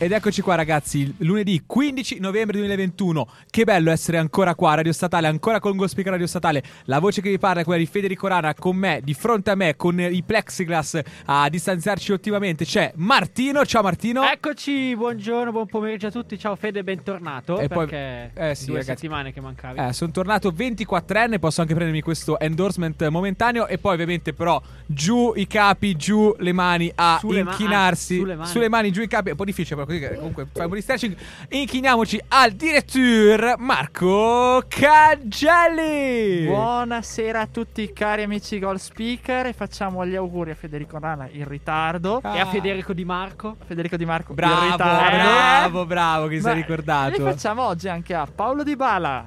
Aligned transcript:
Ed 0.00 0.12
eccoci 0.12 0.42
qua 0.42 0.54
ragazzi, 0.54 1.12
lunedì 1.18 1.64
15 1.66 2.20
novembre 2.20 2.56
2021, 2.58 3.26
che 3.50 3.64
bello 3.64 3.90
essere 3.90 4.16
ancora 4.18 4.54
qua, 4.54 4.74
Radio 4.74 4.92
Statale, 4.92 5.26
ancora 5.26 5.58
con 5.58 5.76
Go 5.76 5.88
Speaker 5.88 6.12
Radio 6.12 6.28
Statale, 6.28 6.62
la 6.84 7.00
voce 7.00 7.20
che 7.20 7.30
vi 7.30 7.38
parla 7.38 7.62
è 7.62 7.64
quella 7.64 7.80
di 7.80 7.86
Federico 7.86 8.28
Rana, 8.28 8.54
con 8.54 8.76
me, 8.76 9.00
di 9.02 9.12
fronte 9.12 9.50
a 9.50 9.56
me, 9.56 9.74
con 9.74 9.98
i 10.00 10.22
plexiglass 10.22 11.00
a 11.24 11.48
distanziarci 11.48 12.12
ottimamente, 12.12 12.64
c'è 12.64 12.92
Martino, 12.94 13.66
ciao 13.66 13.82
Martino. 13.82 14.22
Eccoci, 14.22 14.94
buongiorno, 14.94 15.50
buon 15.50 15.66
pomeriggio 15.66 16.06
a 16.06 16.10
tutti, 16.12 16.38
ciao 16.38 16.54
Fede, 16.54 16.84
bentornato, 16.84 17.58
E 17.58 17.66
poi- 17.66 17.88
perché 17.88 18.30
eh 18.40 18.54
sì, 18.54 18.66
due 18.66 18.74
ragazzi. 18.78 19.00
settimane 19.00 19.32
che 19.32 19.40
mancavi. 19.40 19.80
Eh, 19.80 19.92
sono 19.92 20.12
tornato 20.12 20.52
24enne, 20.52 21.40
posso 21.40 21.60
anche 21.60 21.74
prendermi 21.74 22.02
questo 22.02 22.38
endorsement 22.38 23.04
momentaneo 23.08 23.66
e 23.66 23.78
poi 23.78 23.94
ovviamente 23.94 24.32
però 24.32 24.62
giù 24.86 25.32
i 25.34 25.48
capi, 25.48 25.96
giù 25.96 26.32
le 26.38 26.52
mani 26.52 26.88
a 26.94 27.16
Sulle 27.18 27.42
ma- 27.42 27.50
inchinarsi. 27.50 28.24
ah, 28.38 28.44
sulle 28.44 28.68
mani. 28.68 28.92
giù 28.92 29.02
i 29.02 29.08
capi, 29.08 29.26
è 29.26 29.30
un 29.32 29.36
po' 29.36 29.44
difficile 29.44 29.74
però 29.74 29.86
così 29.88 29.98
che 30.00 30.14
comunque 30.16 30.46
fai 30.52 30.64
un 30.64 30.68
po' 30.68 30.74
di 30.74 30.82
stretching. 30.82 31.16
Inchiniamoci 31.48 32.20
al 32.28 32.52
direttore 32.52 33.54
Marco 33.58 34.62
Caggelli. 34.68 36.44
Buonasera 36.46 37.40
a 37.40 37.46
tutti 37.46 37.90
cari 37.94 38.22
amici 38.22 38.58
Goal 38.58 38.78
Speaker 38.78 39.46
e 39.46 39.54
facciamo 39.54 40.04
gli 40.04 40.14
auguri 40.14 40.50
a 40.50 40.54
Federico 40.54 40.98
Rana 40.98 41.26
in 41.32 41.48
ritardo. 41.48 42.20
Ah. 42.22 42.36
E 42.36 42.40
a 42.40 42.46
Federico 42.46 42.92
Di 42.92 43.06
Marco. 43.06 43.56
Federico 43.64 43.96
Di 43.96 44.04
Marco 44.04 44.30
in 44.32 44.36
Bravo, 44.36 44.70
ritardo. 44.72 45.16
bravo, 45.16 45.86
bravo 45.86 46.26
che 46.26 46.36
si 46.36 46.42
Ma 46.44 46.50
è 46.50 46.54
ricordato. 46.54 47.10
Li 47.10 47.22
facciamo 47.22 47.62
oggi 47.62 47.88
anche 47.88 48.14
a 48.14 48.26
Paolo 48.32 48.62
Di 48.62 48.76
Bala. 48.76 49.26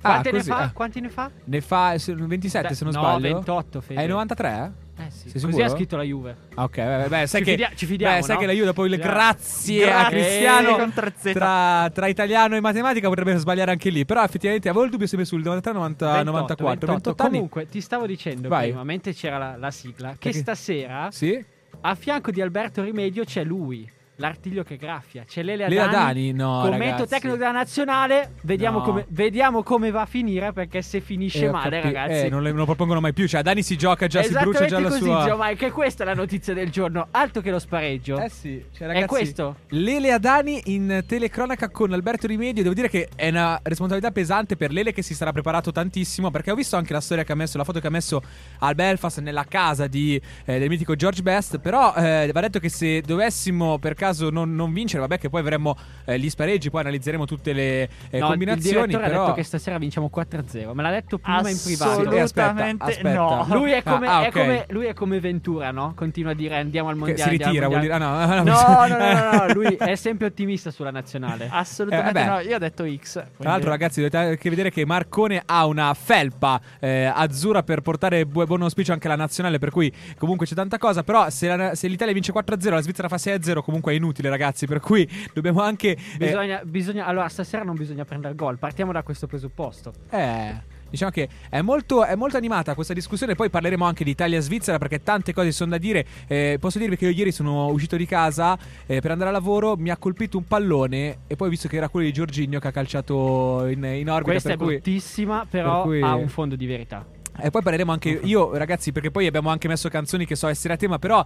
Ah, 0.00 0.10
Quante 0.12 0.30
ne 0.32 0.42
fa? 0.42 0.64
eh. 0.64 0.72
Quanti 0.72 1.00
ne 1.00 1.08
fa? 1.10 1.30
Ne 1.44 1.60
fa 1.60 1.98
se- 1.98 2.14
27 2.14 2.72
se 2.74 2.84
non 2.84 2.94
no, 2.94 3.00
sbaglio. 3.00 3.34
28 3.34 3.80
Fede. 3.82 4.00
È 4.02 4.06
93? 4.06 4.72
Eh 4.74 4.86
sì, 5.10 5.28
Sei 5.30 5.32
così 5.40 5.46
sicuro? 5.46 5.64
ha 5.64 5.68
scritto 5.68 5.96
la 5.96 6.02
Juve. 6.02 6.36
Ah, 6.54 6.64
Ok, 6.64 6.76
beh, 6.76 7.06
beh, 7.08 7.26
sai 7.26 7.40
Ci 7.40 7.44
che, 7.44 7.50
fidia- 7.52 7.70
ci 7.74 7.86
fidiamo, 7.86 8.16
beh, 8.16 8.22
sai 8.22 8.34
no? 8.34 8.40
che 8.40 8.46
la 8.46 8.52
Juve 8.52 8.64
dopo 8.66 8.84
il 8.84 8.90
Fidiamo. 8.92 9.12
grazie, 9.12 9.84
a 9.84 9.86
Grazie, 10.00 10.08
Cristiano 10.18 10.76
con 10.76 10.92
tra, 11.32 11.90
tra 11.92 12.06
italiano 12.08 12.56
e 12.56 12.60
matematica 12.60 13.08
potrebbe 13.08 13.36
sbagliare 13.36 13.70
anche 13.70 13.90
lì. 13.90 14.04
Però 14.04 14.22
effettivamente 14.22 14.68
avevo 14.68 14.84
il 14.84 14.90
dubbio 14.90 15.06
sempre 15.06 15.26
sul 15.26 15.42
93, 15.42 15.72
90, 15.72 16.06
28, 16.06 16.30
94, 16.30 16.66
28. 16.66 16.92
28 16.92 17.22
anni. 17.22 17.32
Comunque, 17.34 17.68
ti 17.68 17.80
stavo 17.80 18.06
dicendo 18.06 18.48
Vai. 18.48 18.68
prima, 18.68 18.84
mentre 18.84 19.12
c'era 19.12 19.38
la, 19.38 19.56
la 19.56 19.70
sigla, 19.70 20.10
che 20.10 20.16
Perché- 20.20 20.38
stasera 20.38 21.08
Sì? 21.10 21.44
a 21.80 21.94
fianco 21.94 22.30
di 22.30 22.40
Alberto 22.40 22.82
Rimedio 22.82 23.24
c'è 23.24 23.44
lui, 23.44 23.88
l'artiglio 24.18 24.62
che 24.62 24.76
graffia. 24.76 25.24
C'è 25.26 25.42
Lele 25.42 25.68
Lele 25.68 25.80
Adani. 25.80 25.96
Adani? 25.96 26.32
No, 26.32 26.60
commento 26.62 26.84
ragazzi. 26.84 27.08
tecnico 27.08 27.36
della 27.36 27.50
nazionale. 27.52 28.32
Vediamo, 28.42 28.78
No. 28.78 28.84
come, 28.84 29.06
vediamo 29.08 29.62
come 29.62 29.90
va 29.90 30.02
a 30.02 30.06
finire. 30.06 30.52
Perché 30.52 30.82
se 30.82 31.00
finisce 31.00 31.46
Eh, 31.46 31.50
male, 31.50 31.80
capi- 31.80 31.92
ragazzi. 31.94 32.26
eh, 32.26 32.28
non, 32.28 32.42
le- 32.42 32.48
non 32.50 32.58
lo 32.58 32.64
propongono 32.64 33.00
mai 33.00 33.12
più. 33.12 33.26
Cioè, 33.26 33.42
Dani 33.42 33.62
si 33.62 33.76
gioca 33.76 34.06
già, 34.06 34.22
si 34.22 34.32
brucia 34.32 34.66
già 34.66 34.78
la 34.80 34.88
così, 34.88 35.00
sua. 35.02 35.24
Giovanni, 35.26 35.56
che 35.56 35.70
questa 35.70 36.02
è 36.02 36.06
la 36.06 36.14
notizia 36.14 36.52
del 36.54 36.70
giorno. 36.70 37.08
Altro 37.10 37.40
che 37.42 37.50
lo 37.50 37.58
spareggio. 37.58 38.18
Eh 38.18 38.28
sì, 38.28 38.62
cioè, 38.72 38.88
È 38.88 38.92
ragazzi, 38.92 39.06
questo? 39.06 39.56
Lele 39.68 40.12
Adani 40.12 40.60
in 40.66 41.04
telecronaca 41.06 41.68
con 41.70 41.92
Alberto 41.92 42.26
Rimedio. 42.26 42.62
Devo 42.62 42.74
dire 42.74 42.88
che 42.88 43.08
è 43.14 43.28
una 43.28 43.58
responsabilità 43.62 44.10
pesante 44.10 44.56
per 44.56 44.72
Lele 44.72 44.92
che 44.92 45.02
si 45.02 45.14
sarà 45.14 45.32
preparato 45.32 45.70
tantissimo. 45.72 46.30
Perché 46.30 46.50
ho 46.50 46.54
visto 46.54 46.76
anche 46.76 46.92
la 46.92 47.00
storia 47.00 47.22
che 47.24 47.32
ha 47.32 47.36
messo, 47.36 47.56
la 47.56 47.64
foto 47.64 47.78
che 47.80 47.86
ha 47.86 47.90
messo 47.90 48.20
al 48.60 48.74
Belfast 48.74 49.20
nella 49.20 49.44
casa 49.44 49.86
di, 49.86 50.20
eh, 50.44 50.58
del 50.58 50.68
mitico 50.68 50.96
George 50.96 51.22
Best. 51.22 51.58
Però 51.58 51.94
eh, 51.94 52.30
va 52.32 52.40
detto 52.40 52.58
che 52.58 52.68
se 52.68 53.00
dovessimo 53.00 53.78
per 53.78 53.94
caso 53.94 54.06
non, 54.30 54.54
non 54.54 54.72
vincere, 54.72 55.00
vabbè, 55.00 55.18
che 55.18 55.28
poi 55.28 55.40
avremo 55.40 55.76
eh, 56.04 56.18
gli 56.18 56.28
spareggi, 56.30 56.70
poi 56.70 56.80
analizzeremo 56.82 57.24
tutte 57.24 57.52
le 57.52 57.82
eh, 57.82 57.88
No, 58.12 58.18
il 58.18 58.22
combinazioni. 58.30 58.86
direttore 58.86 59.06
però... 59.08 59.22
ha 59.22 59.24
detto 59.26 59.34
che 59.36 59.42
stasera 59.44 59.78
vinciamo 59.78 60.10
4-0. 60.14 60.72
Me 60.72 60.82
l'ha 60.82 60.90
detto 60.90 61.18
prima 61.18 61.48
in 61.48 61.58
privato. 61.62 61.90
Assolutamente 61.90 62.22
Aspetta, 62.22 62.84
aspetta. 62.86 63.12
no. 63.14 63.46
Lui 63.54 63.70
è, 63.72 63.82
come, 63.82 64.06
Ah, 64.06 64.18
ah, 64.18 64.24
è 64.26 64.30
come- 64.30 64.66
lui 64.70 64.86
è 64.86 64.94
come 64.94 65.20
Ventura, 65.20 65.70
no? 65.70 65.92
Continua 65.94 66.32
a 66.32 66.34
dire 66.34 66.56
andiamo 66.56 66.88
al 66.88 66.94
Che 66.94 67.00
mondiale. 67.00 67.30
si 67.30 67.36
ritira, 67.36 67.66
vuol 67.68 67.80
dire. 67.80 67.92
Ah, 67.94 67.98
no, 67.98 68.16
no, 68.26 68.42
No, 68.42 68.42
no, 68.42 68.86
no, 68.86 68.96
no, 68.96 69.46
no, 69.46 69.52
lui 69.52 69.74
è 69.76 69.94
sempre 69.96 70.26
ottimista 70.26 70.70
sulla 70.70 70.90
nazionale. 70.90 71.48
Assolutamente 71.50 72.20
Eh, 72.20 72.24
no, 72.24 72.38
io 72.40 72.56
ho 72.56 72.58
detto 72.58 72.84
X. 72.86 73.12
Tra 73.38 73.50
l'altro, 73.50 73.70
ragazzi, 73.70 73.96
dovete 74.00 74.16
anche 74.16 74.48
vedere 74.50 74.70
che 74.70 74.84
Marcone 74.86 75.42
ha 75.44 75.66
una 75.66 75.92
felpa 75.94 76.60
eh, 76.80 77.10
azzurra 77.12 77.62
per 77.62 77.80
portare 77.80 78.24
bu- 78.26 78.44
buon 78.46 78.62
auspicio 78.62 78.92
anche 78.92 79.06
alla 79.06 79.16
nazionale. 79.16 79.58
Per 79.58 79.70
cui, 79.70 79.92
comunque, 80.18 80.46
c'è 80.46 80.54
tanta 80.54 80.78
cosa. 80.78 81.02
Però, 81.02 81.28
se, 81.30 81.54
la- 81.54 81.74
se 81.74 81.88
l'Italia 81.88 82.12
vince 82.14 82.32
4-0, 82.32 82.70
la 82.70 82.80
Svizzera 82.80 83.08
fa 83.08 83.16
6-0, 83.16 83.60
comunque 83.62 83.92
è 83.92 83.96
inutile, 83.98 84.28
ragazzi. 84.30 84.66
Per 84.66 84.80
cui 84.80 85.08
dobbiamo 85.32 85.60
anche. 85.60 85.90
eh, 85.90 85.98
Bisogna, 86.16 86.60
bisogna- 86.64 87.06
allora, 87.06 87.28
stasera 87.28 87.62
non 87.64 87.76
bisogna 87.76 88.04
prendere 88.04 88.34
gol. 88.34 88.58
Partiamo 88.58 88.92
da 88.92 89.02
questo 89.02 89.26
presupposto. 89.26 89.92
Eh. 90.10 90.76
Diciamo 90.90 91.10
che 91.10 91.28
è 91.50 91.60
molto, 91.60 92.02
è 92.02 92.14
molto 92.14 92.38
animata 92.38 92.74
questa 92.74 92.94
discussione. 92.94 93.34
Poi 93.34 93.50
parleremo 93.50 93.84
anche 93.84 94.04
di 94.04 94.10
Italia-Svizzera 94.10 94.78
perché 94.78 95.02
tante 95.02 95.34
cose 95.34 95.52
sono 95.52 95.72
da 95.72 95.76
dire. 95.78 96.06
Eh, 96.26 96.56
posso 96.58 96.78
dirvi 96.78 96.96
che 96.96 97.04
io 97.04 97.10
ieri 97.10 97.30
sono 97.30 97.66
uscito 97.66 97.96
di 97.96 98.06
casa 98.06 98.56
eh, 98.86 99.00
per 99.00 99.10
andare 99.10 99.28
a 99.28 99.32
lavoro. 99.34 99.76
Mi 99.76 99.90
ha 99.90 99.98
colpito 99.98 100.38
un 100.38 100.46
pallone. 100.46 101.18
E 101.26 101.36
poi 101.36 101.48
ho 101.48 101.50
visto 101.50 101.68
che 101.68 101.76
era 101.76 101.90
quello 101.90 102.06
di 102.06 102.12
Giorginio 102.14 102.58
che 102.58 102.68
ha 102.68 102.72
calciato 102.72 103.66
in, 103.66 103.84
in 103.84 104.08
orbita. 104.08 104.30
Questa 104.30 104.48
per 104.48 104.56
è 104.58 104.60
cui... 104.62 104.72
bruttissima, 104.76 105.46
però 105.48 105.82
per 105.82 105.90
cui- 105.90 106.00
ha 106.02 106.14
un 106.14 106.28
fondo 106.28 106.56
di 106.56 106.64
verità. 106.64 107.04
E 107.40 107.50
poi 107.50 107.60
parleremo 107.62 107.92
anche 107.92 108.08
io, 108.24 108.56
ragazzi, 108.56 108.90
perché 108.90 109.10
poi 109.10 109.26
abbiamo 109.26 109.50
anche 109.50 109.68
messo 109.68 109.90
canzoni 109.90 110.24
che 110.24 110.36
so 110.36 110.48
essere 110.48 110.72
a 110.72 110.76
tema, 110.78 110.98
però 110.98 111.22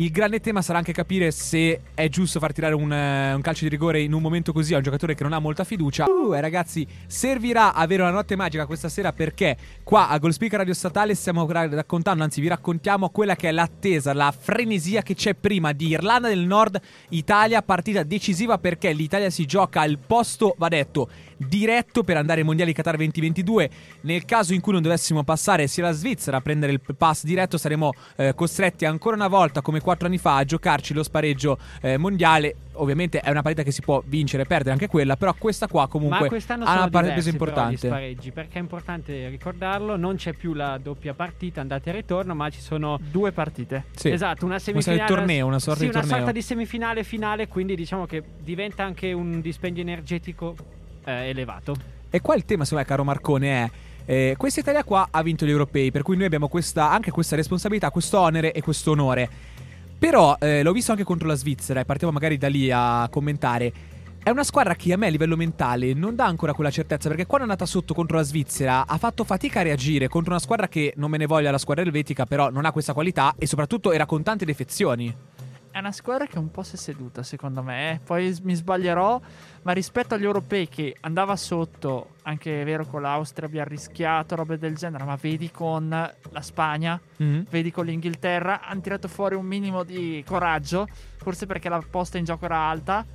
il 0.00 0.12
grande 0.12 0.38
tema 0.40 0.62
sarà 0.62 0.78
anche 0.78 0.92
capire 0.92 1.32
se 1.32 1.80
è 1.94 2.08
giusto 2.08 2.38
far 2.38 2.52
tirare 2.52 2.74
un, 2.74 2.92
eh, 2.92 3.34
un 3.34 3.40
calcio 3.40 3.64
di 3.64 3.70
rigore 3.70 4.00
in 4.00 4.12
un 4.12 4.22
momento 4.22 4.52
così 4.52 4.72
a 4.72 4.76
un 4.76 4.82
giocatore 4.82 5.16
che 5.16 5.24
non 5.24 5.32
ha 5.32 5.40
molta 5.40 5.64
fiducia. 5.64 6.04
Uh, 6.04 6.34
e 6.34 6.40
ragazzi, 6.40 6.86
servirà 7.06 7.74
avere 7.74 8.02
una 8.02 8.12
notte 8.12 8.36
magica 8.36 8.66
questa 8.66 8.88
sera 8.88 9.12
perché 9.12 9.56
qua 9.82 10.08
a 10.08 10.18
Goal 10.18 10.32
Speaker 10.32 10.58
Radio 10.58 10.74
Statale 10.74 11.16
stiamo 11.16 11.44
ra- 11.50 11.68
raccontando, 11.68 12.22
anzi 12.22 12.40
vi 12.40 12.46
raccontiamo 12.46 13.10
quella 13.10 13.34
che 13.34 13.48
è 13.48 13.52
l'attesa, 13.52 14.12
la 14.12 14.32
frenesia 14.36 15.02
che 15.02 15.16
c'è 15.16 15.34
prima 15.34 15.72
di 15.72 15.88
Irlanda 15.88 16.28
del 16.28 16.46
Nord, 16.46 16.80
Italia, 17.08 17.60
partita 17.62 18.04
decisiva 18.04 18.56
perché 18.58 18.92
l'Italia 18.92 19.30
si 19.30 19.46
gioca 19.46 19.80
al 19.80 19.98
posto, 19.98 20.54
va 20.58 20.68
detto, 20.68 21.08
diretto 21.38 22.02
per 22.02 22.16
andare 22.16 22.40
ai 22.40 22.46
mondiali 22.46 22.72
Qatar 22.72 22.96
2022. 22.96 23.70
Nel 24.02 24.24
caso 24.24 24.52
in 24.52 24.60
cui 24.60 24.72
non 24.72 24.82
dovessimo 24.82 25.22
passare 25.24 25.66
sia 25.66 25.84
la 25.84 25.92
Svizzera 25.92 26.36
a 26.36 26.40
prendere 26.40 26.72
il 26.72 26.80
pass 26.96 27.24
diretto, 27.24 27.56
saremo 27.56 27.92
eh, 28.16 28.34
costretti 28.34 28.84
ancora 28.84 29.16
una 29.16 29.28
volta, 29.28 29.62
come 29.62 29.80
quattro 29.80 30.06
anni 30.06 30.18
fa, 30.18 30.36
a 30.36 30.44
giocarci 30.44 30.92
lo 30.94 31.02
spareggio 31.02 31.58
eh, 31.80 31.96
mondiale. 31.96 32.54
Ovviamente 32.80 33.18
è 33.18 33.30
una 33.30 33.42
partita 33.42 33.64
che 33.64 33.72
si 33.72 33.80
può 33.80 34.00
vincere 34.06 34.44
e 34.44 34.46
perdere 34.46 34.70
anche 34.70 34.86
quella, 34.86 35.16
però 35.16 35.34
questa 35.36 35.66
qua 35.66 35.88
comunque 35.88 36.28
ha 36.48 36.54
una 36.54 36.88
parte 36.88 37.20
gli 37.20 37.28
importante. 37.28 37.88
spareggi, 37.88 38.30
perché 38.30 38.58
è 38.58 38.60
importante 38.60 39.28
ricordarlo, 39.28 39.96
non 39.96 40.14
c'è 40.14 40.32
più 40.32 40.54
la 40.54 40.78
doppia 40.78 41.12
partita 41.12 41.60
andata 41.60 41.90
e 41.90 41.92
ritorno, 41.92 42.34
ma 42.34 42.48
ci 42.50 42.60
sono 42.60 42.98
Due 43.10 43.32
partite. 43.32 43.86
Sì. 43.96 44.10
Esatto, 44.10 44.44
una 44.44 44.54
Una 44.54 44.62
semifinale. 44.62 45.00
di 45.00 45.06
torneo, 45.08 45.46
una 45.46 45.58
sorta 45.58 45.80
sì, 45.80 45.84
di 45.86 45.90
una 45.90 46.00
torneo. 46.00 46.16
sorta 46.18 46.32
di 46.32 46.42
semifinale 46.42 47.02
finale, 47.04 47.48
quindi 47.48 47.74
diciamo 47.74 48.06
che 48.06 48.22
diventa 48.40 48.84
anche 48.84 49.12
un 49.12 49.40
dispendio 49.40 49.82
energetico 49.82 50.54
eh, 51.08 51.28
elevato. 51.28 51.76
E 52.10 52.20
qua 52.20 52.34
il 52.34 52.44
tema, 52.44 52.64
secondo 52.64 52.84
me, 52.84 52.88
caro 52.88 53.04
Marcone, 53.04 53.64
è. 53.64 53.70
Eh, 54.10 54.34
questa 54.38 54.60
Italia 54.60 54.84
qua 54.84 55.08
ha 55.10 55.22
vinto 55.22 55.44
gli 55.44 55.50
europei, 55.50 55.90
per 55.90 56.02
cui 56.02 56.16
noi 56.16 56.24
abbiamo 56.24 56.48
questa, 56.48 56.90
anche 56.90 57.10
questa 57.10 57.36
responsabilità, 57.36 57.90
questo 57.90 58.18
onere 58.18 58.52
e 58.52 58.62
questo 58.62 58.92
onore. 58.92 59.28
Però 59.98 60.36
eh, 60.40 60.62
l'ho 60.62 60.72
visto 60.72 60.92
anche 60.92 61.04
contro 61.04 61.28
la 61.28 61.34
Svizzera, 61.34 61.80
e 61.80 61.84
partiamo 61.84 62.12
magari 62.12 62.38
da 62.38 62.48
lì 62.48 62.70
a 62.70 63.06
commentare. 63.10 63.72
È 64.22 64.30
una 64.30 64.44
squadra 64.44 64.74
che 64.74 64.92
a 64.92 64.96
me 64.96 65.06
a 65.06 65.10
livello 65.10 65.36
mentale 65.36 65.94
non 65.94 66.14
dà 66.14 66.26
ancora 66.26 66.54
quella 66.54 66.70
certezza, 66.70 67.08
perché 67.08 67.26
quando 67.26 67.46
è 67.46 67.50
andata 67.50 67.70
sotto 67.70 67.94
contro 67.94 68.16
la 68.16 68.22
Svizzera 68.22 68.86
ha 68.86 68.96
fatto 68.96 69.24
fatica 69.24 69.60
a 69.60 69.62
reagire 69.62 70.08
contro 70.08 70.32
una 70.32 70.40
squadra 70.40 70.68
che 70.68 70.92
non 70.96 71.10
me 71.10 71.18
ne 71.18 71.26
voglia 71.26 71.50
la 71.50 71.58
squadra 71.58 71.84
elvetica, 71.84 72.24
però 72.24 72.50
non 72.50 72.64
ha 72.64 72.72
questa 72.72 72.92
qualità 72.92 73.34
e 73.38 73.46
soprattutto 73.46 73.92
era 73.92 74.06
con 74.06 74.22
tante 74.22 74.44
defezioni. 74.44 75.14
È 75.78 75.80
una 75.80 75.92
squadra 75.92 76.26
che 76.26 76.40
un 76.40 76.50
po' 76.50 76.64
si 76.64 76.74
è 76.74 76.76
seduta, 76.76 77.22
secondo 77.22 77.62
me. 77.62 77.92
eh. 77.92 78.00
Poi 78.00 78.36
mi 78.42 78.54
sbaglierò, 78.56 79.20
ma 79.62 79.70
rispetto 79.70 80.16
agli 80.16 80.24
europei 80.24 80.68
che 80.68 80.96
andava 81.02 81.36
sotto, 81.36 82.14
anche 82.22 82.62
è 82.62 82.64
vero 82.64 82.84
con 82.84 83.00
l'Austria 83.00 83.46
abbia 83.46 83.62
rischiato, 83.62 84.34
robe 84.34 84.58
del 84.58 84.74
genere, 84.74 85.04
ma 85.04 85.14
vedi 85.14 85.52
con 85.52 85.88
la 85.88 86.40
Spagna, 86.40 87.00
vedi 87.48 87.70
con 87.70 87.84
l'Inghilterra, 87.84 88.62
hanno 88.62 88.80
tirato 88.80 89.06
fuori 89.06 89.36
un 89.36 89.46
minimo 89.46 89.84
di 89.84 90.20
coraggio, 90.26 90.88
forse 91.18 91.46
perché 91.46 91.68
la 91.68 91.80
posta 91.88 92.18
in 92.18 92.24
gioco 92.24 92.46
era 92.46 92.58
alta. 92.58 93.06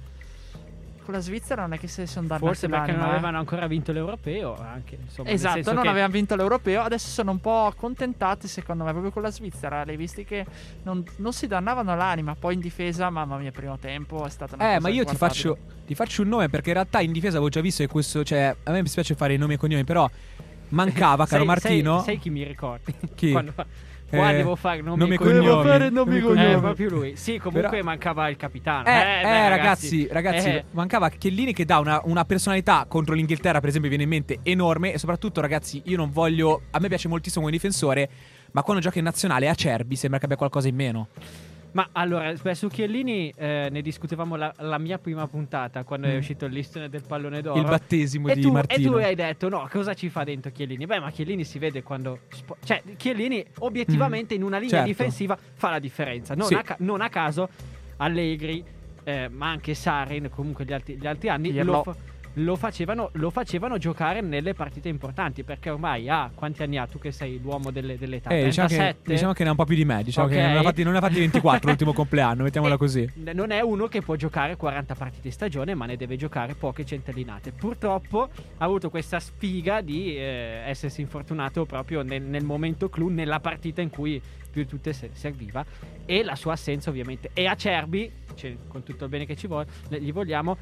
Con 1.03 1.13
la 1.13 1.19
Svizzera 1.19 1.61
non 1.61 1.73
è 1.73 1.79
che 1.79 1.87
se 1.87 2.05
sono 2.07 2.25
dannati 2.27 2.45
Forse 2.45 2.67
perché 2.69 2.91
non 2.93 3.05
eh. 3.07 3.09
avevano 3.11 3.37
ancora 3.37 3.67
vinto 3.67 3.91
l'europeo. 3.91 4.55
Anche, 4.57 4.97
insomma, 5.01 5.27
nel 5.27 5.37
Esatto, 5.37 5.53
senso 5.55 5.73
non 5.73 5.83
che- 5.83 5.89
avevano 5.89 6.11
vinto 6.13 6.35
l'europeo, 6.35 6.81
adesso 6.81 7.09
sono 7.09 7.31
un 7.31 7.39
po' 7.39 7.65
accontentati 7.65 8.47
secondo 8.47 8.83
me 8.83 8.91
proprio 8.91 9.11
con 9.11 9.21
la 9.21 9.31
Svizzera, 9.31 9.83
l'hai 9.85 9.97
visti 9.97 10.23
che 10.25 10.45
non, 10.83 11.03
non 11.17 11.33
si 11.33 11.47
dannavano 11.47 11.95
l'anima, 11.95 12.35
poi 12.35 12.55
in 12.55 12.59
difesa, 12.59 13.09
mamma 13.09 13.37
mia, 13.37 13.51
primo 13.51 13.77
tempo 13.77 14.25
è 14.25 14.29
stata 14.29 14.55
una 14.55 14.63
Eh, 14.63 14.75
cosa 14.77 14.79
ma 14.87 14.93
io 14.93 15.03
ti 15.05 15.15
faccio, 15.15 15.57
ti 15.85 15.95
faccio 15.95 16.21
un 16.21 16.29
nome 16.29 16.49
perché 16.49 16.69
in 16.69 16.75
realtà 16.75 16.99
in 17.01 17.11
difesa 17.11 17.33
avevo 17.35 17.49
già 17.49 17.61
visto 17.61 17.83
che 17.83 17.89
questo. 17.89 18.23
Cioè, 18.23 18.55
a 18.63 18.71
me 18.71 18.81
mi 18.81 18.87
spiace 18.87 19.15
fare 19.15 19.33
i 19.33 19.37
nomi 19.37 19.53
e 19.55 19.57
cognomi, 19.57 19.83
però 19.83 20.09
mancava, 20.69 21.25
caro 21.25 21.37
Sai- 21.39 21.45
Martino. 21.45 21.95
Sai, 21.97 22.05
sai 22.05 22.19
chi 22.19 22.29
mi 22.29 22.43
ricordi? 22.43 22.93
Chi? 23.15 23.31
Quando, 23.31 23.53
qua 24.17 24.31
Eh, 24.31 24.35
devo 24.37 24.55
fare 24.55 24.81
nomi, 24.81 24.97
nomi 24.99 25.13
e 25.13 25.17
cognomi. 25.17 25.39
cognomi. 25.47 25.67
fare 25.67 25.89
nomi 25.89 26.17
e 26.17 26.19
Nomi 26.19 26.35
cognomi. 26.35 26.53
Eh, 26.53 26.57
proprio 26.59 26.89
lui. 26.89 27.15
Sì, 27.15 27.37
comunque 27.39 27.69
Però- 27.69 27.83
mancava 27.83 28.29
il 28.29 28.37
capitano. 28.37 28.85
Eh, 28.87 28.91
Eh, 28.91 29.19
eh, 29.19 29.23
beh, 29.23 29.49
ragazzi, 29.49 30.07
ragazzi, 30.11 30.49
Eh, 30.49 30.63
mancava 30.71 31.09
Chiellini 31.09 31.53
che 31.53 31.65
dà 31.65 31.79
una, 31.79 32.01
una 32.05 32.25
personalità 32.25 32.85
contro 32.87 33.13
l'Inghilterra, 33.15 33.59
per 33.59 33.69
esempio, 33.69 33.89
viene 33.89 34.03
in 34.03 34.09
mente 34.09 34.39
enorme. 34.43 34.93
E 34.93 34.97
soprattutto, 34.97 35.41
ragazzi, 35.41 35.81
io 35.85 35.97
non 35.97 36.11
voglio. 36.11 36.61
A 36.71 36.79
me 36.79 36.87
piace 36.87 37.07
moltissimo 37.07 37.41
come 37.45 37.55
difensore. 37.55 38.09
Ma 38.51 38.61
quando 38.61 38.81
gioca 38.83 38.99
in 38.99 39.05
nazionale 39.05 39.49
Acerbi 39.49 39.95
sembra 39.95 40.19
che 40.19 40.25
abbia 40.25 40.37
qualcosa 40.37 40.67
in 40.67 40.75
meno. 40.75 41.07
Ma 41.73 41.89
allora, 41.93 42.31
beh, 42.33 42.53
su 42.55 42.67
Chiellini 42.67 43.33
eh, 43.35 43.67
ne 43.71 43.81
discutevamo 43.81 44.35
la, 44.35 44.53
la 44.59 44.77
mia 44.77 44.99
prima 44.99 45.27
puntata 45.27 45.83
quando 45.83 46.07
è 46.07 46.13
Mm. 46.13 46.17
uscito 46.19 46.45
il 46.45 46.53
listone 46.53 46.87
del 46.87 47.01
pallone 47.07 47.41
d'oro. 47.41 47.59
Il 47.59 47.65
battesimo 47.65 48.27
e 48.29 48.35
di 48.35 48.41
tu, 48.41 48.49
e 48.49 48.51
Martino. 48.51 48.91
tu 48.91 48.97
hai 48.97 49.15
detto 49.15 49.49
no, 49.49 49.67
cosa 49.71 49.93
ci 49.95 50.09
fa 50.09 50.23
dentro 50.23 50.51
Chiellini? 50.51 50.85
Beh, 50.85 50.99
ma 50.99 51.09
Chiellini 51.11 51.43
si 51.43 51.57
vede 51.57 51.81
quando. 51.81 52.19
spo- 52.29 52.57
cioè, 52.63 52.81
Chiellini 52.95 53.43
obiettivamente 53.59 54.35
in 54.35 54.43
una 54.43 54.57
linea 54.57 54.69
certo. 54.77 54.87
difensiva 54.87 55.35
fa 55.55 55.71
la 55.71 55.79
differenza. 55.79 56.35
Non, 56.35 56.45
Sì. 56.47 56.53
a, 56.53 56.61
ca- 56.61 56.77
non 56.79 57.01
a 57.01 57.09
caso, 57.09 57.49
Allegri, 57.97 58.63
eh, 59.03 59.27
ma 59.29 59.49
anche 59.49 59.73
Sarin, 59.73 60.29
comunque 60.29 60.65
gli 60.65 60.73
altri, 60.73 60.95
gli 60.97 61.07
altri 61.07 61.29
anni, 61.29 61.51
Pirlo. 61.51 61.71
lo, 61.71 61.83
fa- 61.83 61.95
lo 62.37 62.55
facevano, 62.55 63.09
lo 63.13 63.29
facevano 63.29 63.77
giocare 63.77 64.21
nelle 64.21 64.53
partite 64.53 64.89
importanti. 64.89 65.43
Perché 65.43 65.69
ormai 65.69 66.09
ha 66.09 66.31
quanti 66.33 66.63
anni 66.63 66.77
ha? 66.77 66.87
Tu 66.87 66.99
che 66.99 67.11
sei 67.11 67.39
l'uomo 67.41 67.71
delle, 67.71 67.97
dell'età? 67.97 68.29
Eh, 68.29 68.45
diciamo, 68.45 68.67
che, 68.67 68.75
37? 68.75 69.13
diciamo 69.13 69.33
che 69.33 69.43
ne 69.43 69.49
ha 69.49 69.51
un 69.51 69.57
po' 69.57 69.65
più 69.65 69.75
di 69.75 69.85
me. 69.85 70.03
Diciamo 70.03 70.27
che 70.27 70.35
Ok. 70.37 70.41
non 70.43 70.51
ne 70.53 70.57
ha 70.59 70.61
fatti, 70.63 70.83
non 70.83 70.91
ne 70.93 70.97
ha 70.97 71.01
fatti 71.01 71.19
24 71.19 71.67
l'ultimo 71.69 71.93
compleanno, 71.93 72.43
mettiamola 72.43 72.75
Eh, 72.75 72.77
così. 72.77 73.11
Non 73.33 73.51
è 73.51 73.61
uno 73.61 73.87
che 73.87 74.01
può 74.01 74.15
giocare 74.15 74.55
40 74.55 74.95
partite 74.95 75.27
in 75.27 75.33
stagione, 75.33 75.75
ma 75.75 75.85
ne 75.85 75.95
deve 75.97 76.15
giocare 76.15 76.53
poche 76.55 76.85
centellinate. 76.85 77.51
Purtroppo 77.51 78.23
ha 78.57 78.63
avuto 78.65 78.89
questa 78.89 79.19
sfiga 79.19 79.81
di 79.81 80.15
eh, 80.15 80.63
essersi 80.65 81.01
infortunato 81.01 81.65
proprio 81.65 82.01
nel, 82.01 82.21
nel 82.21 82.43
momento 82.43 82.89
clou, 82.89 83.09
nella 83.09 83.39
partita 83.39 83.81
in 83.81 83.89
cui 83.89 84.21
più 84.51 84.63
di 84.63 84.67
tutte 84.67 84.93
se- 84.93 85.09
serviva. 85.13 85.65
E 86.05 86.23
la 86.23 86.35
sua 86.35 86.53
assenza, 86.53 86.89
ovviamente. 86.89 87.29
E 87.33 87.45
Acerbi, 87.47 88.11
cioè, 88.35 88.55
con 88.67 88.83
tutto 88.83 89.05
il 89.05 89.09
bene 89.09 89.25
che 89.25 89.35
ci 89.35 89.47
vuole, 89.47 89.65
le- 89.89 90.01
gli 90.01 90.11
vogliamo. 90.11 90.57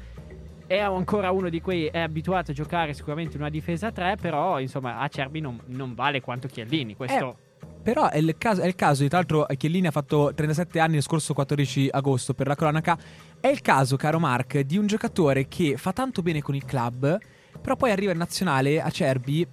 È 0.72 0.78
ancora 0.78 1.30
uno 1.32 1.50
di 1.50 1.60
quei. 1.60 1.88
È 1.88 1.98
abituato 1.98 2.52
a 2.52 2.54
giocare 2.54 2.94
sicuramente 2.94 3.36
una 3.36 3.50
difesa 3.50 3.88
a 3.88 3.92
3. 3.92 4.16
Però, 4.18 4.58
insomma, 4.58 5.00
Acerbi 5.00 5.38
non, 5.38 5.60
non 5.66 5.92
vale 5.94 6.22
quanto 6.22 6.48
Chiellini. 6.48 6.96
Questo. 6.96 7.36
Però 7.82 8.08
è 8.08 8.16
il 8.16 8.36
caso, 8.38 8.62
è 8.62 8.66
il 8.66 8.74
caso, 8.74 9.06
tra 9.06 9.18
l'altro 9.18 9.44
Chiellini 9.54 9.88
ha 9.88 9.90
fatto 9.90 10.32
37 10.34 10.80
anni 10.80 10.94
lo 10.94 11.02
scorso 11.02 11.34
14 11.34 11.88
agosto 11.90 12.32
per 12.32 12.46
la 12.46 12.54
cronaca. 12.54 12.96
È 13.38 13.48
il 13.48 13.60
caso, 13.60 13.96
caro 13.96 14.18
Mark, 14.18 14.60
di 14.60 14.78
un 14.78 14.86
giocatore 14.86 15.46
che 15.46 15.76
fa 15.76 15.92
tanto 15.92 16.22
bene 16.22 16.40
con 16.40 16.54
il 16.54 16.64
club, 16.64 17.18
però 17.60 17.76
poi 17.76 17.90
arriva 17.90 18.12
in 18.12 18.18
nazionale 18.18 18.80
a 18.80 18.88
Cerbi 18.88 19.46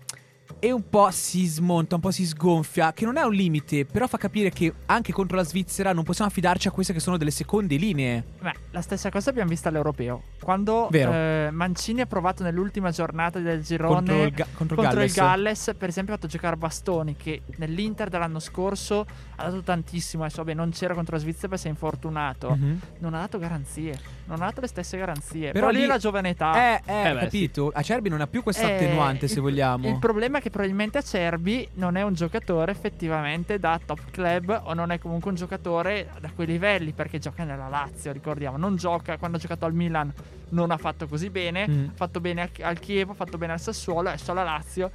e 0.60 0.72
un 0.72 0.90
po' 0.90 1.10
si 1.12 1.46
smonta, 1.46 1.96
un 1.96 2.02
po' 2.02 2.12
si 2.12 2.26
sgonfia, 2.26 2.92
che 2.94 3.06
non 3.06 3.18
è 3.18 3.22
un 3.22 3.34
limite, 3.34 3.86
però 3.86 4.08
fa 4.08 4.18
capire 4.18 4.50
che 4.50 4.74
anche 4.88 5.12
contro 5.14 5.38
la 5.38 5.44
Svizzera 5.44 5.94
non 5.94 6.04
possiamo 6.04 6.30
affidarci 6.30 6.68
a 6.68 6.72
queste 6.72 6.92
che 6.94 7.00
sono 7.00 7.18
delle 7.18 7.32
seconde 7.32 7.76
linee. 7.78 8.24
Beh, 8.42 8.54
la 8.72 8.82
stessa 8.82 9.10
cosa 9.10 9.30
abbiamo 9.30 9.50
vista 9.50 9.70
all'europeo. 9.70 10.24
Quando 10.42 10.90
eh, 10.92 11.50
Mancini 11.52 12.02
ha 12.02 12.06
provato 12.06 12.44
nell'ultima 12.44 12.92
giornata 12.92 13.40
del 13.40 13.62
girone 13.64 13.94
Contro 13.96 14.24
il, 14.24 14.32
Ga- 14.32 14.48
contro 14.54 14.64
il 14.64 14.82
contro 14.82 14.84
Galles. 15.00 15.16
il 15.16 15.22
Galles, 15.22 15.72
per 15.78 15.90
esempio, 15.90 16.14
ha 16.14 16.18
fatto 16.18 16.28
giocare 16.28 16.56
Bastoni 16.58 17.16
che 17.16 17.42
nell'Inter 17.58 18.10
dell'anno 18.10 18.40
scorso 18.40 19.06
ha 19.36 19.44
dato 19.44 19.62
tantissimo. 19.62 20.24
Adesso, 20.24 20.44
vabbè, 20.44 20.54
non 20.56 20.72
c'era 20.72 20.94
contro 20.94 21.16
la 21.16 21.22
Svizzera 21.22 21.48
perché 21.48 21.62
si 21.64 21.68
è 21.68 21.70
infortunato. 21.70 22.50
Mhm. 22.56 22.80
Non 23.00 23.14
ha 23.14 23.20
dato 23.20 23.38
garanzie, 23.40 23.98
non 24.26 24.42
ha 24.42 24.46
dato 24.46 24.62
le 24.62 24.68
stesse 24.68 24.98
garanzie. 24.98 25.52
Però 25.52 25.68
Però, 25.68 25.70
lì 25.72 25.80
lì- 25.80 25.86
la 25.88 25.98
giovane 25.98 26.30
età. 26.30 26.54
Eh, 26.56 26.82
eh, 26.86 27.10
Eh 27.10 27.14
beh, 27.14 27.20
capito? 27.20 27.72
Acerbi 27.74 28.10
non 28.10 28.22
ha 28.22 28.28
più 28.28 28.44
questa 28.44 28.68
Eh, 28.68 28.74
attenuante, 28.76 29.26
il- 29.26 29.32
se 29.32 29.40
vogliamo. 29.40 29.88
Il 29.88 30.00
problema 30.00 30.38
è 30.40 30.42
che 30.42 30.49
probabilmente 30.50 30.98
Acerbi 31.00 31.68
non 31.76 31.96
è 31.96 32.02
un 32.02 32.14
giocatore 32.14 32.72
effettivamente 32.72 33.60
da 33.60 33.80
top 33.84 34.12
club 34.12 34.62
o 34.66 34.74
non 34.74 34.92
è 34.92 35.00
comunque 35.00 35.30
un 35.32 35.36
giocatore 35.38 36.10
da 36.20 36.30
quei 36.34 36.48
livelli 36.48 36.92
perché 36.92 37.20
gioca 37.20 37.44
nella 37.44 37.68
Lazio, 37.68 38.12
ricordiamo, 38.12 38.58
non 38.58 38.76
gioca 38.76 39.18
quando 39.18 39.38
ha 39.38 39.40
giocato 39.40 39.66
al 39.66 39.74
Milan 39.74 40.12
non 40.50 40.72
ha 40.72 40.78
fatto 40.78 41.08
così 41.08 41.30
bene, 41.30 41.68
Mm. 41.68 41.86
ha 41.90 41.92
fatto 41.96 42.20
bene 42.20 42.50
al- 42.62 42.80
Chievo, 42.80 43.12
ha 43.12 43.16
fatto 43.16 43.38
bene 43.38 43.54
al 43.54 43.60
Sassuolo, 43.60 44.10
adesso 44.10 44.32
alla 44.32 44.44
Lazio. 44.44 44.92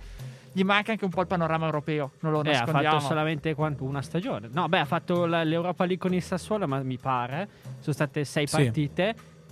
Gli 0.57 0.63
manca 0.63 0.93
anche 0.93 1.05
un 1.05 1.11
po' 1.11 1.21
il 1.21 1.27
panorama 1.27 1.65
europeo, 1.67 2.13
non 2.21 2.31
lo 2.33 2.43
Eh, 2.45 2.51
ha 2.55 2.59
nascondiamo. 2.61 2.97
fatto 2.99 3.09
solamente 3.09 3.55
quanto? 3.55 3.83
Una 3.85 4.03
stagione. 4.03 4.49
No, 4.53 4.69
beh, 4.69 4.79
ha 4.79 4.85
fatto 4.85 5.25
l'Europa 5.27 5.85
League 5.85 5.99
con 5.99 6.15
il 6.15 6.23
Sassuolo, 6.23 6.69
ma 6.69 6.81
mi 6.83 6.97
pare. 6.97 7.49
Sono 7.81 7.93
state 7.93 8.25
sei 8.25 8.47
Sì. 8.47 8.57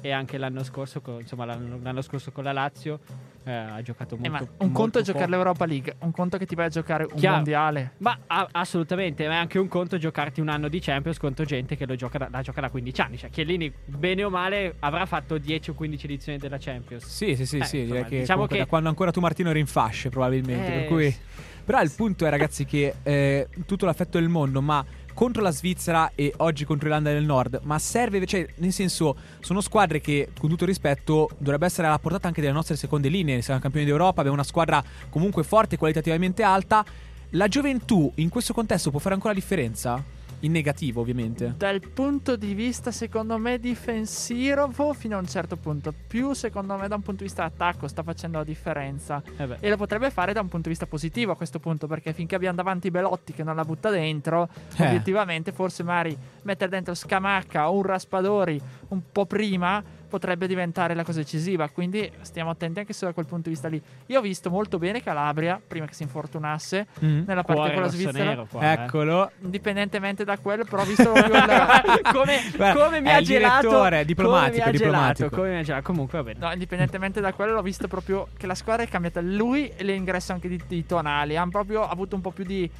E 0.04 0.10
anche 0.10 0.36
l'anno 0.36 0.64
scorso, 0.64 1.00
con, 1.00 1.20
insomma, 1.20 1.44
l'anno, 1.44 1.78
l'anno 1.80 2.02
scorso 2.02 2.32
con 2.32 2.42
la 2.42 2.50
Lazio 2.50 2.98
eh, 3.44 3.52
ha 3.52 3.80
giocato 3.82 4.16
Eh, 4.20 4.28
molto. 4.28 4.30
ma 4.32 4.40
un 4.40 4.46
molto 4.58 4.72
conto 4.80 4.98
è 4.98 5.02
giocare 5.02 5.30
l'Europa 5.30 5.64
League, 5.64 5.94
un 6.00 6.10
conto 6.10 6.34
è 6.36 6.38
che 6.40 6.46
ti 6.46 6.56
vai 6.56 6.66
a 6.66 6.68
giocare 6.70 7.04
un 7.04 7.14
Chiaro. 7.14 7.36
mondiale. 7.36 7.92
Ma 7.98 8.18
a- 8.26 8.48
assolutamente, 8.50 9.26
ma 9.28 9.34
è 9.34 9.36
anche 9.36 9.60
un 9.60 9.68
conto 9.68 9.98
giocarti 9.98 10.40
un 10.40 10.48
anno 10.48 10.66
di 10.68 10.80
Champions 10.80 11.18
contro 11.18 11.44
gente 11.44 11.76
che 11.76 11.86
lo 11.86 11.94
gioca 11.94 12.18
da, 12.18 12.28
la 12.32 12.42
gioca 12.42 12.60
da 12.60 12.68
15 12.70 13.00
anni. 13.00 13.16
Cioè, 13.16 13.30
Chiellini, 13.30 13.72
bene 13.84 14.24
o 14.24 14.28
male, 14.30 14.74
avrà 14.80 15.06
fatto 15.06 15.38
10 15.38 15.70
o 15.70 15.74
15 15.74 16.06
edizioni 16.06 16.38
della 16.38 16.58
Champions. 16.58 17.06
Sì, 17.06 17.36
sì, 17.36 17.46
sì, 17.46 17.58
Eh, 17.58 17.64
sì, 17.64 17.78
insomma, 17.78 17.94
direi 18.00 18.04
che, 18.10 18.18
diciamo 18.18 18.46
che- 18.46 18.58
da 18.58 18.66
quando 18.66 18.88
ancora 18.88 19.12
tu 19.12 19.20
Martino 19.20 19.50
eri 19.50 19.60
in 19.60 19.66
fasce 19.66 20.08
probabilmente, 20.10 20.66
Eh, 20.74 20.78
per 20.80 20.86
cui... 20.88 21.10
sì. 21.12 21.18
Però 21.64 21.80
il 21.80 21.92
punto 21.94 22.26
è 22.26 22.28
ragazzi 22.28 22.64
che 22.64 22.92
eh, 23.04 23.48
tutto 23.66 23.86
l'affetto 23.86 24.18
del 24.18 24.28
mondo, 24.28 24.60
ma 24.60 24.84
contro 25.14 25.42
la 25.42 25.50
Svizzera 25.50 26.12
e 26.14 26.32
oggi 26.38 26.64
contro 26.64 26.86
l'Irlanda 26.86 27.12
del 27.12 27.24
Nord, 27.24 27.60
ma 27.62 27.78
serve, 27.78 28.24
cioè 28.26 28.46
nel 28.56 28.72
senso 28.72 29.16
sono 29.40 29.60
squadre 29.60 30.00
che 30.00 30.28
con 30.38 30.48
tutto 30.48 30.64
il 30.64 30.70
rispetto 30.70 31.30
dovrebbe 31.38 31.66
essere 31.66 31.86
alla 31.86 31.98
portata 31.98 32.28
anche 32.28 32.40
delle 32.40 32.52
nostre 32.52 32.76
seconde 32.76 33.08
linee, 33.08 33.42
siamo 33.42 33.60
campioni 33.60 33.86
d'Europa, 33.86 34.20
abbiamo 34.20 34.36
una 34.36 34.46
squadra 34.46 34.82
comunque 35.08 35.42
forte 35.42 35.74
e 35.74 35.78
qualitativamente 35.78 36.42
alta. 36.42 36.84
La 37.30 37.48
gioventù 37.48 38.12
in 38.16 38.28
questo 38.28 38.52
contesto 38.52 38.90
può 38.90 38.98
fare 38.98 39.14
ancora 39.14 39.32
la 39.32 39.38
differenza? 39.38 40.21
In 40.44 40.52
negativo, 40.52 41.00
ovviamente. 41.00 41.54
Dal 41.56 41.80
punto 41.80 42.36
di 42.36 42.54
vista, 42.54 42.90
secondo 42.90 43.38
me, 43.38 43.58
difensivo 43.58 44.92
fino 44.92 45.16
a 45.16 45.20
un 45.20 45.26
certo 45.26 45.56
punto. 45.56 45.94
Più, 46.06 46.32
secondo 46.32 46.76
me, 46.76 46.88
da 46.88 46.96
un 46.96 47.02
punto 47.02 47.22
di 47.22 47.28
vista 47.28 47.44
attacco 47.44 47.86
sta 47.86 48.02
facendo 48.02 48.38
la 48.38 48.44
differenza. 48.44 49.22
Eh. 49.36 49.56
E 49.60 49.70
lo 49.70 49.76
potrebbe 49.76 50.10
fare 50.10 50.32
da 50.32 50.40
un 50.40 50.48
punto 50.48 50.64
di 50.64 50.70
vista 50.70 50.86
positivo 50.86 51.30
a 51.32 51.36
questo 51.36 51.60
punto, 51.60 51.86
perché 51.86 52.12
finché 52.12 52.34
abbiamo 52.34 52.56
davanti 52.56 52.90
Belotti 52.90 53.32
che 53.32 53.44
non 53.44 53.54
la 53.54 53.64
butta 53.64 53.90
dentro, 53.90 54.48
Eh. 54.76 54.86
obiettivamente 54.86 55.52
forse 55.52 55.84
magari 55.84 56.16
mettere 56.42 56.70
dentro 56.70 56.94
Scamacca 56.94 57.70
o 57.70 57.76
un 57.76 57.82
Raspadori 57.82 58.60
un 58.88 59.00
po' 59.12 59.26
prima 59.26 59.82
potrebbe 60.12 60.46
diventare 60.46 60.94
la 60.94 61.04
cosa 61.04 61.20
decisiva. 61.20 61.68
Quindi 61.70 62.10
stiamo 62.20 62.50
attenti 62.50 62.80
anche 62.80 62.92
solo 62.92 63.08
da 63.08 63.14
quel 63.14 63.24
punto 63.26 63.44
di 63.48 63.54
vista 63.54 63.68
lì. 63.68 63.80
Io 64.06 64.18
ho 64.18 64.22
visto 64.22 64.50
molto 64.50 64.78
bene 64.78 65.02
Calabria 65.02 65.58
prima 65.66 65.86
che 65.86 65.94
si 65.94 66.02
infortunasse 66.02 66.86
Mm. 67.02 67.22
nella 67.26 67.42
partita 67.42 67.54
Cuore 67.54 67.72
con 67.72 67.82
la 67.82 67.88
Svizzera. 67.88 68.24
nero 68.24 68.46
qua, 68.50 68.60
eh. 68.60 68.72
Eccolo. 68.72 69.30
Indipendentemente 69.40 70.24
da 70.24 70.36
quello, 70.38 70.64
però 70.64 70.82
ho 70.82 70.84
visto 70.84 71.10
proprio 71.10 71.36
il, 71.36 72.00
come, 72.12 72.40
Guarda, 72.54 72.84
come 72.84 73.00
mi 73.00 73.10
ha 73.10 73.18
il 73.18 73.24
gelato 73.26 73.68
direttore, 73.68 74.04
diplomatico, 74.04 74.50
come 74.50 74.62
mi 74.62 74.68
ha 74.68 74.70
diplomatico. 74.70 75.18
gelato, 75.18 75.36
come 75.36 75.48
mi 75.50 75.58
ha 75.58 75.62
gelato. 75.62 75.82
comunque 75.84 76.18
va 76.18 76.24
bene 76.24 76.38
No, 76.40 76.52
indipendentemente 76.52 77.20
da 77.20 77.32
quello, 77.32 77.52
l'ho 77.54 77.62
visto 77.62 77.88
proprio 77.88 78.28
che 78.36 78.46
la 78.46 78.54
squadra 78.54 78.82
è 78.82 78.88
cambiata. 78.88 79.20
Lui 79.22 79.68
e 79.74 79.82
l'ingresso 79.84 80.32
anche 80.32 80.48
di, 80.48 80.60
di 80.66 80.84
Tonali 80.84 81.36
hanno 81.36 81.50
proprio 81.50 81.88
avuto 81.88 82.14
un 82.16 82.20
po' 82.20 82.30
più 82.32 82.44
di. 82.44 82.70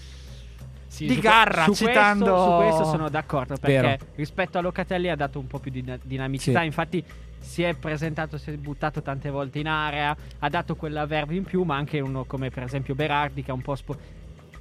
Sì, 0.93 1.07
di 1.07 1.15
su- 1.15 1.21
garra, 1.21 1.65
su 1.65 1.73
citando- 1.73 2.25
questo, 2.35 2.51
su 2.51 2.57
questo 2.57 2.85
sono 2.85 3.09
d'accordo 3.09 3.57
perché 3.59 3.81
Vero. 3.81 4.07
rispetto 4.17 4.59
a 4.59 4.61
Locatelli 4.61 5.09
ha 5.09 5.17
dato 5.17 5.39
un 5.39 5.47
po' 5.47 5.59
più 5.59 5.71
di 5.71 5.81
dina- 5.83 5.99
dinamicità 6.03 6.61
Sì. 6.61 6.67
infatti 6.67 7.03
si 7.39 7.63
è 7.63 7.73
presentato 7.75 8.37
si 8.37 8.51
è 8.51 8.57
buttato 8.59 9.01
tante 9.01 9.31
volte 9.31 9.59
in 9.59 9.69
area 9.69 10.15
ha 10.39 10.49
dato 10.51 10.77
quella 10.77 11.07
verve 11.07 11.35
in 11.35 11.45
più 11.45 11.63
ma 11.63 11.77
anche 11.77 11.99
uno 12.01 12.25
come 12.25 12.51
per 12.51 12.63
esempio 12.65 12.95
Berardi 12.95 13.43
che 13.43 13.51
ha 13.51 13.55
un 13.55 13.63
po' 13.63 13.75
spo- 13.75 13.97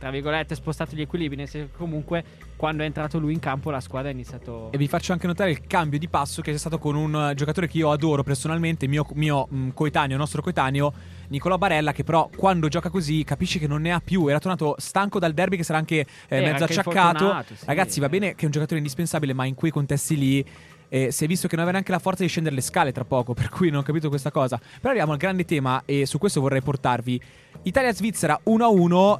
tra 0.01 0.09
virgolette 0.09 0.55
spostato 0.55 0.95
gli 0.95 1.01
equilibri 1.01 1.37
nel 1.37 1.47
senso 1.47 1.69
che 1.71 1.77
comunque 1.77 2.23
quando 2.55 2.81
è 2.81 2.87
entrato 2.87 3.19
lui 3.19 3.33
in 3.33 3.39
campo 3.39 3.69
la 3.69 3.79
squadra 3.79 4.09
ha 4.09 4.11
iniziato 4.11 4.69
E 4.71 4.77
vi 4.79 4.87
faccio 4.87 5.13
anche 5.13 5.27
notare 5.27 5.51
il 5.51 5.61
cambio 5.67 5.99
di 5.99 6.07
passo 6.09 6.41
che 6.41 6.51
c'è 6.51 6.57
stato 6.57 6.79
con 6.79 6.95
un 6.95 7.29
eh, 7.29 7.35
giocatore 7.35 7.67
che 7.67 7.77
io 7.77 7.91
adoro 7.91 8.23
personalmente, 8.23 8.87
mio, 8.87 9.05
mio 9.13 9.45
mh, 9.47 9.69
coetaneo, 9.73 10.17
nostro 10.17 10.41
coetaneo, 10.41 10.91
Nicolò 11.27 11.57
Barella, 11.57 11.91
che 11.91 12.03
però 12.03 12.29
quando 12.35 12.67
gioca 12.67 12.89
così 12.89 13.23
capisci 13.23 13.59
che 13.59 13.67
non 13.67 13.81
ne 13.81 13.93
ha 13.93 14.01
più. 14.03 14.27
Era 14.27 14.39
tornato 14.39 14.75
stanco 14.79 15.19
dal 15.19 15.33
derby, 15.33 15.55
che 15.55 15.63
sarà 15.63 15.77
anche 15.77 15.99
eh, 15.99 16.07
Era 16.27 16.51
mezzo 16.51 16.63
acciaccato. 16.65 17.43
sì. 17.55 17.65
Ragazzi, 17.65 17.99
va 17.99 18.09
bene 18.09 18.35
che 18.35 18.41
è 18.41 18.45
un 18.45 18.51
giocatore 18.51 18.79
indispensabile, 18.79 19.33
ma 19.33 19.45
in 19.45 19.55
quei 19.55 19.71
contesti 19.71 20.17
lì. 20.17 20.45
eh, 20.89 21.09
si 21.09 21.23
è 21.23 21.27
visto 21.27 21.47
che 21.47 21.55
non 21.55 21.63
aveva 21.63 21.77
neanche 21.77 21.93
la 21.93 21.99
forza 21.99 22.23
di 22.23 22.27
scendere 22.27 22.53
le 22.53 22.61
scale 22.61 22.91
tra 22.91 23.05
poco, 23.05 23.33
per 23.35 23.47
cui 23.49 23.69
non 23.69 23.79
ho 23.79 23.83
capito 23.83 24.09
questa 24.09 24.29
cosa. 24.29 24.57
Però 24.57 24.89
arriviamo 24.89 25.13
al 25.13 25.17
grande 25.17 25.45
tema 25.45 25.83
e 25.85 26.05
su 26.05 26.17
questo 26.17 26.41
vorrei 26.41 26.61
portarvi. 26.61 27.21
Italia-Svizzera 27.63 28.41
1-1. 28.45 29.19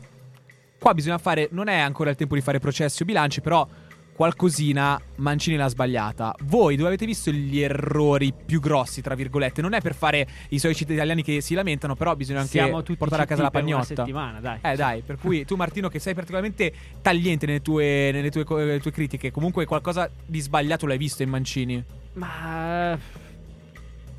Qua 0.82 0.96
bisogna 0.96 1.20
fare, 1.20 1.48
non 1.52 1.68
è 1.68 1.78
ancora 1.78 2.10
il 2.10 2.16
tempo 2.16 2.34
di 2.34 2.42
fare 2.42 2.58
processi 2.58 3.04
o 3.04 3.06
bilanci, 3.06 3.40
però 3.40 3.68
qualcosina 4.16 5.00
Mancini 5.18 5.56
l'ha 5.56 5.68
sbagliata. 5.68 6.34
Voi 6.46 6.76
dove 6.76 6.88
avete 6.88 7.06
visto 7.06 7.30
gli 7.30 7.60
errori 7.60 8.34
più 8.34 8.60
grossi, 8.60 9.00
tra 9.04 9.14
virgolette? 9.14 9.62
Non 9.62 9.74
è 9.74 9.80
per 9.80 9.94
fare 9.94 10.28
i 10.50 10.58
soliti 10.58 10.92
italiani 10.92 11.22
che 11.22 11.40
si 11.40 11.54
lamentano, 11.54 11.96
però 11.96 12.16
bisogna 12.16 12.40
anche 12.40 12.96
portare 12.98 13.22
a 13.22 13.26
casa 13.28 13.44
la 13.44 13.50
CT 13.50 13.54
per 13.54 13.64
una 13.64 13.76
pagnotta. 13.76 13.96
settimana, 13.96 14.40
dai. 14.40 14.58
Eh 14.60 14.76
dai, 14.76 15.02
per 15.02 15.18
cui 15.18 15.46
tu 15.46 15.56
Martino 15.56 15.88
che 15.88 16.00
sei 16.00 16.16
particolarmente 16.16 16.74
tagliente 17.00 17.46
nelle 17.46 17.62
tue, 17.62 18.10
nelle 18.12 18.32
tue, 18.32 18.44
nelle 18.50 18.80
tue 18.80 18.92
critiche, 18.92 19.30
comunque 19.30 19.66
qualcosa 19.66 20.10
di 20.26 20.40
sbagliato 20.40 20.88
l'hai 20.88 20.98
visto 20.98 21.22
in 21.22 21.30
Mancini. 21.30 21.84
Ma 22.14 22.98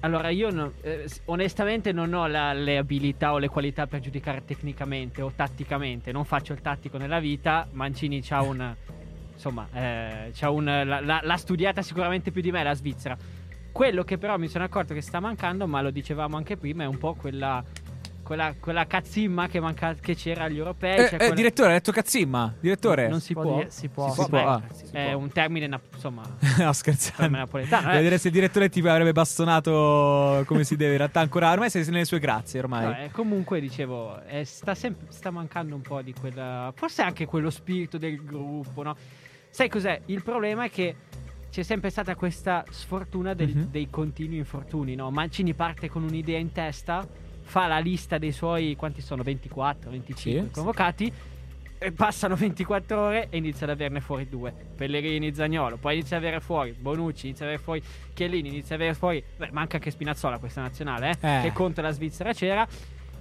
allora 0.03 0.29
io 0.29 0.51
no- 0.51 0.73
eh, 0.83 1.09
onestamente 1.27 1.91
non 1.93 2.13
ho 2.13 2.27
la- 2.27 2.53
le 2.53 2.77
abilità 2.77 3.33
o 3.33 3.39
le 3.39 3.49
qualità 3.49 3.87
per 3.87 4.01
giudicare 4.01 4.45
tecnicamente 4.45 5.23
o 5.23 5.33
tatticamente. 5.35 6.13
Non 6.13 6.25
faccio 6.25 6.53
il 6.53 6.61
tattico 6.61 6.99
nella 6.99 7.19
vita. 7.21 7.67
Mancini 7.73 8.21
c'ha 8.23 8.43
un 8.43 8.75
insomma, 9.33 9.67
eh, 9.73 10.33
un 10.49 10.65
la- 10.65 11.01
la- 11.01 11.21
l'ha 11.23 11.37
studiata 11.37 11.83
sicuramente 11.83 12.31
più 12.31 12.43
di 12.43 12.53
me 12.53 12.63
la 12.63 12.75
Svizzera. 12.75 13.17
Quello 13.73 14.05
che 14.05 14.19
però 14.19 14.37
mi 14.39 14.49
sono 14.49 14.65
accorto 14.65 14.93
che 14.95 15.01
sta 15.01 15.19
mancando, 15.19 15.67
ma 15.67 15.81
lo 15.81 15.91
dicevamo 15.91 16.37
anche 16.37 16.57
prima, 16.57 16.85
è 16.85 16.87
un 16.87 16.99
po' 16.99 17.15
quella 17.15 17.65
quella, 18.23 18.55
quella 18.59 18.87
cazzimma 18.87 19.49
che, 19.49 19.61
manca- 19.61 19.95
che 19.95 20.15
c'era 20.15 20.45
agli 20.45 20.59
europei. 20.59 20.93
Eh, 20.93 20.97
cioè 21.05 21.15
eh, 21.15 21.17
quella- 21.17 21.35
direttore, 21.35 21.69
ha 21.71 21.73
detto 21.73 21.93
cazzimma. 21.93 22.55
Direttore. 22.61 23.09
non 23.09 23.21
si 23.21 23.33
Può 23.33 23.43
può. 23.43 23.57
dire- 23.57 23.71
si 23.71 23.89
può. 23.89 24.11
Si 24.11 24.17
può, 24.17 24.27
Beh, 24.29 24.43
ah, 24.43 24.63
si 24.73 24.85
è 24.93 25.11
può. 25.11 25.21
un 25.21 25.33
termine 25.33 25.67
nap- 25.67 25.95
insomma 25.95 26.23
no, 26.27 26.39
termine 26.41 26.73
scherzando. 26.73 27.37
napoletano 27.37 27.83
Devo 27.83 27.93
eh. 27.93 27.97
vedere 27.99 28.19
se 28.19 28.29
il 28.29 28.35
direttore 28.35 28.69
ti 28.69 28.81
avrebbe 28.81 29.13
bastonato 29.13 30.43
come 30.47 30.65
si 30.65 30.77
deve. 30.77 30.93
In 30.93 30.99
realtà 30.99 31.21
ancora 31.21 31.51
ormai 31.51 31.71
sei 31.71 31.85
nelle 31.87 32.05
sue 32.05 32.19
grazie 32.19 32.59
ormai. 32.61 32.85
No, 32.85 32.97
eh, 32.99 33.11
comunque 33.11 33.61
dicevo, 33.61 34.21
eh, 34.25 34.45
sta, 34.45 34.75
sempre, 34.75 35.07
sta 35.11 35.31
mancando 35.31 35.75
un 35.75 35.83
po' 35.83 36.01
di 36.03 36.13
quella. 36.19 36.73
Forse 36.75 37.03
anche 37.03 37.27
quello 37.27 37.51
spirito 37.51 37.99
del 37.99 38.23
gruppo, 38.25 38.83
no? 38.83 38.97
Sai 39.51 39.69
cos'è? 39.69 40.01
Il 40.07 40.23
problema 40.23 40.65
è 40.65 40.71
che 40.71 40.97
c'è 41.51 41.63
sempre 41.63 41.91
stata 41.91 42.15
questa 42.15 42.65
sfortuna 42.71 43.35
del- 43.35 43.55
Mhm. 43.55 43.67
dei 43.71 43.91
continui 43.91 44.39
infortuni, 44.39 44.95
no? 44.95 45.11
Mancini 45.11 45.53
parte 45.53 45.91
con 45.91 46.03
un'idea 46.03 46.39
in 46.39 46.51
testa, 46.53 47.07
fa 47.53 47.67
la 47.67 47.79
lista 47.81 48.17
dei 48.17 48.33
suoi, 48.33 48.75
quanti 48.77 49.03
sono? 49.03 49.23
24, 49.23 49.91
25 49.91 50.43
Sì. 50.47 50.51
convocati. 50.51 51.13
e 51.79 51.93
Passano 51.93 52.35
24 52.37 52.99
ore 52.99 53.27
e 53.29 53.37
inizia 53.37 53.67
ad 53.67 53.73
averne 53.73 54.01
fuori 54.01 54.27
due. 54.27 54.55
Pellegrini, 54.75 55.35
Zagnolo. 55.35 55.77
Poi 55.77 55.95
inizia 55.97 56.17
ad 56.17 56.23
avere 56.23 56.41
fuori 56.41 56.73
Bonucci, 56.73 57.27
inizia 57.27 57.45
ad 57.45 57.51
avere 57.53 57.63
fuori 57.63 57.83
Chiellini, 58.15 58.49
inizia 58.49 58.77
ad 58.77 58.81
avere 58.81 58.97
fuori. 58.97 59.23
Beh, 59.37 59.51
manca 59.53 59.77
anche 59.77 59.91
Spinazzola 59.91 60.39
questa 60.39 60.63
nazionale, 60.63 61.11
eh, 61.21 61.39
Eh. 61.39 61.43
che 61.43 61.53
contro 61.53 61.83
la 61.83 61.91
Svizzera 61.91 62.33
c'era. 62.33 62.67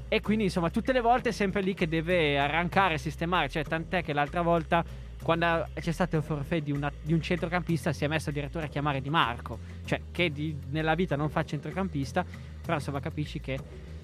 E 0.07 0.21
quindi, 0.21 0.45
insomma, 0.45 0.69
tutte 0.69 0.93
le 0.93 1.01
volte 1.01 1.29
è 1.29 1.31
sempre 1.33 1.61
lì 1.61 1.73
che 1.73 1.87
deve 1.89 2.37
arrancare, 2.39 2.97
sistemare. 2.97 3.49
Cioè, 3.49 3.63
tant'è 3.65 4.01
che 4.03 4.13
l'altra 4.13 4.41
volta, 4.41 4.83
quando 5.23 5.67
c'è 5.73 5.91
stato 5.91 6.15
il 6.17 6.23
forfait 6.23 6.63
di, 6.63 6.71
una- 6.71 6.91
di 7.01 7.11
un 7.13 7.21
centrocampista, 7.21 7.91
si 7.93 8.05
è 8.05 8.07
messo 8.07 8.29
addirittura 8.29 8.65
a 8.65 8.67
chiamare 8.67 9.01
Di 9.01 9.09
Marco. 9.09 9.57
Cioè, 9.85 9.99
che 10.11 10.31
di- 10.31 10.55
nella 10.69 10.95
vita 10.95 11.15
non 11.17 11.29
fa 11.29 11.43
centrocampista. 11.43 12.23
Però, 12.61 12.75
insomma, 12.75 12.99
capisci 12.99 13.39
che 13.39 13.57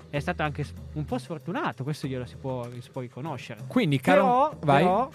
è 0.10 0.20
stato 0.20 0.44
anche 0.44 0.66
un 0.94 1.06
po' 1.06 1.18
sfortunato. 1.18 1.84
Questo 1.84 2.08
glielo 2.08 2.26
si 2.26 2.36
può, 2.38 2.68
si 2.80 2.90
può 2.92 3.02
riconoscere. 3.02 3.62
Quindi, 3.68 4.00
caro. 4.00 4.22
Però, 4.22 4.56
vai. 4.62 4.84
però, 4.84 5.10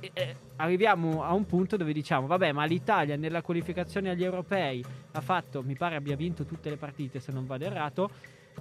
eh, 0.00 0.10
eh, 0.14 0.36
arriviamo 0.56 1.22
a 1.24 1.32
un 1.32 1.46
punto 1.46 1.76
dove 1.76 1.92
diciamo: 1.92 2.26
Vabbè, 2.26 2.52
ma 2.52 2.64
l'Italia 2.64 3.16
nella 3.16 3.42
qualificazione 3.42 4.10
agli 4.10 4.24
europei 4.24 4.84
ha 5.12 5.20
fatto, 5.20 5.62
mi 5.62 5.74
pare 5.74 5.96
abbia 5.96 6.16
vinto 6.16 6.44
tutte 6.44 6.70
le 6.70 6.76
partite, 6.76 7.20
se 7.20 7.32
non 7.32 7.46
vado 7.46 7.64
errato, 7.64 8.10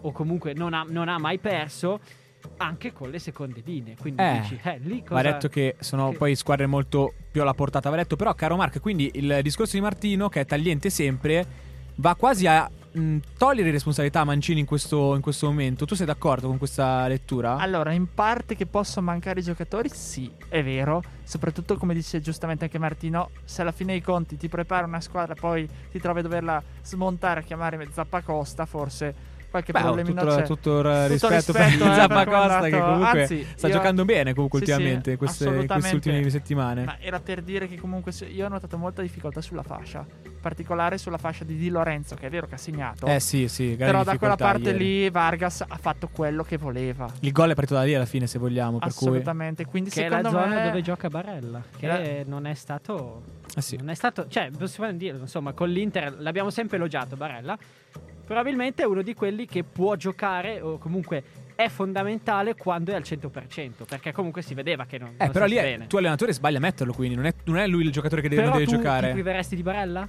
o 0.02 0.12
comunque 0.12 0.54
non 0.54 0.74
ha, 0.74 0.86
non 0.88 1.08
ha 1.10 1.18
mai 1.18 1.40
perso, 1.40 2.00
anche 2.58 2.94
con 2.94 3.10
le 3.10 3.20
seconde 3.20 3.62
linee. 3.66 3.96
Quindi 4.00 4.22
Eh, 4.22 4.40
dici, 4.42 4.60
eh, 4.64 4.80
lì 4.80 5.02
cosa. 5.02 5.14
Va 5.16 5.22
detto 5.22 5.50
che 5.50 5.76
sono 5.80 6.12
che- 6.12 6.18
poi 6.18 6.36
squadre 6.36 6.66
molto 6.68 7.14
più 7.32 7.42
alla 7.42 7.54
portata. 7.54 7.90
Va 7.90 7.98
detto, 7.98 8.16
però, 8.16 8.34
caro 8.34 8.56
Marco, 8.56 8.80
quindi 8.80 9.12
il 9.16 9.40
discorso 9.44 9.76
di 9.76 9.82
Martino, 9.82 10.30
che 10.30 10.42
è 10.42 10.46
tagliente 10.46 10.90
sempre, 10.90 11.46
va 11.96 12.16
quasi 12.16 12.48
a 12.48 12.70
mh, 12.92 13.18
togliere 13.38 13.72
responsabilità 13.72 14.22
a 14.22 14.24
Mancini 14.24 14.60
in 14.60 14.66
questo, 14.66 15.16
in 15.16 15.22
questo 15.22 15.48
momento. 15.48 15.86
Tu 15.86 15.96
sei 15.96 16.06
d'accordo 16.06 16.48
con 16.48 16.58
questa 16.58 17.08
lettura? 17.08 17.58
Allora, 17.58 17.92
in 17.92 18.14
parte 18.14 18.56
che 18.56 18.66
possono 18.66 19.08
mancare 19.08 19.40
i 19.40 19.44
giocatori, 19.44 19.90
sì, 19.90 20.32
è 20.48 20.64
vero. 20.64 21.02
Soprattutto, 21.24 21.78
come 21.78 21.94
dice 21.94 22.22
giustamente 22.22 22.66
anche 22.66 22.80
Martino, 22.80 23.30
se 23.44 23.62
alla 23.62 23.72
fine 23.72 23.94
dei 23.94 24.02
conti 24.02 24.38
ti 24.38 24.50
prepara 24.50 24.86
una 24.86 25.02
squadra, 25.02 25.36
poi 25.36 25.68
ti 25.92 26.00
trovi 26.00 26.20
a 26.20 26.24
doverla 26.24 26.64
smontare 26.82 27.42
a 27.42 27.44
chiamare 27.44 27.88
Zappacosta, 27.92 28.66
forse 28.66 29.38
qualche 29.50 29.72
Beh, 29.72 29.80
oh, 29.80 29.84
problemino 29.84 30.22
tutto, 30.22 30.36
c'è. 30.36 30.44
tutto 30.44 30.80
il 30.80 30.86
Tutto 30.86 31.08
rispetto, 31.08 31.34
rispetto, 31.36 31.52
per 31.54 31.62
eh, 31.62 32.08
come 32.08 32.68
è 32.68 32.70
che 32.70 32.80
comunque 32.80 33.22
Anzi, 33.22 33.48
sta 33.56 33.68
io- 33.68 33.74
giocando 33.74 34.06
bene 34.06 34.34
comunque 34.34 34.60
Sì, 34.60 34.66
sì, 34.66 34.72
ultimamente 34.72 35.12
in 35.12 35.18
queste, 35.18 35.44
in 35.46 35.50
queste 35.56 35.74
assolutamente. 35.74 36.10
ultime 36.10 36.30
settimane. 36.30 36.84
Ma 36.86 36.98
era 37.00 37.20
per 37.20 37.42
dire 37.42 37.68
che 37.68 37.78
comunque 37.78 38.12
io 38.32 38.46
ho 38.46 38.50
notato 38.50 38.78
molta 38.78 39.02
difficoltà 39.02 39.42
sulla 39.42 39.64
fascia, 39.64 40.06
in 40.24 40.40
particolare 40.40 40.98
sulla 40.98 41.18
fascia 41.18 41.44
di 41.44 41.56
Di 41.58 41.70
Lorenzo, 41.70 42.16
che 42.16 42.28
è 42.28 42.30
vero 42.30 42.48
che 42.48 42.56
ha 42.56 42.58
segnato. 42.58 43.06
Eh 43.08 43.20
sì, 43.20 43.48
sì, 43.48 43.76
però 43.78 44.04
da 44.04 44.18
quella 44.18 44.36
parte 44.36 44.70
ieri. 44.72 44.78
lì 44.78 45.10
Vargas 45.10 45.64
ha 45.68 45.78
fatto 45.78 46.10
quello 46.12 46.44
che 46.44 46.58
voleva. 46.58 47.08
Il 47.22 47.32
gol 47.32 47.50
è 47.52 47.54
partito 47.56 47.76
da 47.76 47.84
lì 47.84 47.96
alla 47.96 48.06
fine, 48.06 48.28
se 48.28 48.40
vogliamo. 48.40 48.78
Per 48.80 48.94
cui... 48.94 49.08
Assolutamente. 49.08 49.66
Quindi 49.66 49.90
Che 49.90 50.06
è 50.06 50.10
la 50.10 50.18
secondo 50.18 50.40
zona 50.40 50.56
me 50.56 50.64
dove 50.66 50.82
gioca 50.82 51.08
Barella, 51.10 51.62
che 51.78 51.86
Era- 51.86 52.24
non 52.28 52.46
è 52.46 52.54
stato. 52.54 53.24
Eh 53.56 53.62
sì. 53.62 53.78
Non 53.78 53.90
è 53.90 53.96
stato. 53.96 54.28
Cioè, 54.28 54.50
possiamo 54.58 54.92
dire, 54.94 55.18
insomma, 55.18 55.54
con 55.54 55.70
l'Inter 55.70 56.16
l'abbiamo 56.20 56.50
sempre 56.50 56.78
elogiato 56.78 57.16
Barella. 57.16 57.58
Probabilmente 58.30 58.84
è 58.84 58.86
uno 58.86 59.02
di 59.02 59.16
quelli 59.16 59.48
che 59.48 59.64
può 59.64 59.96
giocare 59.96 60.62
o 60.62 60.78
comunque 60.78 61.24
è 61.56 61.68
fondamentale 61.68 62.54
quando 62.54 62.92
è 62.92 62.94
al 62.94 63.02
100%, 63.02 63.86
perché 63.88 64.12
comunque 64.12 64.44
si 64.44 64.54
vedeva 64.54 64.86
che 64.86 65.00
non, 65.00 65.16
Eh, 65.18 65.24
non 65.24 65.32
però 65.32 65.46
lì 65.46 65.56
è, 65.56 65.64
bene. 65.64 65.88
tu 65.88 65.98
allenatore 65.98 66.32
sbaglia 66.32 66.58
a 66.58 66.62
metterlo, 66.62 66.94
quindi 66.94 67.16
non 67.16 67.26
è, 67.26 67.34
non 67.46 67.58
è 67.58 67.66
lui 67.66 67.86
il 67.86 67.92
giocatore 67.92 68.22
che 68.22 68.30
deve, 68.30 68.42
Però 68.44 68.54
non 68.54 68.60
deve 68.60 68.70
tu 68.72 68.78
ti 68.78 68.84
giocare. 68.84 69.12
priveresti 69.14 69.56
di 69.56 69.64
Barella? 69.64 70.08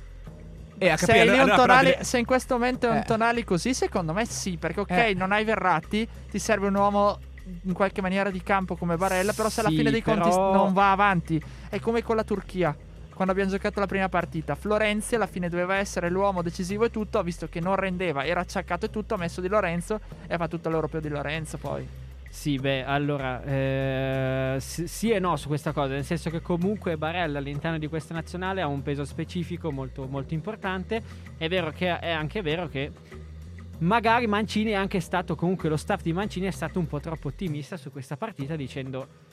E 0.76 0.88
a 0.90 0.98
se, 0.98 1.12
allora- 1.18 1.32
allora 1.40 1.54
però 1.54 1.66
tonali- 1.66 1.90
deve- 1.92 2.04
se 2.04 2.18
in 2.18 2.24
questo 2.26 2.54
momento 2.58 2.86
è 2.88 2.90
un 2.90 2.96
Eh. 2.98 3.04
tonali 3.04 3.42
così, 3.42 3.72
secondo 3.72 4.12
me 4.12 4.26
sì, 4.26 4.58
perché 4.58 4.80
ok, 4.80 4.90
Eh. 4.90 5.14
non 5.16 5.32
hai 5.32 5.44
Verratti, 5.44 6.06
ti 6.30 6.38
serve 6.38 6.66
un 6.66 6.74
uomo 6.74 7.18
in 7.62 7.72
qualche 7.72 8.02
maniera 8.02 8.28
di 8.28 8.42
campo 8.42 8.76
come 8.76 8.96
Barella, 8.98 9.32
però 9.32 9.48
se 9.48 9.60
alla 9.60 9.70
Sì, 9.70 9.76
fine 9.76 9.90
dei 9.90 10.02
conti 10.02 10.28
però- 10.28 10.52
non 10.52 10.74
va 10.74 10.92
avanti, 10.92 11.42
è 11.70 11.80
come 11.80 12.02
con 12.02 12.16
la 12.16 12.24
Turchia. 12.24 12.76
Quando 13.20 13.36
abbiamo 13.36 13.54
giocato 13.54 13.80
la 13.80 13.86
prima 13.86 14.08
partita, 14.08 14.54
Florenzi 14.54 15.14
alla 15.14 15.26
fine 15.26 15.50
doveva 15.50 15.76
essere 15.76 16.08
l'uomo 16.08 16.40
decisivo 16.40 16.86
e 16.86 16.90
tutto, 16.90 17.18
ha 17.18 17.22
visto 17.22 17.50
che 17.50 17.60
non 17.60 17.76
rendeva, 17.76 18.24
era 18.24 18.40
acciaccato 18.40 18.86
e 18.86 18.88
tutto, 18.88 19.12
ha 19.12 19.18
messo 19.18 19.42
Di 19.42 19.48
Lorenzo 19.48 20.00
e 20.26 20.32
ha 20.32 20.38
fatto 20.38 20.56
tutto 20.56 20.70
l'europeo 20.70 21.00
di 21.00 21.10
Lorenzo 21.10 21.58
poi. 21.58 21.86
Sì, 22.30 22.56
beh, 22.56 22.82
allora, 22.82 23.44
eh, 23.44 24.56
sì, 24.58 25.10
e 25.10 25.18
no 25.18 25.36
su 25.36 25.48
questa 25.48 25.72
cosa, 25.72 25.92
nel 25.92 26.04
senso 26.06 26.30
che 26.30 26.40
comunque 26.40 26.96
Barella 26.96 27.40
all'interno 27.40 27.76
di 27.76 27.88
questa 27.88 28.14
nazionale 28.14 28.62
ha 28.62 28.66
un 28.66 28.80
peso 28.80 29.04
specifico 29.04 29.70
molto, 29.70 30.06
molto 30.06 30.32
importante. 30.32 31.02
È 31.36 31.46
vero 31.46 31.72
che 31.72 31.98
è 31.98 32.10
anche 32.10 32.40
vero 32.40 32.68
che 32.68 32.90
magari 33.80 34.28
Mancini 34.28 34.70
è 34.70 34.76
anche 34.76 35.00
stato, 35.00 35.34
comunque 35.34 35.68
lo 35.68 35.76
staff 35.76 36.00
di 36.00 36.14
Mancini 36.14 36.46
è 36.46 36.52
stato 36.52 36.78
un 36.78 36.86
po' 36.86 37.00
troppo 37.00 37.28
ottimista 37.28 37.76
su 37.76 37.92
questa 37.92 38.16
partita 38.16 38.56
dicendo 38.56 39.28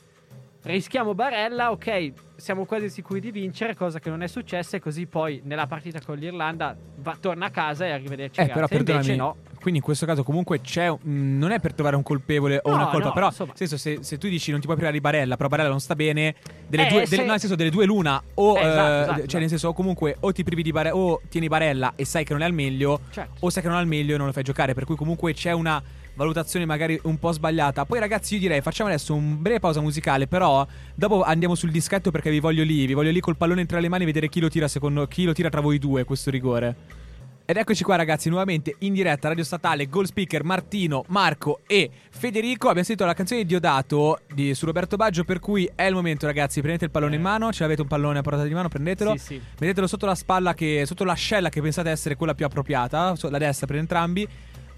rischiamo 0.72 1.14
Barella, 1.14 1.70
ok, 1.70 2.12
siamo 2.36 2.64
quasi 2.64 2.88
sicuri 2.90 3.20
di 3.20 3.30
vincere, 3.30 3.74
cosa 3.74 3.98
che 3.98 4.10
non 4.10 4.22
è 4.22 4.26
successa 4.28 4.76
e 4.76 4.80
così 4.80 5.06
poi 5.06 5.40
nella 5.44 5.66
partita 5.66 6.00
con 6.04 6.16
l'Irlanda 6.16 6.76
va, 6.98 7.16
torna 7.20 7.46
a 7.46 7.50
casa 7.50 7.86
e 7.86 7.90
arrivederci. 7.90 8.40
Eh, 8.40 8.46
però. 8.46 8.66
Invece 8.70 8.84
perdonami. 8.84 9.16
no. 9.16 9.36
Quindi 9.60 9.78
in 9.80 9.84
questo 9.84 10.06
caso 10.06 10.22
comunque 10.22 10.60
c'è. 10.60 10.86
un- 10.88 11.36
non 11.38 11.50
è 11.50 11.58
per 11.58 11.74
trovare 11.74 11.96
un 11.96 12.02
colpevole 12.04 12.60
o 12.62 12.70
No, 12.70 12.76
una 12.76 12.86
colpa. 12.88 13.06
no, 13.08 13.12
però, 13.12 13.26
insomma. 13.26 13.48
nel 13.58 13.68
senso, 13.68 13.76
se, 13.76 13.98
se 14.02 14.16
tu 14.18 14.28
dici 14.28 14.50
non 14.50 14.60
ti 14.60 14.66
puoi 14.66 14.76
privare 14.76 14.96
di 14.98 15.02
Barella, 15.02 15.36
però 15.36 15.48
Barella 15.48 15.68
non 15.68 15.80
sta 15.80 15.94
bene. 15.96 16.36
Delle 16.68 16.86
Eh, 16.86 16.90
due, 16.90 17.04
se- 17.06 17.10
delle- 17.10 17.24
no, 17.26 17.30
nel 17.32 17.40
senso, 17.40 17.56
delle 17.56 17.70
due 17.70 17.84
l'una. 17.84 18.22
O, 18.34 18.56
Eh, 18.56 18.60
esatto, 18.60 18.68
eh, 18.68 18.72
esatto, 18.72 19.06
cioè, 19.14 19.18
esatto. 19.24 19.38
nel 19.38 19.48
senso, 19.48 19.68
o 19.68 19.72
comunque 19.72 20.16
o 20.20 20.32
ti 20.32 20.44
privi 20.44 20.62
di 20.62 20.70
Barella, 20.70 20.96
o 20.96 21.20
tieni 21.28 21.48
Barella 21.48 21.92
e 21.96 22.04
sai 22.04 22.22
che 22.24 22.32
non 22.34 22.42
è 22.42 22.44
al 22.44 22.52
meglio, 22.52 23.00
Certo. 23.10 23.32
o 23.40 23.50
sai 23.50 23.62
che 23.62 23.68
non 23.68 23.78
è 23.78 23.80
al 23.80 23.86
meglio 23.88 24.14
e 24.14 24.16
non 24.16 24.26
lo 24.26 24.32
fai 24.32 24.44
giocare. 24.44 24.74
Per 24.74 24.84
cui 24.84 24.94
comunque 24.96 25.32
c'è 25.34 25.50
una 25.52 25.82
valutazione 26.18 26.66
magari 26.66 26.98
un 27.04 27.18
po' 27.18 27.32
sbagliata. 27.32 27.86
Poi, 27.86 28.00
ragazzi, 28.00 28.34
io 28.34 28.40
direi 28.40 28.60
facciamo 28.60 28.90
adesso 28.90 29.14
un 29.14 29.40
breve 29.40 29.60
pausa 29.60 29.80
musicale. 29.80 30.26
Però, 30.26 30.66
dopo 30.94 31.22
andiamo 31.22 31.54
sul 31.54 31.70
dischetto 31.70 32.10
perché 32.10 32.28
vi 32.28 32.40
voglio 32.40 32.64
lì. 32.64 32.84
Vi 32.86 32.92
voglio 32.92 33.12
lì 33.12 33.20
col 33.20 33.36
pallone 33.36 33.64
tra 33.64 33.78
le 33.78 33.88
mani, 33.88 34.04
vedere 34.04 34.28
chi 34.28 34.40
lo 34.40 34.48
tira 34.48 34.68
secondo 34.68 35.06
chi 35.06 35.24
lo 35.24 35.32
tira 35.32 35.48
tra 35.48 35.60
voi 35.60 35.78
due 35.78 36.04
questo 36.04 36.30
rigore. 36.30 37.06
Ed 37.50 37.56
eccoci 37.56 37.82
qua 37.82 37.96
ragazzi, 37.96 38.28
nuovamente 38.28 38.74
in 38.80 38.92
diretta 38.92 39.28
Radio 39.28 39.42
Statale, 39.42 39.88
Goal 39.88 40.04
Speaker, 40.04 40.44
Martino, 40.44 41.06
Marco 41.08 41.60
e 41.66 41.88
Federico. 42.10 42.66
Abbiamo 42.66 42.84
sentito 42.84 43.06
la 43.06 43.14
canzone 43.14 43.40
di 43.40 43.46
Diodato 43.46 44.18
di, 44.34 44.52
su 44.52 44.66
Roberto 44.66 44.96
Baggio, 44.96 45.24
per 45.24 45.40
cui 45.40 45.66
è 45.74 45.84
il 45.84 45.94
momento 45.94 46.26
ragazzi, 46.26 46.60
prendete 46.60 46.84
il 46.84 46.90
pallone 46.90 47.16
in 47.16 47.22
mano, 47.22 47.50
ce 47.50 47.62
l'avete 47.62 47.80
un 47.80 47.88
pallone 47.88 48.18
a 48.18 48.20
portata 48.20 48.44
di 48.46 48.52
mano, 48.52 48.68
prendetelo. 48.68 49.12
Sì, 49.12 49.24
sì. 49.24 49.40
Mettetelo 49.60 49.86
sotto 49.86 50.04
la 50.04 50.14
spalla, 50.14 50.52
che, 50.52 50.82
sotto 50.84 51.04
l'ascella 51.04 51.48
che 51.48 51.62
pensate 51.62 51.88
essere 51.88 52.16
quella 52.16 52.34
più 52.34 52.44
appropriata, 52.44 53.14
la 53.18 53.38
destra 53.38 53.66
per 53.66 53.76
entrambi. 53.76 54.28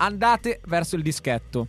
Andate 0.03 0.61
verso 0.67 0.97
il 0.97 1.03
dischetto. 1.03 1.69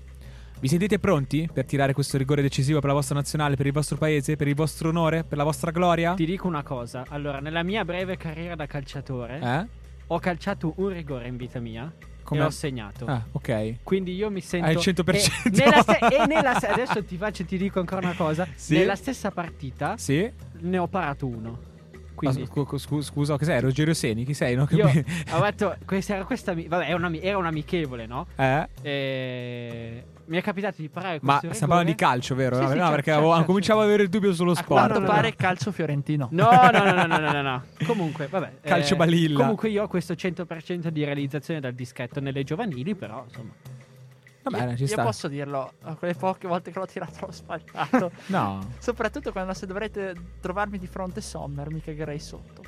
Vi 0.62 0.68
sentite 0.70 1.00
pronti 1.00 1.50
per 1.52 1.66
tirare 1.66 1.92
questo 1.92 2.18
rigore 2.18 2.42
decisivo 2.42 2.80
per 2.80 2.88
la 2.88 2.96
vostra 2.96 3.16
nazionale, 3.16 3.58
per 3.58 3.66
il 3.66 3.74
vostro 3.74 3.98
paese, 3.98 4.38
per 4.38 4.48
il 4.48 4.56
vostro 4.56 4.88
onore, 4.88 5.26
per 5.26 5.38
la 5.38 5.44
vostra 5.44 5.72
gloria? 5.72 6.14
Ti 6.14 6.24
dico 6.26 6.48
una 6.48 6.64
cosa, 6.64 7.04
allora, 7.10 7.40
nella 7.42 7.62
mia 7.64 7.84
breve 7.84 8.16
carriera 8.16 8.56
da 8.56 8.68
calciatore 8.68 9.40
Eh? 9.42 9.68
ho 10.08 10.20
calciato 10.20 10.74
un 10.78 10.90
rigore 10.94 11.28
in 11.28 11.36
vita 11.36 11.60
mia 11.60 11.92
Come- 12.24 12.40
e 12.40 12.44
ho 12.46 12.50
segnato. 12.52 13.06
Ah, 13.06 13.22
ok. 13.34 13.78
Quindi 13.84 14.14
io 14.16 14.30
mi 14.32 14.40
sento 14.40 14.70
il 14.70 14.78
100%. 14.78 15.48
E 15.48 15.50
nella 15.50 15.82
ste- 15.82 16.00
e 16.00 16.26
nella 16.28 16.58
se- 16.58 16.68
adesso 16.68 17.04
ti 17.04 17.18
faccio 17.18 17.44
ti 17.44 17.58
dico 17.58 17.80
ancora 17.80 18.00
una 18.08 18.16
cosa. 18.16 18.48
Sì. 18.56 18.78
Nella 18.78 18.96
stessa 18.96 19.32
partita 19.32 19.98
Sì? 19.98 20.32
ne 20.60 20.78
ho 20.78 20.88
parato 20.88 21.28
uno. 21.28 21.60
Quindi 22.22 22.42
Ah, 22.44 22.46
scu- 22.46 22.78
scu- 22.78 23.02
scusa, 23.02 23.36
che 23.36 23.46
sei? 23.46 23.60
Rogerio 23.60 23.96
Seni? 23.96 24.24
Chi 24.26 24.36
sei? 24.36 24.56
No? 24.56 24.68
io 24.70 24.86
ho 25.32 25.42
detto, 25.42 25.76
questa 25.86 26.14
era 26.16 26.24
questa, 26.24 26.54
vabbè, 26.54 26.86
era, 26.86 26.96
un 26.96 27.04
ami- 27.06 27.20
era 27.20 27.38
un 27.40 27.48
amichevole, 27.48 28.06
no? 28.06 28.28
Eh? 28.36 28.68
E 28.82 30.04
mi 30.26 30.38
è 30.38 30.42
capitato 30.44 30.76
di 30.82 30.88
parlare 30.90 31.18
con 31.20 31.28
Ma 31.28 31.38
stiamo 31.38 31.58
parlando 31.58 31.90
di 31.92 31.96
calcio, 31.98 32.36
vero? 32.36 32.58
Sì, 32.58 32.62
no, 32.62 32.68
sì, 32.68 32.74
no, 32.76 32.80
certo, 32.80 32.90
perché 32.92 33.06
certo, 33.06 33.20
avevo- 33.20 33.34
certo. 33.34 33.48
cominciavo 33.48 33.80
ad 33.80 33.86
avere 33.88 34.04
il 34.04 34.10
dubbio 34.10 34.34
sullo 34.34 34.52
A 34.52 34.56
sport. 34.56 34.80
quanto 34.80 35.00
no, 35.00 35.06
no, 35.08 35.12
pare 35.12 35.30
no. 35.30 35.36
calcio 35.36 35.72
fiorentino. 35.72 36.28
No, 36.32 36.50
no, 36.72 36.84
no, 36.84 36.94
no, 36.94 37.06
no, 37.08 37.18
no, 37.18 37.32
no, 37.32 37.42
no. 37.42 37.64
Comunque, 37.88 38.28
vabbè. 38.28 38.52
eh, 38.62 38.68
Calcio 38.70 38.96
balilla. 38.96 39.40
Comunque 39.40 39.70
io 39.70 39.84
ho 39.84 39.88
questo 39.88 40.14
100% 40.14 40.88
di 40.90 41.04
realizzazione 41.04 41.60
dal 41.60 41.74
dischetto 41.74 42.20
nelle 42.20 42.44
giovanili, 42.44 42.94
però 42.94 43.24
insomma. 43.28 43.52
Va 44.44 44.50
bene, 44.50 44.76
ci 44.76 44.84
io 44.84 44.88
sta. 44.88 45.04
posso 45.04 45.28
dirlo, 45.28 45.74
a 45.84 45.96
quelle 45.96 46.16
poche 46.16 46.48
volte 46.48 46.72
che 46.72 46.80
l'ho 46.80 46.86
tirato 46.88 47.26
l'ho 47.26 47.32
sbagliato. 47.32 48.12
No. 48.28 48.60
Soprattutto 48.80 49.32
quando 49.32 49.54
se 49.54 49.66
dovrete 49.66 50.16
trovarmi 50.40 50.78
di 50.80 50.88
fronte 50.88 51.22
Sommer, 51.22 51.70
mi 51.70 51.82
cagherei 51.82 52.20
sotto. 52.20 52.64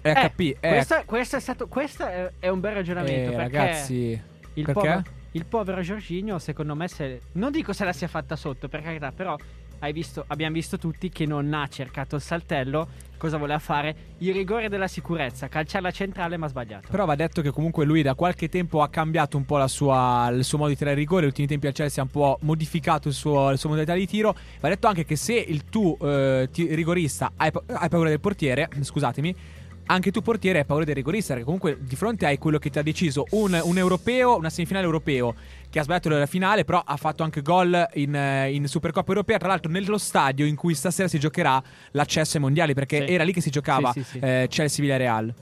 È 0.00 0.12
HP. 0.12 0.40
Eh, 0.40 0.68
questo, 0.68 1.02
questo 1.04 1.36
è 1.36 1.40
stato 1.40 1.68
questo 1.68 2.06
è, 2.06 2.30
è 2.38 2.48
un 2.48 2.60
bel 2.60 2.74
ragionamento 2.74 3.32
eh, 3.32 3.36
perché 3.36 3.56
ragazzi. 3.58 4.22
il, 4.54 4.64
perché? 4.64 4.72
Povero, 4.72 5.02
il 5.32 5.46
povero 5.46 5.80
Giorginio 5.82 6.38
secondo 6.38 6.74
me 6.74 6.88
se 6.88 7.20
non 7.32 7.50
dico 7.50 7.72
se 7.72 7.84
la 7.84 7.92
sia 7.92 8.08
fatta 8.08 8.36
sotto 8.36 8.68
per 8.68 8.82
carità 8.82 9.12
però 9.12 9.36
visto, 9.92 10.24
abbiamo 10.28 10.54
visto 10.54 10.78
tutti 10.78 11.08
che 11.10 11.26
non 11.26 11.52
ha 11.54 11.66
cercato 11.68 12.16
il 12.16 12.22
saltello 12.22 12.88
cosa 13.16 13.36
voleva 13.38 13.58
fare 13.58 13.94
il 14.18 14.34
rigore 14.34 14.68
della 14.68 14.88
sicurezza 14.88 15.48
calciare 15.48 15.84
la 15.84 15.90
centrale 15.90 16.36
ma 16.36 16.46
ha 16.46 16.48
sbagliato 16.48 16.88
Però 16.90 17.06
va 17.06 17.14
detto 17.14 17.40
che 17.42 17.50
comunque 17.50 17.84
lui 17.86 18.02
da 18.02 18.14
qualche 18.14 18.48
tempo 18.48 18.82
ha 18.82 18.88
cambiato 18.88 19.36
un 19.36 19.44
po' 19.46 19.56
la 19.56 19.68
sua- 19.68 20.28
il 20.30 20.44
suo 20.44 20.58
modo 20.58 20.70
di 20.70 20.76
tirare 20.76 20.96
rigore. 20.96 21.20
Negli 21.20 21.30
ultimi 21.30 21.46
tempi 21.48 21.66
al 21.68 21.72
Chelsea 21.72 22.02
ha 22.02 22.06
un 22.06 22.12
po' 22.12 22.38
modificato 22.42 23.08
il 23.08 23.14
suo, 23.14 23.50
il 23.50 23.58
suo 23.58 23.68
modalità 23.70 23.94
di 23.94 24.06
tiro. 24.06 24.36
Va 24.60 24.68
detto 24.68 24.86
anche 24.88 25.04
che 25.04 25.16
se 25.16 25.34
il 25.34 25.64
tu 25.64 25.96
eh, 26.02 26.48
ti- 26.52 26.74
rigorista 26.74 27.32
hai, 27.36 27.50
hai 27.66 27.88
paura 27.88 28.08
del 28.10 28.20
portiere, 28.20 28.68
scusatemi, 28.80 29.34
anche 29.86 30.10
tu 30.10 30.20
portiere 30.22 30.60
hai 30.60 30.64
paura 30.64 30.84
del 30.84 30.94
rigorista. 30.94 31.28
Perché 31.34 31.44
comunque 31.44 31.78
di 31.80 31.96
fronte 31.96 32.26
hai 32.26 32.38
quello 32.38 32.58
che 32.58 32.70
ti 32.70 32.78
ha 32.78 32.82
deciso 32.82 33.26
un, 33.30 33.58
un 33.62 33.78
europeo, 33.78 34.36
una 34.36 34.50
semifinale 34.50 34.84
europeo, 34.84 35.34
che 35.70 35.78
ha 35.78 35.82
sbagliato 35.82 36.08
la 36.08 36.26
finale, 36.26 36.64
però 36.64 36.82
ha 36.84 36.96
fatto 36.96 37.22
anche 37.22 37.42
gol 37.42 37.88
in, 37.94 38.14
eh, 38.14 38.52
in 38.52 38.66
Supercoppa 38.68 39.08
europea. 39.10 39.38
Tra 39.38 39.48
l'altro 39.48 39.70
nello 39.70 39.98
stadio 39.98 40.46
in 40.46 40.54
cui 40.56 40.74
stasera 40.74 41.08
si 41.08 41.18
giocherà 41.18 41.62
l'accesso 41.92 42.36
ai 42.36 42.42
mondiali, 42.42 42.74
perché 42.74 43.06
Sì. 43.06 43.12
era 43.12 43.24
lì 43.24 43.32
che 43.32 43.40
si 43.40 43.50
giocava 43.50 43.92
Sì, 43.92 44.02
sì, 44.02 44.10
sì. 44.10 44.18
eh, 44.20 44.46
Chelsea-Villarreal. 44.48 45.34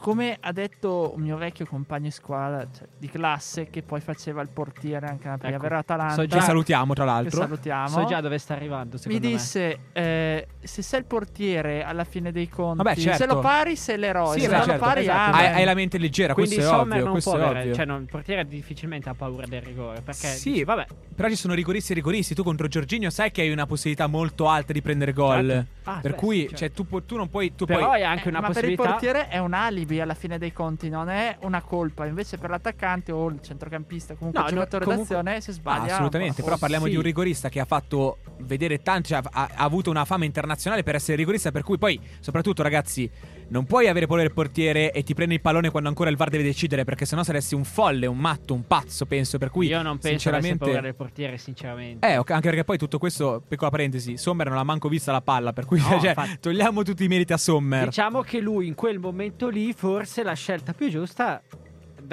Come 0.00 0.36
ha 0.40 0.52
detto 0.52 1.12
un 1.14 1.22
mio 1.22 1.36
vecchio 1.36 1.66
compagno 1.66 2.04
di 2.04 2.10
squadra 2.10 2.66
cioè, 2.76 2.86
di 2.96 3.08
classe, 3.08 3.68
che 3.70 3.82
poi 3.82 4.00
faceva 4.00 4.40
il 4.42 4.48
portiere 4.48 5.06
anche 5.06 5.24
nella 5.24 5.38
primavera 5.38 5.78
Ecco, 5.78 5.92
Atalanta. 5.92 6.14
so 6.14 6.20
Che 6.22 6.26
già- 6.28 6.40
salutiamo 6.40 6.94
tra 6.94 7.04
l'altro. 7.04 7.40
salutiamo. 7.40 7.88
so 7.88 8.04
già 8.04 8.20
dove 8.20 8.38
sta 8.38 8.54
arrivando 8.54 8.98
mi 9.06 9.18
disse: 9.18 9.78
eh, 9.92 10.46
Se 10.62 10.82
sei 10.82 11.00
il 11.00 11.06
portiere 11.06 11.82
alla 11.82 12.04
fine 12.04 12.32
dei 12.32 12.48
conti, 12.48 12.82
Vabbè, 12.82 12.96
certo. 12.96 13.18
se 13.18 13.26
lo 13.26 13.40
pari, 13.40 13.76
sei 13.76 13.98
l'eroe. 13.98 14.34
Sì, 14.34 14.40
se 14.40 14.48
beh, 14.48 14.54
certo, 14.56 14.72
lo 14.72 14.78
pari, 14.78 15.00
esatto. 15.00 15.36
hai, 15.36 15.46
hai 15.46 15.64
la 15.64 15.74
mente 15.74 15.98
leggera, 15.98 16.34
quindi 16.34 16.54
questo 16.54 16.72
è 16.74 16.78
ovvio. 16.78 17.02
non 17.02 17.10
Questo 17.12 17.30
può 17.30 17.38
è 17.40 17.42
avere 17.42 17.60
ovvio. 17.60 17.74
cioè 17.74 17.84
non, 17.84 18.00
il 18.02 18.08
portiere 18.08 18.46
difficilmente 18.46 19.08
ha 19.08 19.14
paura 19.14 19.46
del 19.46 19.62
rigore 19.62 20.00
perché 20.02 20.26
Sì, 20.28 20.50
dici, 20.52 20.64
vabbè 20.64 20.86
Però 21.14 21.28
ci 21.28 21.36
sono 21.36 21.54
rigoristi 21.54 21.92
e 21.92 21.94
rigoristi. 21.94 22.34
Tu 22.34 22.42
contro 22.42 22.68
Giorginio 22.68 23.10
sai 23.10 23.30
che 23.30 23.42
hai 23.42 23.50
una 23.50 23.66
possibilità 23.66 24.06
molto 24.06 24.48
alta 24.48 24.72
di 24.72 24.82
prendere 24.82 25.12
gol. 25.12 25.46
Certo. 25.48 25.74
Ah, 25.88 25.98
per 26.00 26.10
beh, 26.12 26.16
cui, 26.16 26.36
sì, 26.36 26.42
certo. 26.48 26.56
cioè, 26.56 26.72
tu, 26.72 26.86
pu- 26.86 27.04
tu 27.04 27.16
non 27.16 27.28
puoi. 27.28 27.54
Tu 27.54 27.64
però 27.64 27.86
puoi 27.86 28.00
è 28.00 28.04
anche 28.04 28.24
Eh, 28.24 28.28
una 28.28 28.40
ma 28.40 28.48
per 28.48 28.64
il 28.64 28.74
possibilità 28.74 28.90
portiere 28.90 29.28
è 29.28 29.38
un 29.38 29.52
alibi 29.54 29.85
alla 30.00 30.14
fine 30.14 30.38
dei 30.38 30.52
conti, 30.52 30.88
non 30.88 31.08
è 31.08 31.36
una 31.42 31.62
colpa. 31.62 32.06
Invece 32.06 32.38
per 32.38 32.50
l'attaccante 32.50 33.12
o 33.12 33.28
il 33.28 33.40
centrocampista, 33.42 34.14
comunque 34.14 34.40
No, 34.42 34.48
il 34.48 34.54
no, 34.54 34.58
giocatore 34.60 34.84
comunque- 34.84 35.14
d'azione, 35.16 35.40
se 35.40 35.50
Ah, 35.50 35.54
sbaglia. 35.54 35.92
assolutamente. 35.94 36.40
oh, 36.40 36.44
Però 36.44 36.56
parliamo 36.58 36.84
sì. 36.84 36.90
di 36.90 36.96
un 36.96 37.02
rigorista 37.02 37.48
che 37.48 37.60
ha 37.60 37.64
fatto 37.64 38.18
vedere 38.40 38.82
tanti. 38.82 39.08
Cioè, 39.08 39.20
ha, 39.22 39.48
ha 39.54 39.64
avuto 39.64 39.90
una 39.90 40.04
fama 40.04 40.24
internazionale 40.24 40.82
per 40.82 40.94
essere 40.96 41.16
rigorista. 41.16 41.50
Per 41.50 41.62
cui, 41.62 41.78
poi, 41.78 42.00
soprattutto, 42.20 42.62
ragazzi, 42.62 43.08
non 43.48 43.64
puoi 43.64 43.88
avere 43.88 44.06
paura 44.06 44.22
del 44.22 44.32
portiere 44.32 44.90
e 44.92 45.02
ti 45.02 45.14
prende 45.14 45.34
il 45.34 45.40
pallone 45.40 45.70
quando 45.70 45.88
ancora 45.88 46.10
il 46.10 46.16
VAR 46.16 46.30
deve 46.30 46.42
decidere. 46.44 46.84
Perché 46.84 47.04
sennò 47.06 47.22
saresti 47.22 47.54
un 47.54 47.64
folle, 47.64 48.06
un 48.06 48.18
matto, 48.18 48.54
un 48.54 48.66
pazzo. 48.66 49.06
Penso. 49.06 49.38
Per 49.38 49.50
cui, 49.50 49.66
io 49.68 49.82
non 49.82 49.98
penso 49.98 50.08
sinceramente. 50.08 50.64
paura 50.64 50.80
del 50.80 50.94
portiere 50.94 51.38
sinceramente 51.38 52.06
Eh, 52.08 52.16
ok, 52.18 52.30
anche 52.30 52.48
perché 52.48 52.64
poi 52.64 52.78
tutto 52.78 52.98
questo, 52.98 53.42
piccola 53.46 53.70
parentesi, 53.70 54.16
Sommer 54.16 54.48
non 54.48 54.58
ha 54.58 54.64
manco 54.64 54.88
vista 54.88 55.12
la 55.12 55.20
palla, 55.20 55.52
per 55.52 55.64
cui 55.64 55.78
No, 55.78 55.84
cioè, 56.00 56.08
infatti. 56.10 56.38
togliamo 56.40 56.82
tutti 56.82 57.04
i 57.04 57.08
meriti 57.08 57.32
a 57.32 57.36
Sommer. 57.36 57.84
Diciamo 57.84 58.22
che 58.22 58.40
lui 58.40 58.66
in 58.66 58.74
quel 58.74 58.98
momento 58.98 59.48
lì, 59.48 59.72
forse 59.76 60.22
la 60.22 60.32
scelta 60.32 60.72
più 60.72 60.88
giusta, 60.88 61.42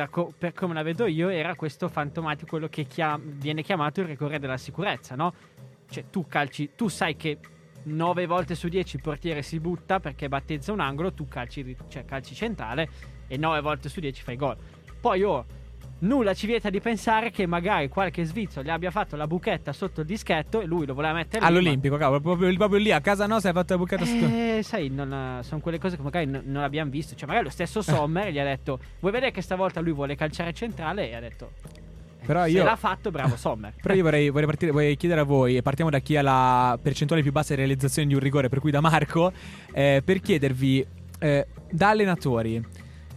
co- 0.10 0.34
per 0.38 0.52
come 0.52 0.74
la 0.74 0.84
vedo 0.84 1.06
io, 1.06 1.30
era 1.30 1.56
questo 1.56 1.88
fantomatico, 1.88 2.50
quello 2.52 2.68
che 2.68 2.84
chiam- 2.84 3.24
viene 3.24 3.64
chiamato 3.64 4.02
il 4.02 4.08
rigore 4.08 4.38
della 4.38 4.58
sicurezza, 4.58 5.16
no? 5.16 5.34
Cioè 5.90 6.10
tu 6.10 6.28
calci, 6.28 6.72
tu 6.76 6.90
sai 6.90 7.16
che 7.16 7.40
9 7.84 8.26
volte 8.26 8.56
su 8.56 8.68
10 8.68 8.98
il 8.98 9.02
portiere 9.02 9.42
si 9.42 9.62
butta 9.62 10.02
perché 10.02 10.28
battezza 10.28 10.74
un 10.74 10.82
angolo, 10.82 11.14
tu 11.14 11.28
calci, 11.30 11.76
cioè, 11.88 12.04
calci 12.04 12.36
centrale 12.36 12.90
e 13.28 13.38
9 13.38 13.62
volte 13.62 13.88
su 13.88 14.02
10 14.02 14.24
fai 14.24 14.36
gol. 14.36 14.58
Poi 15.00 15.24
oh, 15.24 15.46
nulla 16.04 16.34
ci 16.34 16.48
vieta 16.48 16.70
di 16.70 16.80
pensare 16.80 17.32
che 17.32 17.46
magari 17.46 17.90
qualche 17.90 18.24
svizzero 18.24 18.64
gli 18.64 18.70
abbia 18.70 18.92
fatto 18.92 19.16
la 19.16 19.28
buchetta 19.28 19.74
sotto 19.74 20.02
il 20.02 20.08
dischetto 20.08 20.62
e 20.62 20.66
lui 20.66 20.86
lo 20.86 20.94
voleva 20.94 21.14
mettere 21.14 21.46
All'Olimpico, 21.46 21.98
cavolo, 21.98 22.22
proprio, 22.22 22.54
proprio 22.56 22.80
lì 22.80 22.92
a 22.92 23.02
casa 23.02 23.26
nostra 23.26 23.50
hai 23.50 23.56
fatto 23.56 23.74
la 23.74 23.80
bucata 23.80 24.06
sotto. 24.06 24.26
eh, 24.26 24.62
sai, 24.64 24.90
non, 24.90 25.40
sono 25.44 25.62
quelle 25.62 25.80
cose 25.80 25.96
che 25.96 26.02
magari 26.02 26.26
non, 26.26 26.42
non 26.46 26.64
abbiamo 26.64 26.90
visto. 26.90 27.16
Cioè, 27.16 27.28
magari 27.28 27.46
lo 27.46 27.52
stesso 27.52 27.82
Sommer 27.82 28.32
gli 28.32 28.40
ha 28.40 28.44
detto: 28.44 28.80
Vuoi 29.00 29.12
vedere 29.12 29.32
che 29.32 29.42
stavolta 29.42 29.80
lui 29.80 29.94
vuole 29.94 30.16
calciare 30.16 30.54
centrale? 30.54 31.10
E 31.10 31.16
ha 31.16 31.20
detto: 31.20 31.52
eh, 32.22 32.26
Però 32.26 32.44
Se 32.44 32.50
io- 32.52 32.64
l'ha 32.64 32.76
fatto, 32.76 33.12
bravo 33.12 33.36
Sommer. 33.36 33.74
Però 33.82 33.94
io 33.94 34.04
vorrei, 34.04 34.30
vorrei 34.30 34.48
partire, 34.48 34.72
vorrei 34.72 34.96
chiedere 34.98 35.22
a 35.22 35.26
voi, 35.26 35.58
e 35.58 35.62
partiamo 35.62 35.90
da 35.90 36.00
chi 36.00 36.18
ha 36.18 36.22
la 36.22 36.78
percentuale 36.82 37.22
più 37.22 37.32
bassa 37.32 37.54
di 37.54 37.60
realizzazione 37.60 38.08
di 38.08 38.14
un 38.14 38.20
rigore, 38.20 38.50
per 38.50 38.60
cui 38.60 38.72
da 38.72 38.82
Marco, 38.82 39.32
eh, 39.72 40.02
per 40.04 40.20
chiedervi, 40.20 40.86
eh, 41.20 41.48
da 41.70 41.90
allenatori, 41.90 42.62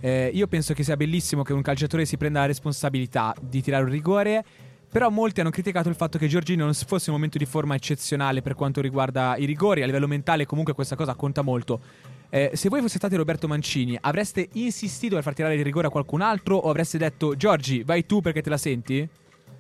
eh, 0.01 0.31
io 0.33 0.47
penso 0.47 0.75
che 0.75 0.83
sia 0.83 0.97
bellissimo 0.97 1.43
che 1.43 1.53
un 1.53 1.63
calciatore 1.63 2.05
si 2.05 2.17
prenda 2.17 2.41
la 2.41 2.47
responsabilità 2.47 3.35
di 3.41 3.63
tirare 3.63 3.85
un 3.85 3.91
rigore, 3.91 4.45
però 4.89 5.11
molti 5.11 5.41
hanno 5.41 5.51
criticato 5.51 5.89
il 5.89 5.95
fatto 5.95 6.17
che 6.17 6.29
Giorgino 6.29 6.65
non 6.65 6.73
fosse 6.73 7.11
un 7.11 7.17
momento 7.17 7.39
di 7.39 7.45
forma 7.45 7.75
eccezionale 7.75 8.41
per 8.41 8.55
quanto 8.55 8.81
riguarda 8.81 9.37
i 9.37 9.45
rigori, 9.45 9.83
a 9.83 9.87
livello 9.87 10.07
mentale 10.07 10.47
comunque 10.47 10.75
questa 10.75 10.97
cosa 10.97 11.15
conta 11.15 11.43
molto. 11.43 11.81
Eh, 12.29 12.53
se 12.55 12.69
voi 12.69 12.81
foste 12.81 12.99
stati 12.99 13.15
Roberto 13.15 13.47
Mancini, 13.47 13.97
avreste 14.01 14.49
insistito 14.55 15.15
per 15.15 15.25
far 15.25 15.35
tirare 15.35 15.55
il 15.55 15.65
rigore 15.65 15.89
a 15.89 15.91
qualcun 15.91 16.21
altro 16.23 16.57
o 16.57 16.71
avreste 16.71 16.99
detto 16.99 17.37
Giorgi, 17.37 17.83
vai 17.83 18.07
tu 18.07 18.21
perché 18.21 18.43
te 18.43 18.51
la 18.51 18.57
senti? 18.57 19.09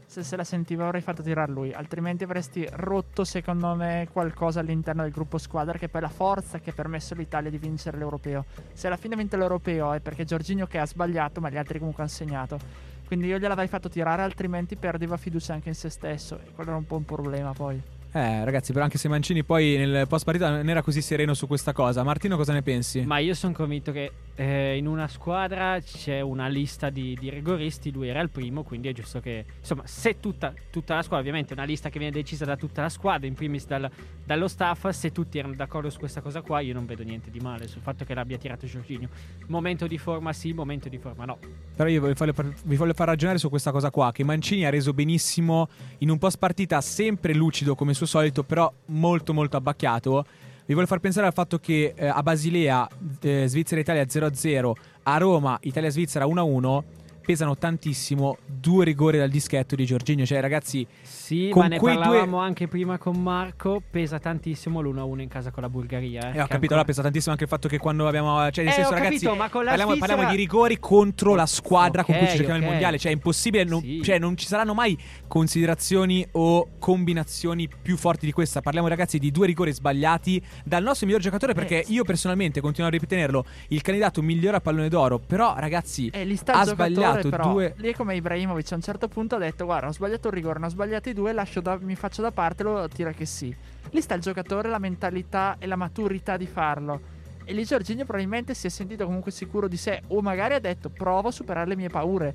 Se 0.06 0.22
se 0.22 0.36
la 0.36 0.44
sentiva 0.44 0.84
avrei 0.84 1.00
fatto 1.02 1.22
tirare 1.22 1.50
lui, 1.50 1.72
altrimenti 1.72 2.24
avresti 2.24 2.66
rotto 2.70 3.24
secondo 3.24 3.74
me 3.74 4.08
qualcosa 4.10 4.60
all'interno 4.60 5.02
del 5.02 5.10
gruppo 5.10 5.36
squadra 5.36 5.76
che 5.76 5.88
poi 5.88 6.00
è 6.00 6.04
la 6.04 6.10
forza 6.10 6.60
che 6.60 6.70
ha 6.70 6.72
permesso 6.72 7.14
all'Italia 7.14 7.50
di 7.50 7.58
vincere 7.58 7.98
l'europeo. 7.98 8.44
Se 8.72 8.86
alla 8.86 8.96
fine 8.96 9.14
ha 9.14 9.18
vinto 9.18 9.36
l'europeo 9.36 9.92
è 9.92 10.00
perché 10.00 10.24
Giorginio 10.24 10.66
che 10.66 10.78
ha 10.78 10.86
sbagliato 10.86 11.40
ma 11.40 11.50
gli 11.50 11.56
altri 11.56 11.78
comunque 11.78 12.04
hanno 12.04 12.12
segnato. 12.12 12.58
Quindi 13.06 13.26
io 13.26 13.38
gliel'avrei 13.38 13.68
fatto 13.68 13.88
tirare 13.88 14.22
altrimenti 14.22 14.76
perdeva 14.76 15.16
fiducia 15.16 15.52
anche 15.52 15.68
in 15.68 15.74
se 15.74 15.90
stesso 15.90 16.38
e 16.38 16.52
quello 16.54 16.70
era 16.70 16.78
un 16.78 16.86
po' 16.86 16.96
un 16.96 17.04
problema 17.04 17.52
poi. 17.52 17.95
Eh, 18.16 18.44
ragazzi, 18.46 18.72
però 18.72 18.82
anche 18.82 18.96
se 18.96 19.08
Mancini 19.08 19.44
poi 19.44 19.76
nel 19.76 20.06
post 20.08 20.24
partita 20.24 20.48
non 20.48 20.66
era 20.66 20.80
così 20.80 21.02
sereno 21.02 21.34
su 21.34 21.46
questa 21.46 21.74
cosa. 21.74 22.02
Martino, 22.02 22.38
cosa 22.38 22.54
ne 22.54 22.62
pensi? 22.62 23.02
Ma 23.02 23.18
io 23.18 23.34
sono 23.34 23.52
convinto 23.52 23.92
che 23.92 24.10
eh, 24.36 24.78
in 24.78 24.86
una 24.86 25.06
squadra 25.06 25.78
c'è 25.80 26.22
una 26.22 26.48
lista 26.48 26.88
di, 26.88 27.14
di 27.20 27.28
rigoristi. 27.28 27.92
Lui 27.92 28.08
era 28.08 28.22
il 28.22 28.30
primo, 28.30 28.62
quindi 28.62 28.88
è 28.88 28.92
giusto 28.92 29.20
che. 29.20 29.44
Insomma, 29.58 29.82
se 29.84 30.18
tutta, 30.18 30.54
tutta 30.70 30.94
la 30.94 31.02
squadra, 31.02 31.20
ovviamente, 31.20 31.52
è 31.52 31.56
una 31.58 31.66
lista 31.66 31.90
che 31.90 31.98
viene 31.98 32.14
decisa 32.14 32.46
da 32.46 32.56
tutta 32.56 32.80
la 32.80 32.88
squadra, 32.88 33.26
in 33.26 33.34
primis 33.34 33.66
dal- 33.66 33.90
dallo 34.24 34.48
staff. 34.48 34.88
Se 34.88 35.12
tutti 35.12 35.36
erano 35.36 35.54
d'accordo 35.54 35.90
su 35.90 35.98
questa 35.98 36.22
cosa 36.22 36.40
qua, 36.40 36.60
io 36.60 36.72
non 36.72 36.86
vedo 36.86 37.02
niente 37.02 37.30
di 37.30 37.40
male 37.40 37.68
sul 37.68 37.82
fatto 37.82 38.06
che 38.06 38.14
l'abbia 38.14 38.38
tirato 38.38 38.64
Giorginio. 38.66 39.10
Momento 39.48 39.86
di 39.86 39.98
forma 39.98 40.32
sì, 40.32 40.54
momento 40.54 40.88
di 40.88 40.96
forma 40.96 41.26
no. 41.26 41.38
Però 41.76 41.86
io 41.86 42.00
vi 42.00 42.14
voglio, 42.14 42.34
vi 42.64 42.76
voglio 42.76 42.94
far 42.94 43.08
ragionare 43.08 43.36
su 43.36 43.50
questa 43.50 43.72
cosa 43.72 43.90
qua. 43.90 44.10
Che 44.10 44.24
Mancini 44.24 44.64
ha 44.64 44.70
reso 44.70 44.94
benissimo 44.94 45.68
in 45.98 46.08
un 46.08 46.16
post 46.16 46.38
partita, 46.38 46.80
sempre 46.80 47.34
lucido 47.34 47.74
come 47.74 47.92
suo 47.92 48.04
solito, 48.06 48.42
però 48.42 48.72
molto 48.86 49.34
molto 49.34 49.56
abbacchiato. 49.56 50.24
Vi 50.66 50.74
voglio 50.74 50.86
far 50.86 50.98
pensare 50.98 51.26
al 51.26 51.32
fatto 51.32 51.58
che 51.58 51.94
eh, 51.94 52.06
a 52.06 52.22
Basilea, 52.22 52.88
eh, 53.20 53.46
Svizzera-Italia 53.46 54.02
0-0, 54.02 54.72
a 55.04 55.16
Roma, 55.18 55.56
Italia-Svizzera 55.60 56.26
1-1, 56.26 56.82
pesano 57.26 57.56
tantissimo 57.58 58.38
due 58.46 58.84
rigori 58.84 59.18
dal 59.18 59.28
dischetto 59.28 59.74
di 59.74 59.84
Giorginio. 59.84 60.24
Cioè, 60.24 60.40
ragazzi, 60.40 60.86
Sì, 61.02 61.50
ma 61.52 61.66
ne 61.66 61.78
quei 61.78 61.94
due- 61.96 62.04
parlavamo 62.04 62.38
anche 62.38 62.68
prima 62.68 62.98
con 62.98 63.20
Marco. 63.20 63.82
Pesa 63.90 64.20
tantissimo 64.20 64.80
l'1-1 64.80 65.20
in 65.22 65.28
casa 65.28 65.50
con 65.50 65.64
la 65.64 65.68
Bulgaria. 65.68 66.20
Eh, 66.20 66.24
Eh, 66.26 66.28
ho 66.28 66.30
capito, 66.30 66.44
ancora- 66.54 66.66
allora 66.74 66.84
pesa 66.84 67.02
tantissimo 67.02 67.32
anche 67.32 67.44
il 67.44 67.50
fatto 67.50 67.66
che 67.66 67.78
quando 67.78 68.06
abbiamo. 68.06 68.48
Cioè, 68.52 68.62
nel 68.64 68.72
Eh, 68.72 68.76
senso, 68.76 68.90
ragazzi, 68.92 69.12
capito, 69.24 69.34
ma 69.34 69.48
con 69.50 69.64
la 69.64 69.70
parliamo, 69.70 69.90
Svizzera- 69.92 70.12
parliamo 70.14 70.36
di 70.36 70.42
rigori 70.42 70.78
contro 70.78 71.34
la 71.34 71.46
squadra 71.46 72.04
con 72.04 72.16
cui 72.16 72.28
ci 72.28 72.36
giochiamo 72.36 72.58
il 72.58 72.62
ok. 72.64 72.70
mondiale. 72.70 72.98
Cioè, 72.98 73.10
è 73.10 73.14
impossibile. 73.14 73.64
non- 73.64 73.80
Sì. 73.80 74.00
cioè, 74.04 74.18
non 74.20 74.36
ci 74.36 74.46
saranno 74.46 74.72
mai 74.74 74.96
considerazioni 75.26 76.26
o 76.32 76.68
combinazioni 76.78 77.68
più 77.82 77.96
forti 77.96 78.26
di 78.26 78.32
questa. 78.32 78.60
Parliamo, 78.60 78.88
ragazzi, 78.88 79.18
di 79.18 79.30
due 79.30 79.46
rigori 79.46 79.72
sbagliati 79.72 80.40
dal 80.64 80.82
nostro 80.82 81.06
miglior 81.06 81.20
giocatore. 81.22 81.54
Perché 81.54 81.84
io 81.88 82.04
personalmente 82.04 82.60
continuo 82.60 82.88
a 82.88 82.92
ripeterlo: 82.92 83.44
il 83.68 83.82
candidato 83.82 84.22
migliore 84.22 84.56
a 84.58 84.60
pallone 84.60 84.88
d'oro. 84.88 85.18
Però, 85.18 85.54
ragazzi, 85.58 86.08
E 86.12 86.36
sta 86.36 86.52
ha 86.54 86.60
il 86.62 86.68
giocatore, 86.68 87.15
sbagliato 87.20 87.42
però. 87.42 87.52
due. 87.52 87.74
Lì 87.76 87.90
è 87.90 87.94
come 87.94 88.14
Ibrahimovic 88.16 88.72
a 88.72 88.74
un 88.76 88.80
certo 88.82 89.08
punto 89.08 89.36
ha 89.36 89.38
detto 89.38 89.64
guarda 89.64 89.88
ho 89.88 89.92
sbagliato 89.92 90.28
un 90.28 90.34
rigore, 90.34 90.58
ne 90.58 90.66
ho 90.66 90.68
sbagliati 90.68 91.12
due, 91.12 91.32
lascio 91.32 91.60
da- 91.60 91.78
mi 91.80 91.94
faccio 91.94 92.22
da 92.22 92.30
parte, 92.30 92.62
lo 92.62 92.88
tira 92.88 93.12
che 93.12 93.26
sì. 93.26 93.54
Lì 93.90 94.00
sta 94.00 94.14
il 94.14 94.20
giocatore, 94.20 94.68
la 94.68 94.78
mentalità 94.78 95.56
e 95.58 95.66
la 95.66 95.76
maturità 95.76 96.36
di 96.36 96.46
farlo. 96.46 97.00
E 97.44 97.52
lì 97.52 97.64
Giorginio 97.64 98.04
probabilmente 98.04 98.54
si 98.54 98.66
è 98.66 98.70
sentito 98.70 99.04
comunque 99.04 99.30
sicuro 99.30 99.68
di 99.68 99.76
sé 99.76 100.02
o 100.08 100.20
magari 100.20 100.54
ha 100.54 100.58
detto 100.58 100.88
provo 100.88 101.28
a 101.28 101.30
superare 101.30 101.68
le 101.68 101.76
mie 101.76 101.88
paure. 101.88 102.34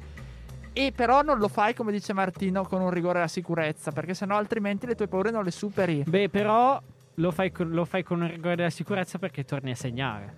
E 0.73 0.93
però 0.95 1.21
non 1.21 1.37
lo 1.37 1.49
fai 1.49 1.73
come 1.73 1.91
dice 1.91 2.13
Martino 2.13 2.63
con 2.63 2.79
un 2.81 2.89
rigore 2.89 3.17
alla 3.17 3.27
sicurezza, 3.27 3.91
perché 3.91 4.13
sennò 4.13 4.37
altrimenti 4.37 4.85
le 4.85 4.95
tue 4.95 5.07
paure 5.07 5.29
non 5.29 5.43
le 5.43 5.51
superi. 5.51 6.03
Beh, 6.07 6.29
però 6.29 6.81
lo 7.15 7.31
fai, 7.31 7.51
con, 7.51 7.71
lo 7.71 7.83
fai 7.83 8.03
con 8.03 8.21
un 8.21 8.29
rigore 8.29 8.55
della 8.55 8.69
sicurezza 8.69 9.19
perché 9.19 9.43
torni 9.43 9.71
a 9.71 9.75
segnare. 9.75 10.35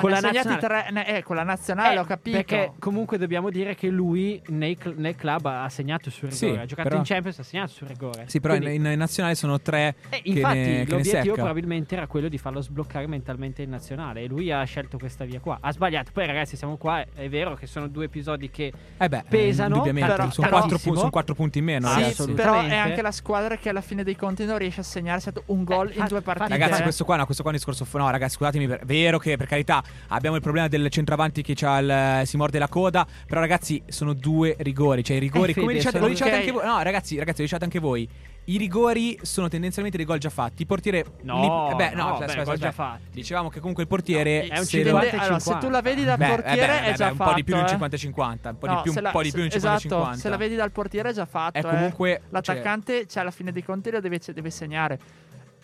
Con 0.00 0.10
la 0.10 0.20
nazionale- 0.20 0.60
tre, 0.60 1.06
eh, 1.18 1.22
con 1.22 1.36
la 1.36 1.42
nazionale 1.42 1.94
Eh, 1.94 1.98
ho 1.98 2.04
capito. 2.04 2.36
Perché 2.36 2.72
comunque 2.78 3.18
dobbiamo 3.18 3.50
dire 3.50 3.74
che 3.74 3.88
lui 3.88 4.40
nei 4.48 4.76
cl- 4.76 4.94
nel 4.96 5.16
club 5.16 5.46
ha 5.46 5.68
segnato 5.68 6.10
sul 6.10 6.28
rigore. 6.30 6.36
Sì, 6.54 6.58
ha 6.58 6.64
giocato 6.66 6.88
però- 6.88 7.00
in 7.00 7.04
Champions, 7.06 7.38
ha 7.38 7.42
segnato 7.42 7.70
sul 7.72 7.86
rigore. 7.88 8.24
Sì, 8.26 8.40
però 8.40 8.54
in, 8.54 8.60
Quindi- 8.62 8.78
in- 8.86 8.92
in 8.92 8.98
nazionale 8.98 9.34
sono 9.34 9.60
tre 9.60 9.94
eh, 10.10 10.22
che 10.22 10.28
infatti 10.28 10.56
ne, 10.58 10.86
l'obiettivo 10.86 11.34
probabilmente 11.34 11.94
era 11.94 12.06
quello 12.06 12.28
di 12.28 12.38
farlo 12.38 12.60
sbloccare 12.60 13.06
mentalmente 13.06 13.62
in 13.62 13.70
nazionale 13.70 14.22
e 14.22 14.26
lui 14.26 14.50
ha 14.50 14.62
scelto 14.64 14.98
questa 14.98 15.24
via 15.24 15.40
qua. 15.40 15.58
Ha 15.60 15.72
sbagliato. 15.72 16.10
Poi 16.12 16.26
ragazzi 16.26 16.56
siamo 16.56 16.76
qua, 16.76 17.04
è 17.14 17.28
vero 17.28 17.54
che 17.54 17.66
sono 17.66 17.88
due 17.88 18.04
episodi 18.06 18.50
che 18.50 18.72
Eh 18.98 19.08
beh, 19.08 19.24
pesano, 19.28 19.74
indubbiamente, 19.76 20.10
però- 20.10 20.30
sono, 20.30 20.46
però- 20.48 20.58
quattro 20.60 20.78
pu- 20.78 20.94
sono 20.96 21.10
quattro 21.10 21.34
punti 21.34 21.58
in 21.58 21.64
meno, 21.64 21.88
Sì, 21.88 21.94
ragazzi. 22.00 22.32
Però 22.32 22.60
è 22.60 22.74
anche 22.76 23.02
la 23.02 23.12
squadra 23.12 23.56
che 23.56 23.68
alla 23.68 23.80
fine 23.80 24.02
dei 24.04 24.16
conti 24.16 24.44
non 24.44 24.58
riesce 24.58 24.80
a 24.80 24.84
segnare 24.84 25.20
stato 25.20 25.42
un 25.46 25.64
gol 25.64 25.88
Eh, 25.88 25.94
in 25.94 26.00
fa- 26.00 26.06
due 26.06 26.20
partite. 26.20 26.48
Ragazzi, 26.50 26.82
questo 26.82 27.04
qua, 27.04 27.16
no, 27.16 27.24
questo 27.24 27.42
qua 27.42 27.52
è 27.52 27.54
un 27.54 27.60
discorso. 27.64 27.98
No, 27.98 28.10
ragazzi, 28.10 28.36
scusatemi, 28.36 28.66
è 28.66 28.80
vero 28.84 29.18
che 29.18 29.36
per 29.36 29.46
carità 29.46 29.82
abbiamo 30.08 30.36
il 30.36 30.42
problema 30.42 30.68
del 30.68 30.88
centravanti 30.90 31.42
che 31.42 31.54
c'ha 31.54 31.78
il- 31.78 32.26
si 32.26 32.36
morde 32.36 32.58
la 32.58 32.68
coda. 32.68 33.06
Però, 33.26 33.40
ragazzi, 33.40 33.82
sono 33.88 34.12
due 34.12 34.56
rigori. 34.58 35.02
Cioè, 35.04 35.16
i 35.16 35.20
rigori, 35.20 35.52
Eh, 35.52 35.54
come 35.60 35.72
diciate, 35.74 35.98
lo 35.98 36.08
diciate 36.08 36.30
ok. 36.32 36.36
anche 36.38 36.50
voi. 36.52 36.64
No, 36.66 36.82
ragazzi, 36.82 37.18
ragazzi, 37.18 37.38
lo 37.38 37.44
diciate 37.44 37.64
anche 37.64 37.78
voi. 37.78 38.08
I 38.46 38.56
rigori 38.56 39.16
sono 39.22 39.48
tendenzialmente 39.48 39.98
dei 39.98 40.06
gol 40.06 40.18
già 40.18 40.30
fatti. 40.30 40.62
Il 40.62 40.66
portiere. 40.66 41.04
No, 41.22 41.40
li- 41.40 41.72
eh 41.72 41.76
beh, 41.76 41.94
no, 41.94 42.02
no, 42.02 42.12
aspetta, 42.14 42.32
beh, 42.34 42.40
aspetta, 42.40 42.58
già 42.58 42.72
fatti. 42.72 43.02
Dicevamo 43.12 43.48
che 43.50 43.58
comunque 43.60 43.82
il 43.84 43.88
portiere. 43.88 44.46
è 44.48 44.58
un 44.58 44.64
se 44.64 44.78
Dipende- 44.78 44.90
lo- 44.90 44.98
50 45.00 45.22
allora, 45.22 45.38
se 45.38 45.56
tu 45.58 45.68
la 45.68 45.80
vedi 45.82 46.04
dal 46.04 46.16
Beh, 46.16 46.24
eh, 46.26 46.28
portiere 46.30 46.66
beh, 46.66 46.82
è 46.82 46.90
beh, 46.90 46.96
già 46.96 47.10
un 47.10 47.16
fatto. 47.16 47.30
po' 47.30 47.36
di 47.36 47.44
più 47.44 47.54
di 47.54 47.60
un 47.60 47.66
eh. 47.66 47.68
50-50. 47.68 48.48
Un 48.50 48.58
po' 48.58 48.66
di 48.66 48.74
No, 48.74 48.82
più, 48.82 48.92
se 48.92 48.98
un 48.98 49.04
la- 49.04 49.10
po' 49.10 49.22
di 49.22 49.30
più 49.30 49.38
di 49.38 49.44
un 49.44 49.50
se- 49.50 49.58
50-50. 49.58 50.02
Esatto, 50.02 50.18
se 50.18 50.28
la 50.30 50.36
vedi 50.36 50.54
dal 50.56 50.70
portiere 50.72 51.10
è 51.10 51.12
già 51.12 51.26
fatto. 51.26 51.58
È 51.58 51.60
eh. 51.60 51.68
comunque. 51.68 52.08
cioè, 52.14 52.20
L'attaccante, 52.30 53.06
cioè, 53.06 53.22
alla 53.22 53.30
fine 53.30 53.52
dei 53.52 53.62
conti, 53.62 53.90
lo 53.90 54.00
deve, 54.00 54.18
deve 54.32 54.50
segnare. 54.50 54.98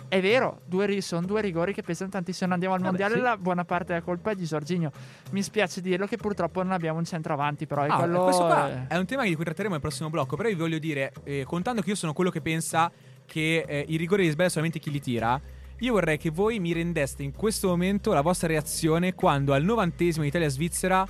È 0.08 0.20
vero, 0.20 0.60
due 0.66 1.00
sono 1.00 1.26
due 1.26 1.40
rigori 1.40 1.72
che 1.72 1.82
pesano 1.82 2.10
tantissimo. 2.10 2.52
Andiamo 2.52 2.74
al 2.74 2.80
Vabbè, 2.80 2.90
mondiale, 2.92 3.14
sì. 3.16 3.20
la 3.20 3.36
buona 3.36 3.64
parte 3.64 3.86
della 3.92 4.02
colpa 4.04 4.30
è 4.30 4.34
di 4.34 4.44
Giorginio. 4.44 4.90
Mi 5.32 5.42
spiace 5.42 5.80
dirlo 5.80 6.06
che 6.06 6.16
purtroppo 6.16 6.62
non 6.62 6.72
abbiamo 6.72 6.98
un 6.98 7.04
centravanti, 7.04 7.66
però 7.66 7.82
è 7.82 7.88
Ah, 7.88 7.96
quello. 7.98 8.22
questo 8.22 8.44
qua 8.46 8.86
è 8.88 8.96
un 8.96 9.04
tema 9.06 9.24
di 9.24 9.34
cui 9.34 9.44
tratteremo 9.44 9.72
nel 9.72 9.82
prossimo 9.82 10.08
blocco. 10.10 10.36
Però 10.36 10.48
vi 10.48 10.54
voglio 10.54 10.78
dire, 10.78 11.12
eh, 11.24 11.44
contando 11.44 11.82
che 11.82 11.90
io 11.90 11.96
sono 11.96 12.12
quello 12.12 12.30
che 12.30 12.40
pensa 12.40 12.90
che 13.26 13.64
eh, 13.66 13.84
i 13.88 13.96
rigori 13.96 14.22
li 14.24 14.30
sbaglia 14.30 14.48
solamente 14.50 14.78
chi 14.78 14.90
li 14.90 15.00
tira. 15.00 15.40
Io 15.80 15.92
vorrei 15.92 16.16
che 16.16 16.30
voi 16.30 16.58
mi 16.60 16.72
rendeste 16.72 17.22
in 17.22 17.32
questo 17.32 17.68
momento 17.68 18.12
la 18.14 18.22
vostra 18.22 18.48
reazione 18.48 19.14
quando 19.14 19.52
al 19.52 19.62
novantesimo 19.62 20.22
in 20.22 20.28
Italia-Svizzera 20.30 21.06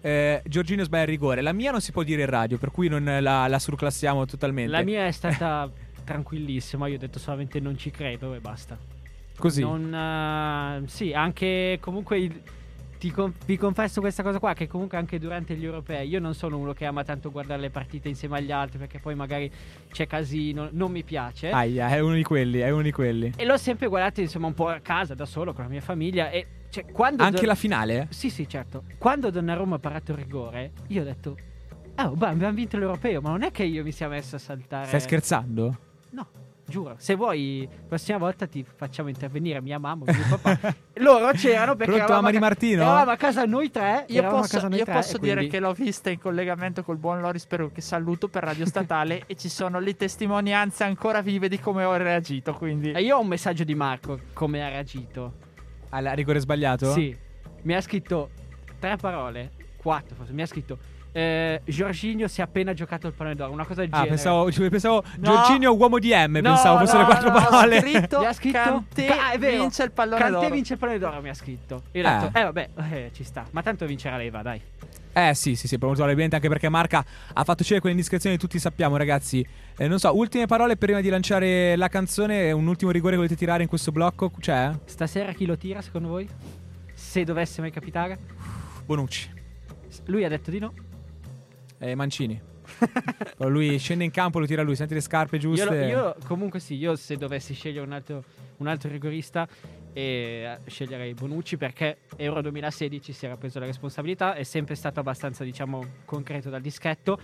eh, 0.00 0.42
Giorginio 0.44 0.84
sbaglia 0.84 1.02
il 1.04 1.08
rigore. 1.08 1.40
La 1.40 1.52
mia 1.52 1.70
non 1.70 1.80
si 1.80 1.90
può 1.90 2.02
dire 2.02 2.20
in 2.22 2.28
radio, 2.28 2.58
per 2.58 2.70
cui 2.70 2.88
non 2.88 3.02
la, 3.20 3.48
la 3.48 3.58
surclassiamo 3.58 4.26
totalmente. 4.26 4.70
La 4.70 4.82
mia 4.82 5.06
è 5.06 5.10
stata 5.10 5.68
tranquillissima. 6.04 6.86
Io 6.86 6.96
ho 6.96 6.98
detto 6.98 7.18
solamente 7.18 7.58
non 7.60 7.76
ci 7.76 7.90
credo 7.90 8.34
e 8.34 8.40
basta. 8.40 8.78
Così. 9.36 9.60
Non, 9.62 9.92
eh, 10.84 10.88
sì, 10.88 11.12
anche 11.12 11.78
comunque 11.80 12.18
il- 12.18 12.40
ti 12.98 13.10
con- 13.10 13.34
vi 13.44 13.56
confesso 13.58 14.00
questa 14.00 14.22
cosa 14.22 14.38
qua 14.38 14.54
che 14.54 14.66
comunque 14.68 14.96
anche 14.96 15.18
durante 15.18 15.56
gli 15.56 15.64
europei 15.64 16.08
io 16.08 16.20
non 16.20 16.32
sono 16.34 16.56
uno 16.56 16.72
che 16.72 16.86
ama 16.86 17.02
tanto 17.04 17.30
guardare 17.30 17.60
le 17.60 17.68
partite 17.70 18.08
insieme 18.08 18.38
agli 18.38 18.52
altri 18.52 18.78
perché 18.78 18.98
poi 19.00 19.14
magari 19.14 19.50
c'è 19.90 20.06
casino, 20.06 20.68
non 20.70 20.90
mi 20.92 21.02
piace. 21.02 21.50
Aia, 21.50 21.88
è 21.88 21.98
uno 21.98 22.14
di 22.14 22.22
quelli, 22.22 22.60
è 22.60 22.70
uno 22.70 22.82
di 22.82 22.92
quelli. 22.92 23.32
E 23.36 23.44
l'ho 23.44 23.56
sempre 23.58 23.88
guardato 23.88 24.20
insomma 24.20 24.46
un 24.46 24.54
po' 24.54 24.68
a 24.68 24.78
casa 24.78 25.14
da 25.14 25.26
solo 25.26 25.52
con 25.52 25.64
la 25.64 25.70
mia 25.70 25.80
famiglia 25.82 26.30
e 26.30 26.46
cioè, 26.70 26.86
quando 26.90 27.22
Anche 27.24 27.38
Don- 27.40 27.46
la 27.48 27.54
finale? 27.54 28.06
Sì, 28.10 28.30
sì, 28.30 28.48
certo. 28.48 28.84
Quando 28.98 29.30
Donnarumma 29.30 29.76
ha 29.76 29.78
parato 29.80 30.12
il 30.12 30.18
rigore, 30.18 30.72
io 30.88 31.02
ho 31.02 31.04
detto 31.04 31.36
"Oh, 31.98 32.10
beh, 32.16 32.26
abbiamo 32.28 32.54
vinto 32.54 32.78
l'europeo, 32.78 33.20
ma 33.20 33.30
non 33.30 33.42
è 33.42 33.50
che 33.50 33.64
io 33.64 33.82
mi 33.84 33.92
sia 33.92 34.08
messo 34.08 34.36
a 34.36 34.38
saltare". 34.38 34.86
Stai 34.86 35.00
scherzando? 35.00 35.78
No, 36.14 36.28
giuro. 36.64 36.94
Se 36.98 37.16
vuoi, 37.16 37.68
la 37.68 37.82
prossima 37.88 38.18
volta 38.18 38.46
ti 38.46 38.64
facciamo 38.64 39.08
intervenire 39.08 39.60
mia 39.60 39.78
mamma 39.80 40.04
o 40.06 40.12
mio 40.12 40.38
papà. 40.38 40.74
Loro 40.94 41.32
c'erano 41.32 41.74
perché 41.74 41.92
Pronto, 41.94 41.94
eravamo 41.96 42.14
mamma 42.14 42.28
a 42.28 42.30
di 42.30 42.38
Martino? 42.38 42.82
Eravamo 42.82 43.10
a 43.10 43.16
casa 43.16 43.44
noi 43.46 43.70
tre. 43.70 44.04
Io 44.08 44.22
posso, 44.22 44.54
casa 44.54 44.68
noi 44.68 44.78
io 44.78 44.84
tre, 44.84 44.94
posso 44.94 45.18
dire 45.18 45.34
quindi- 45.34 45.50
che 45.50 45.58
l'ho 45.58 45.72
vista 45.72 46.10
in 46.10 46.20
collegamento 46.20 46.84
col 46.84 46.98
buon 46.98 47.20
Loris 47.20 47.46
Perù, 47.46 47.72
che 47.72 47.80
saluto 47.80 48.28
per 48.28 48.44
Radio 48.44 48.64
Statale, 48.64 49.24
e 49.26 49.34
ci 49.34 49.48
sono 49.48 49.80
le 49.80 49.96
testimonianze 49.96 50.84
ancora 50.84 51.20
vive 51.20 51.48
di 51.48 51.58
come 51.58 51.82
ho 51.84 51.96
reagito. 51.96 52.54
Quindi, 52.54 52.92
E 52.92 53.02
io 53.02 53.16
ho 53.16 53.20
un 53.20 53.26
messaggio 53.26 53.64
di 53.64 53.74
Marco, 53.74 54.20
come 54.32 54.64
ha 54.64 54.68
reagito. 54.68 55.34
Al 55.90 56.04
rigore 56.14 56.38
sbagliato? 56.38 56.92
Sì, 56.92 57.16
mi 57.62 57.74
ha 57.74 57.80
scritto 57.80 58.30
tre 58.78 58.96
parole, 58.96 59.50
quattro 59.76 60.14
forse, 60.14 60.32
mi 60.32 60.42
ha 60.42 60.46
scritto 60.46 60.78
eh, 61.16 61.60
Giorginio 61.64 62.26
si 62.26 62.40
è 62.40 62.42
appena 62.42 62.72
giocato 62.74 63.06
il 63.06 63.12
pallone 63.12 63.36
d'oro, 63.36 63.52
una 63.52 63.64
cosa 63.64 63.82
del 63.82 63.90
Ah, 63.92 63.98
genere. 63.98 64.14
pensavo, 64.14 64.50
cioè, 64.50 64.68
pensavo 64.68 65.04
No. 65.18 65.22
Giorginio 65.32 65.76
uomo 65.76 66.00
di 66.00 66.10
M, 66.10 66.32
No, 66.34 66.42
pensavo 66.42 66.78
fossero 66.80 67.02
no, 67.02 67.06
le 67.08 67.14
quattro 67.14 67.30
parole. 67.30 67.80
scritto, 67.80 68.18
Mi 68.20 68.26
ha 68.26 68.32
scritto 68.32 68.58
Kanté 68.58 69.06
Ca- 69.06 69.30
è 69.30 69.38
vero. 69.38 69.60
vince 69.62 69.82
il 69.84 69.90
pallone 69.92 70.18
Kanté 70.18 70.34
d'oro. 70.40 70.50
vince 70.54 70.72
il 70.72 70.78
pallone 70.80 70.98
d'oro, 70.98 71.20
mi 71.22 71.28
ha 71.28 71.34
scritto. 71.34 71.82
Io 71.92 72.04
ho 72.04 72.08
Eh. 72.08 72.18
detto, 72.18 72.38
eh 72.38 72.42
vabbè, 72.42 72.68
eh, 72.90 73.10
ci 73.14 73.22
sta. 73.22 73.46
Ma 73.52 73.62
tanto 73.62 73.86
vincerà 73.86 74.16
lei, 74.16 74.30
va, 74.30 74.42
dai. 74.42 74.60
Eh 75.16 75.32
sì, 75.34 75.54
sì, 75.54 75.68
sì, 75.68 75.78
probabilmente 75.78 76.34
anche 76.34 76.48
perché 76.48 76.68
Marca 76.68 77.04
ha 77.32 77.44
fatto 77.44 77.60
uscire 77.60 77.78
quelle 77.78 77.94
indiscrezioni 77.94 78.34
che 78.34 78.42
tutti 78.42 78.58
sappiamo, 78.58 78.96
ragazzi. 78.96 79.46
Eh, 79.76 79.86
non 79.86 80.00
so, 80.00 80.12
ultime 80.16 80.46
parole 80.46 80.76
prima 80.76 81.00
di 81.00 81.08
lanciare 81.08 81.76
la 81.76 81.86
canzone, 81.86 82.50
un 82.50 82.66
ultimo 82.66 82.90
rigore 82.90 83.12
che 83.12 83.18
volete 83.18 83.36
tirare 83.36 83.62
in 83.62 83.68
questo 83.68 83.92
blocco? 83.92 84.32
C'è? 84.40 84.72
Stasera 84.84 85.32
chi 85.32 85.46
lo 85.46 85.56
tira, 85.56 85.80
secondo 85.82 86.08
voi? 86.08 86.28
Se 86.94 87.22
dovesse 87.22 87.60
mai 87.60 87.70
capitare? 87.70 88.18
Bonucci. 88.84 89.30
Lui 90.06 90.24
ha 90.24 90.28
detto 90.28 90.50
di 90.50 90.58
no. 90.58 90.72
Eh, 91.84 91.94
Mancini. 91.94 92.40
Lui 93.38 93.78
scende 93.78 94.04
in 94.04 94.10
campo, 94.10 94.38
lo 94.38 94.46
tira 94.46 94.62
lui, 94.62 94.74
senti 94.74 94.94
le 94.94 95.02
scarpe 95.02 95.36
Io, 95.36 95.42
giuste. 95.42 95.66
lo- 95.66 95.86
io 95.86 96.16
comunque 96.26 96.58
sì, 96.60 96.76
io 96.76 96.96
se 96.96 97.16
dovessi 97.16 97.52
scegliere 97.52 97.84
un 97.84 97.92
altro, 97.92 98.24
un 98.56 98.68
altro 98.68 98.88
rigorista 98.88 99.46
eh, 99.92 100.58
sceglierei 100.64 101.12
Bonucci 101.12 101.58
perché 101.58 101.98
Euro 102.16 102.40
2016 102.40 103.12
si 103.12 103.26
era 103.26 103.36
preso 103.36 103.58
la 103.58 103.66
responsabilità, 103.66 104.34
è 104.34 104.44
sempre 104.44 104.76
stato 104.76 104.98
abbastanza 105.00 105.44
diciamo 105.44 105.84
concreto 106.06 106.48
dal 106.48 106.62
dischetto. 106.62 107.18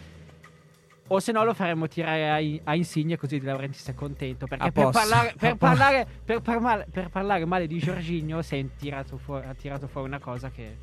O 1.12 1.18
se 1.18 1.32
no 1.32 1.42
lo 1.42 1.54
faremmo 1.54 1.88
tirare 1.88 2.28
a, 2.28 2.70
a 2.70 2.74
Insigne 2.76 3.16
così 3.16 3.40
De 3.40 3.46
Laurentiis 3.46 3.88
è 3.88 3.94
contento. 3.94 4.46
Perché 4.46 4.70
per 4.70 4.90
parlare, 4.90 5.34
per, 5.36 5.56
parlare, 5.56 6.06
per, 6.24 6.40
parla- 6.40 6.86
per 6.88 7.08
parlare 7.08 7.44
male 7.46 7.66
di 7.66 7.78
Giorginio 7.78 8.42
si 8.42 8.56
è 8.58 8.66
tirato 8.76 9.18
ha 9.26 9.54
tirato 9.54 9.88
fuori 9.88 10.06
una 10.06 10.20
cosa 10.20 10.50
che... 10.50 10.76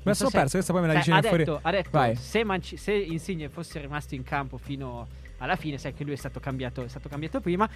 Me 0.00 0.04
la 0.04 0.10
non 0.10 0.14
sono 0.14 0.28
so 0.30 0.34
se- 0.34 0.38
persa, 0.40 0.52
questa 0.56 0.72
poi 0.72 0.80
me 0.82 0.86
la 0.88 0.92
Cioè, 0.94 1.02
dice 1.02 1.12
ha, 1.12 1.22
fuori. 1.28 1.44
detto, 1.44 1.58
ha 1.62 1.70
detto, 1.70 1.88
Vai. 1.92 2.16
se, 2.16 2.44
Manci- 2.44 2.76
se 2.76 2.92
Insigne 2.92 3.48
fosse 3.48 3.80
rimasto 3.80 4.14
in 4.14 4.22
campo 4.22 4.56
fino 4.58 5.06
alla 5.38 5.56
fine, 5.56 5.78
sai 5.78 5.92
che 5.94 6.04
lui 6.04 6.14
è 6.14 6.16
stato 6.16 6.40
cambiato, 6.40 6.82
è 6.84 6.88
stato 6.88 7.08
cambiato 7.08 7.40
prima. 7.40 7.68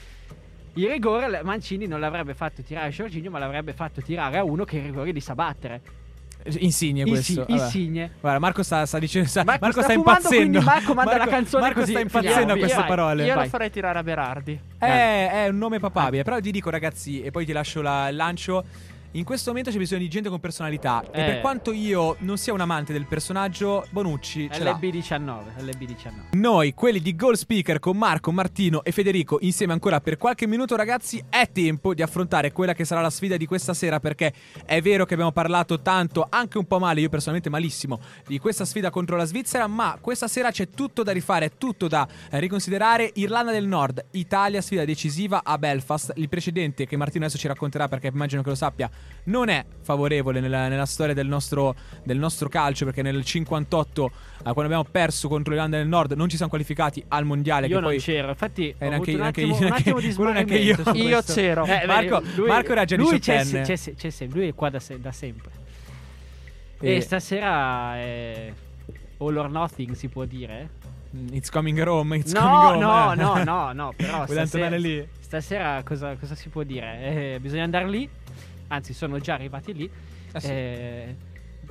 Il 0.75 0.89
rigore 0.89 1.43
Mancini 1.43 1.87
non 1.87 2.01
l'avrebbe 2.01 2.33
fatto 2.35 2.63
tirare 2.63 2.87
a 2.87 2.91
Giorginio, 2.91 3.31
ma 3.31 3.39
l'avrebbe 3.39 3.75
fatto 3.75 4.01
tirare 4.01 4.39
a 4.39 4.45
uno 4.45 4.65
che 4.65 4.79
i 4.79 4.81
rigori 4.81 5.13
li 5.13 5.21
sa 5.21 5.35
battere. 5.35 5.81
Insigne 6.59 7.05
questo. 7.05 7.45
Insi-. 7.47 7.53
Insigne. 7.53 8.13
Guarda, 8.21 8.39
Marco 8.41 8.63
sta, 8.65 8.85
sta 8.87 8.99
dicendo. 8.99 9.29
sta- 9.29 9.45
Marco 9.45 9.65
Marco, 9.67 9.81
sta 9.81 9.91
sta, 9.93 10.01
fumando, 10.01 10.19
impazzendo. 10.21 10.59
quindi 10.59 10.65
Marco 10.67 10.95
manda 10.95 11.17
la 11.19 11.27
canzone 11.27 11.63
Marco 11.63 11.81
così 11.81 11.93
sta 11.93 12.01
finiamo. 12.01 12.21
impazzendo 12.27 12.53
a 12.53 12.57
queste 12.57 12.79
vai. 12.79 12.87
parole. 12.89 13.27
Io 13.27 13.35
Vai. 13.35 13.45
lo 13.45 13.51
farei 13.51 13.71
tirare 13.71 13.99
a 13.99 14.03
Berardi. 14.03 14.61
È, 14.79 15.31
è 15.45 15.49
un 15.49 15.59
nome 15.59 15.79
papabile. 15.79 16.23
Però 16.25 16.41
ti 16.41 16.51
dico, 16.51 16.71
ragazzi, 16.71 17.23
e 17.23 17.31
poi 17.31 17.45
ti 17.45 17.53
lascio 17.53 17.81
la- 17.83 18.09
il 18.09 18.17
lancio. 18.17 18.65
In 19.15 19.25
questo 19.25 19.51
momento 19.51 19.71
c'è 19.71 19.77
bisogno 19.77 20.01
di 20.01 20.09
gente 20.09 20.31
con 20.31 20.41
personalità. 20.41 21.03
E 21.11 21.21
Eh. 21.21 21.25
per 21.27 21.41
quanto 21.43 21.71
io 21.73 22.17
non 22.21 22.39
sia 22.39 22.55
un 22.55 22.61
amante 22.61 22.95
del 22.95 23.05
personaggio, 23.05 23.87
Bonucci 23.91 24.49
ce 24.51 24.63
l'ha. 24.63 24.73
LB19, 24.81 25.43
LB19. 25.59 26.13
Noi, 26.39 26.73
quelli 26.73 26.99
di 26.99 27.15
Goal 27.15 27.37
Speaker 27.37 27.79
con 27.79 27.99
Marco, 27.99 28.33
Martino 28.33 28.83
e 28.83 28.91
Federico, 28.91 29.37
insieme 29.43 29.75
ancora 29.75 30.01
per 30.01 30.17
qualche 30.17 30.47
minuto, 30.47 30.77
ragazzi, 30.77 31.23
è 31.29 31.51
tempo 31.53 31.93
di 31.93 32.01
affrontare 32.01 32.53
quella 32.53 32.73
che 32.73 32.87
sarà 32.87 33.03
la 33.03 33.11
sfida 33.11 33.37
di 33.37 33.45
questa 33.45 33.75
sera. 33.75 34.01
Perché 34.01 34.33
è 34.65 34.81
vero 34.81 35.05
che 35.05 35.13
abbiamo 35.13 35.33
parlato 35.33 35.83
tanto, 35.83 36.27
anche 36.31 36.57
un 36.57 36.65
po' 36.67 36.79
male, 36.79 37.03
io 37.03 37.11
personalmente 37.11 37.51
malissimo, 37.51 38.01
di 38.27 38.39
questa 38.39 38.65
sfida 38.65 38.89
contro 38.89 39.17
la 39.17 39.27
Svizzera. 39.27 39.67
Ma 39.67 39.99
questa 40.01 40.27
sera 40.27 40.51
c'è 40.51 40.71
tutto 40.71 41.03
da 41.03 41.13
rifare, 41.13 41.59
tutto 41.59 41.87
da 41.87 42.09
eh, 42.31 42.41
riconsiderare. 42.41 43.11
Irlanda 43.17 43.53
del 43.53 43.67
Nord, 43.67 44.07
Italia, 44.13 44.63
sfida 44.63 44.87
decisiva 44.87 45.43
a 45.45 45.59
Belfast. 45.59 46.13
Il 46.17 46.31
precedente, 46.31 46.87
che 46.87 46.97
Martino 46.97 47.25
adesso 47.27 47.39
ci 47.39 47.47
racconterà 47.47 47.89
perché 47.89 48.07
immagino 48.07 48.41
che 48.41 48.49
lo 48.49 48.55
sappia, 48.55 48.89
non 49.25 49.49
è 49.49 49.65
favorevole 49.83 50.41
nella, 50.41 50.67
nella 50.67 50.85
storia 50.87 51.15
del 51.15 51.27
nostro, 51.29 51.75
del 52.03 52.19
nostro 52.19 52.49
calcio. 52.49 52.85
Perché 52.85 53.03
nel 53.03 53.25
58, 53.25 54.07
eh, 54.07 54.11
quando 54.43 54.63
abbiamo 54.63 54.85
perso 54.85 55.29
contro 55.29 55.53
l'Irlanda 55.53 55.77
del 55.79 55.87
Nord, 55.87 56.13
non 56.13 56.29
ci 56.29 56.35
siamo 56.37 56.51
qualificati 56.51 57.05
al 57.09 57.25
mondiale. 57.25 57.67
Io 57.69 57.77
che 57.77 57.81
non 57.81 57.91
poi 57.91 58.01
c'ero, 58.01 58.29
infatti 58.31 58.75
ho 58.79 58.89
neanche- 58.89 59.11
un 59.13 59.17
neanche 59.19 59.41
attimo, 59.43 59.53
io- 59.55 59.59
un 59.59 59.65
neanche- 59.69 59.91
attimo 59.91 60.01
di 60.01 60.33
neanche 60.33 60.55
io. 60.57 61.09
Io 61.09 61.23
c'ero. 61.23 61.65
Eh, 61.65 61.87
Marco- 61.87 62.23
lui- 62.37 62.49
Marco 62.49 62.73
era 62.73 62.85
già 62.85 62.97
lui 62.97 63.19
c'è, 63.21 63.45
c'è, 63.45 63.63
c'è, 63.63 63.95
c'è 63.95 64.11
sempre, 64.11 64.39
lui 64.41 64.49
è 64.49 64.55
qua 64.55 64.71
da, 64.71 64.81
se- 64.81 65.01
da 65.01 65.13
sempre. 65.13 65.51
Eh, 66.81 66.97
E 66.97 67.01
stasera 67.01 67.97
è 67.97 68.53
all 69.19 69.37
or 69.37 69.49
nothing 69.51 69.93
si 69.95 70.09
può 70.09 70.25
dire? 70.25 70.69
It's 71.31 71.51
coming 71.51 71.79
home. 71.87 72.17
It's 72.17 72.33
coming 72.33 72.81
No, 72.81 72.89
home. 72.89 73.15
no, 73.15 73.37
eh. 73.37 73.45
no, 73.45 73.45
no, 73.45 73.73
no, 73.73 73.93
però 73.95 74.25
stasera, 74.27 74.79
stasera 75.21 75.83
cosa, 75.85 76.17
cosa 76.17 76.35
si 76.35 76.49
può 76.49 76.63
dire? 76.65 77.35
Eh, 77.35 77.39
bisogna 77.41 77.63
andare 77.65 77.89
lì, 77.89 78.09
anzi 78.73 78.93
sono 78.95 79.19
già 79.19 79.35
arrivati 79.35 79.73
lì 79.75 79.91
Eh 80.33 80.41
sì. 80.41 80.47
Eh, 80.49 81.17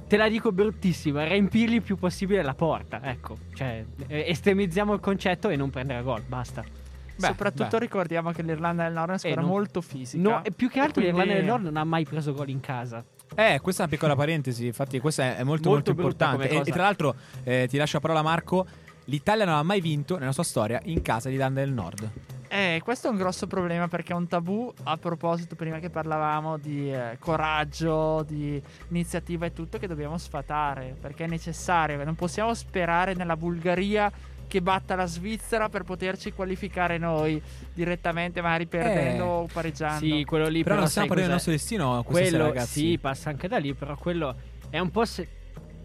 te 0.07 0.17
la 0.17 0.29
dico 0.29 0.51
bruttissima, 0.51 1.23
riempirgli 1.25 1.75
il 1.75 1.81
più 1.81 1.97
possibile 1.97 2.41
la 2.43 2.53
porta, 2.53 3.01
ecco, 3.03 3.37
cioè 3.55 3.83
eh, 4.07 4.25
estremizziamo 4.27 4.93
il 4.93 4.99
concetto 4.99 5.49
e 5.49 5.55
non 5.55 5.69
prendere 5.69 6.01
gol, 6.03 6.21
basta. 6.21 6.63
Beh, 6.63 7.27
Soprattutto 7.27 7.77
beh. 7.77 7.79
ricordiamo 7.79 8.31
che 8.31 8.41
l'Irlanda 8.41 8.83
del 8.83 8.93
Nord 8.93 9.07
è 9.07 9.09
una 9.11 9.17
squadra 9.19 9.41
non- 9.41 9.49
molto 9.49 9.81
fisica. 9.81 10.21
No, 10.29 10.43
e 10.43 10.51
più 10.51 10.69
che 10.69 10.79
altro 10.79 11.01
quindi- 11.01 11.11
l'Irlanda 11.11 11.33
del 11.39 11.45
Nord 11.49 11.63
non 11.65 11.77
ha 11.77 11.83
mai 11.83 12.03
preso 12.05 12.33
gol 12.33 12.49
in 12.49 12.59
casa. 12.61 13.03
Eh, 13.35 13.59
questa 13.61 13.83
è 13.83 13.85
una 13.85 13.95
piccola 13.95 14.15
parentesi, 14.15 14.65
infatti 14.65 14.99
questa 14.99 15.37
è, 15.37 15.43
molto, 15.43 15.69
molto, 15.69 15.91
Molto 15.91 15.91
importante. 15.91 16.49
E, 16.49 16.57
e 16.57 16.71
tra 16.71 16.83
l'altro, 16.83 17.15
eh, 17.43 17.67
ti 17.69 17.77
lascio 17.77 17.95
la 17.97 18.01
parola 18.01 18.21
Marco, 18.21 18.65
l'Italia 19.05 19.45
non 19.45 19.55
ha 19.55 19.63
mai 19.63 19.81
vinto 19.81 20.17
nella 20.17 20.31
sua 20.33 20.43
storia 20.43 20.79
in 20.85 21.01
casa 21.01 21.29
di 21.29 21.35
Irlanda 21.35 21.59
del 21.61 21.71
Nord. 21.71 22.09
Eh, 22.53 22.81
questo 22.83 23.07
è 23.07 23.09
un 23.09 23.15
grosso 23.15 23.47
problema 23.47 23.87
perché 23.87 24.11
è 24.11 24.15
un 24.15 24.27
tabù. 24.27 24.73
A 24.83 24.97
proposito, 24.97 25.55
prima 25.55 25.79
che 25.79 25.89
parlavamo 25.89 26.57
di 26.57 26.93
eh, 26.93 27.15
coraggio, 27.17 28.25
di 28.27 28.61
iniziativa 28.89 29.45
e 29.45 29.53
tutto, 29.53 29.77
che 29.77 29.87
dobbiamo 29.87 30.17
sfatare 30.17 30.97
perché 30.99 31.23
è 31.23 31.27
necessario. 31.27 32.03
Non 32.03 32.15
possiamo 32.15 32.53
sperare 32.53 33.13
nella 33.13 33.37
Bulgaria 33.37 34.11
che 34.49 34.61
batta 34.61 34.95
la 34.95 35.05
Svizzera 35.05 35.69
per 35.69 35.83
poterci 35.83 36.33
qualificare 36.33 36.97
noi 36.97 37.41
direttamente, 37.73 38.41
magari 38.41 38.65
perdendo 38.65 39.23
o 39.23 39.45
pareggiando. 39.45 40.05
Sì, 40.05 40.25
quello 40.25 40.49
lì 40.49 40.61
Però 40.61 40.75
però, 40.75 40.79
non 40.81 40.89
stiamo 40.89 41.07
parlando 41.07 41.31
del 41.33 41.41
nostro 41.41 41.51
destino 41.53 42.03
quello 42.03 42.29
sera, 42.31 42.43
ragazzi. 42.43 42.79
sì, 42.79 42.97
passa 42.97 43.29
anche 43.29 43.47
da 43.47 43.59
lì, 43.59 43.73
però 43.73 43.95
quello 43.95 44.35
è 44.69 44.79
un 44.79 44.91
po' 44.91 45.05
se- 45.05 45.25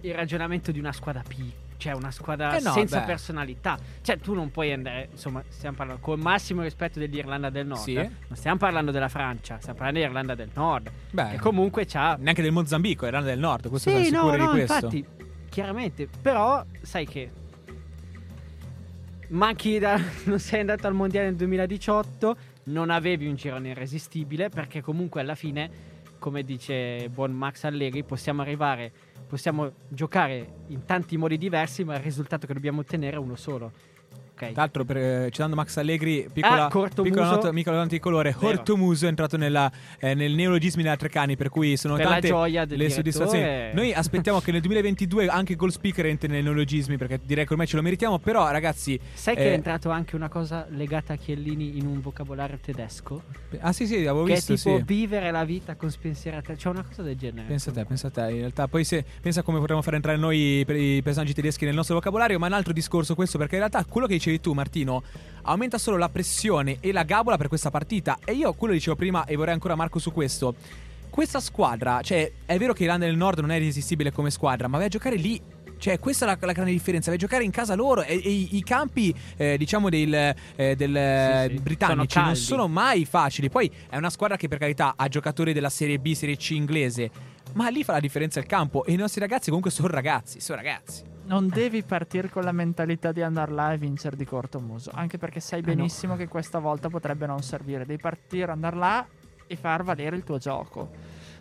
il 0.00 0.14
ragionamento 0.14 0.72
di 0.72 0.80
una 0.80 0.90
squadra 0.92 1.22
piccola. 1.24 1.64
Cioè, 1.78 1.92
una 1.92 2.10
squadra 2.10 2.56
Eh 2.56 2.60
no, 2.62 2.72
senza 2.72 3.00
beh. 3.00 3.04
personalità. 3.06 3.78
Cioè, 4.00 4.18
tu 4.18 4.32
non 4.34 4.50
puoi 4.50 4.72
andare. 4.72 5.08
Insomma, 5.12 5.42
stiamo 5.48 5.76
parlando 5.76 6.00
con 6.02 6.16
il 6.16 6.22
massimo 6.24 6.62
rispetto 6.62 6.98
dell'Irlanda 6.98 7.50
del 7.50 7.66
Nord. 7.66 7.80
Sì. 7.82 7.94
Non 7.94 8.10
stiamo 8.32 8.56
parlando 8.56 8.90
della 8.90 9.08
Francia, 9.08 9.58
stiamo 9.58 9.76
parlando 9.78 10.00
dell'Irlanda 10.00 10.34
del 10.34 10.50
Nord. 10.54 10.90
Beh, 11.10 11.28
Che 11.32 11.38
comunque 11.38 11.84
c'ha. 11.84 12.16
neanche 12.18 12.42
del 12.42 12.52
Mozambico, 12.52 13.04
Irlanda 13.06 13.28
del 13.28 13.38
Nord, 13.38 13.68
questo 13.68 13.90
Sì, 13.90 14.06
sono 14.06 14.16
no, 14.16 14.30
sicuro 14.30 14.36
no, 14.44 14.52
di 14.52 14.58
questo. 14.64 14.74
infatti, 14.86 15.06
chiaramente. 15.50 16.08
Però, 16.22 16.64
sai 16.82 17.06
che. 17.06 17.30
Manchi 19.28 19.78
da. 19.78 20.00
Non 20.24 20.38
sei 20.38 20.60
andato 20.60 20.86
al 20.86 20.94
mondiale 20.94 21.26
nel 21.26 21.36
2018. 21.36 22.36
Non 22.64 22.90
avevi 22.90 23.26
un 23.26 23.34
girone 23.34 23.70
irresistibile. 23.70 24.48
Perché 24.48 24.80
comunque 24.80 25.20
alla 25.20 25.34
fine, 25.34 25.68
come 26.18 26.42
dice 26.42 27.08
buon 27.10 27.32
Max 27.32 27.64
Allegri, 27.64 28.02
possiamo 28.04 28.42
arrivare. 28.42 28.92
Possiamo 29.26 29.72
giocare 29.88 30.64
in 30.68 30.84
tanti 30.84 31.16
modi 31.16 31.36
diversi, 31.36 31.82
ma 31.84 31.96
il 31.96 32.02
risultato 32.02 32.46
che 32.46 32.54
dobbiamo 32.54 32.80
ottenere 32.80 33.16
è 33.16 33.18
uno 33.18 33.34
solo. 33.34 33.72
Ok. 34.36 34.52
Tra 34.52 34.60
l'altro, 34.62 34.84
per, 34.84 34.96
eh, 34.98 35.28
citando 35.30 35.56
Max 35.56 35.78
Allegri, 35.78 36.28
piccola, 36.30 36.66
Ah, 36.66 36.68
Cortomuso. 36.68 37.10
piccola 37.14 37.30
nota, 37.34 37.50
piccola 37.50 37.76
nota 37.76 37.88
di 37.88 37.98
colore. 37.98 38.36
Vero. 38.38 38.48
Hortomuso 38.48 39.06
è 39.06 39.08
entrato 39.08 39.38
nella, 39.38 39.72
eh, 39.98 40.12
nel 40.12 40.34
neologismi 40.34 40.82
della 40.82 40.96
Treccani, 40.96 41.36
per 41.36 41.48
cui 41.48 41.78
sono 41.78 41.96
Per 41.96 42.04
tante 42.06 42.28
le 42.30 42.66
direttore. 42.66 42.90
soddisfazioni. 42.90 43.72
Noi 43.72 43.94
aspettiamo 43.94 44.40
che 44.40 44.52
nel 44.52 44.60
2022 44.60 45.26
anche 45.28 45.56
Goal 45.56 45.72
Speaker 45.72 46.04
entri 46.04 46.28
nei 46.28 46.42
neologismi, 46.42 46.98
perché 46.98 47.18
direi 47.24 47.46
che 47.46 47.52
ormai 47.52 47.66
ce 47.66 47.76
lo 47.76 47.82
meritiamo. 47.82 48.18
Però, 48.18 48.46
ragazzi, 48.50 49.00
Sai 49.14 49.34
che 49.36 49.42
eh, 49.46 49.50
è 49.52 49.54
entrato 49.54 49.88
anche 49.88 50.16
una 50.16 50.28
cosa 50.28 50.66
legata 50.68 51.14
a 51.14 51.16
Chiellini 51.16 51.78
in 51.78 51.86
un 51.86 52.02
vocabolario 52.02 52.58
tedesco? 52.60 53.22
ah, 53.60 53.72
sì, 53.72 53.86
sì, 53.86 53.94
avevo 54.06 54.24
che 54.24 54.34
visto. 54.34 54.52
è 54.52 54.56
tipo 54.56 54.76
sì. 54.76 54.82
vivere 54.84 55.30
la 55.30 55.44
vita 55.44 55.76
con 55.76 55.90
spensierate. 55.90 56.56
C'è 56.56 56.68
una 56.68 56.82
cosa 56.82 57.00
del 57.00 57.16
genere. 57.16 57.46
Pensa 57.48 57.70
a 57.70 57.72
te, 57.72 57.84
pensa 57.86 58.08
a 58.08 58.10
te. 58.10 58.20
In 58.32 58.38
realtà, 58.40 58.68
poi 58.68 58.84
se 58.84 59.02
pensa 59.20 59.40
come 59.42 59.58
potremmo 59.60 59.80
fare 59.80 59.96
entrare 59.96 60.18
noi 60.18 60.60
i 60.68 61.00
personaggi 61.02 61.32
tedeschi 61.32 61.64
nel 61.64 61.74
nostro 61.74 61.94
vocabolario. 61.94 62.38
Ma 62.38 62.44
è 62.46 62.48
un 62.50 62.54
altro 62.56 62.74
discorso 62.74 63.14
questo, 63.14 63.38
perché 63.38 63.54
in 63.54 63.60
realtà 63.60 63.82
quello 63.88 64.06
che 64.06 64.18
dicevi 64.26 64.40
tu, 64.40 64.52
Martino, 64.52 65.02
aumenta 65.42 65.78
solo 65.78 65.96
la 65.96 66.08
pressione 66.08 66.78
e 66.80 66.92
la 66.92 67.04
gabola 67.04 67.36
per 67.36 67.48
questa 67.48 67.70
partita. 67.70 68.18
E 68.24 68.32
io 68.32 68.52
quello 68.54 68.74
dicevo 68.74 68.96
prima, 68.96 69.24
e 69.24 69.36
vorrei 69.36 69.54
ancora 69.54 69.76
Marco 69.76 69.98
su 69.98 70.12
questo. 70.12 70.54
Questa 71.08 71.40
squadra, 71.40 72.00
cioè, 72.02 72.30
è 72.44 72.58
vero 72.58 72.72
che 72.72 72.80
l'Irlanda 72.80 73.06
del 73.06 73.16
Nord 73.16 73.38
non 73.38 73.50
è 73.50 73.56
irresistibile 73.56 74.12
come 74.12 74.30
squadra, 74.30 74.68
ma 74.68 74.78
vai 74.78 74.86
a 74.86 74.90
giocare 74.90 75.16
lì. 75.16 75.40
Cioè, 75.78 75.98
questa 75.98 76.24
è 76.24 76.28
la, 76.28 76.38
la 76.40 76.52
grande 76.52 76.72
differenza. 76.72 77.10
Vai 77.10 77.18
a 77.18 77.20
giocare 77.20 77.44
in 77.44 77.50
casa 77.50 77.74
loro 77.74 78.02
e, 78.02 78.14
e 78.14 78.30
i, 78.30 78.62
campi, 78.64 79.14
eh, 79.36 79.56
diciamo, 79.58 79.88
del, 79.88 80.34
eh, 80.56 80.74
del, 80.74 80.96
eh, 80.96 81.48
sì. 81.50 81.60
britannici 81.60 82.14
Sono 82.14 82.26
non 82.26 82.36
sono 82.36 82.68
mai 82.68 83.04
facili. 83.04 83.50
Poi 83.50 83.70
è 83.88 83.96
una 83.96 84.10
squadra 84.10 84.36
che, 84.36 84.48
per 84.48 84.58
carità, 84.58 84.94
ha 84.96 85.06
giocatori 85.08 85.52
della 85.52 85.68
Serie 85.68 85.98
B, 85.98 86.12
Serie 86.12 86.36
C 86.36 86.50
inglese. 86.50 87.10
Ma 87.52 87.68
lì 87.68 87.84
fa 87.84 87.92
la 87.92 88.00
differenza 88.00 88.40
il 88.40 88.46
campo. 88.46 88.84
E 88.84 88.92
i 88.92 88.96
nostri 88.96 89.20
ragazzi, 89.20 89.46
comunque, 89.46 89.70
sono 89.70 89.88
ragazzi. 89.88 90.40
Sono 90.40 90.58
ragazzi. 90.58 91.15
Non 91.26 91.48
devi 91.48 91.82
partire 91.82 92.28
con 92.28 92.42
la 92.44 92.52
mentalità 92.52 93.10
di 93.12 93.20
andare 93.22 93.50
là 93.52 93.72
e 93.72 93.78
vincere 93.78 94.16
di 94.16 94.24
corto 94.24 94.60
muso. 94.60 94.90
Anche 94.94 95.18
perché 95.18 95.40
sai 95.40 95.58
Eh, 95.60 95.62
no. 95.66 95.74
benissimo 95.74 96.16
che 96.16 96.28
questa 96.28 96.58
volta 96.60 96.88
potrebbe 96.88 97.26
non 97.26 97.42
servire. 97.42 97.84
Devi 97.84 98.00
partire, 98.00 98.52
andare 98.52 98.76
là 98.76 99.06
e 99.46 99.56
far 99.56 99.82
valere 99.82 100.16
il 100.16 100.22
tuo 100.24 100.38
gioco. 100.38 100.90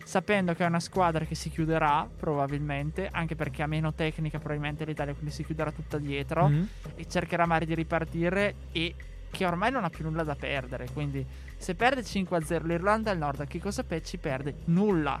Sapendo 0.04 0.54
che 0.54 0.64
è 0.64 0.66
una 0.66 0.80
squadra 0.80 1.24
che 1.24 1.34
si 1.34 1.50
chiuderà, 1.50 2.08
probabilmente, 2.16 3.08
anche 3.10 3.34
perché 3.36 3.62
ha 3.62 3.66
meno 3.66 3.92
tecnica, 3.92 4.38
probabilmente 4.38 4.84
l'Italia, 4.84 5.12
quindi 5.14 5.30
si 5.32 5.44
chiuderà 5.44 5.70
tutta 5.72 5.98
dietro. 5.98 6.48
Mhm. 6.48 6.68
E 6.96 7.06
cercherà 7.08 7.46
magari 7.46 7.66
di 7.66 7.74
ripartire 7.74 8.54
e 8.72 8.94
che 9.30 9.44
ormai 9.46 9.70
non 9.70 9.84
ha 9.84 9.90
più 9.90 10.04
nulla 10.04 10.22
da 10.24 10.34
perdere. 10.34 10.88
Quindi, 10.92 11.24
se 11.56 11.74
perde 11.74 12.02
5-0 12.02 12.64
l'Irlanda 12.66 13.10
del 13.10 13.18
Nord, 13.18 13.46
che 13.46 13.60
cosa 13.60 13.82
pe- 13.84 14.02
ci 14.02 14.18
perde? 14.18 14.56
Nulla. 14.66 15.20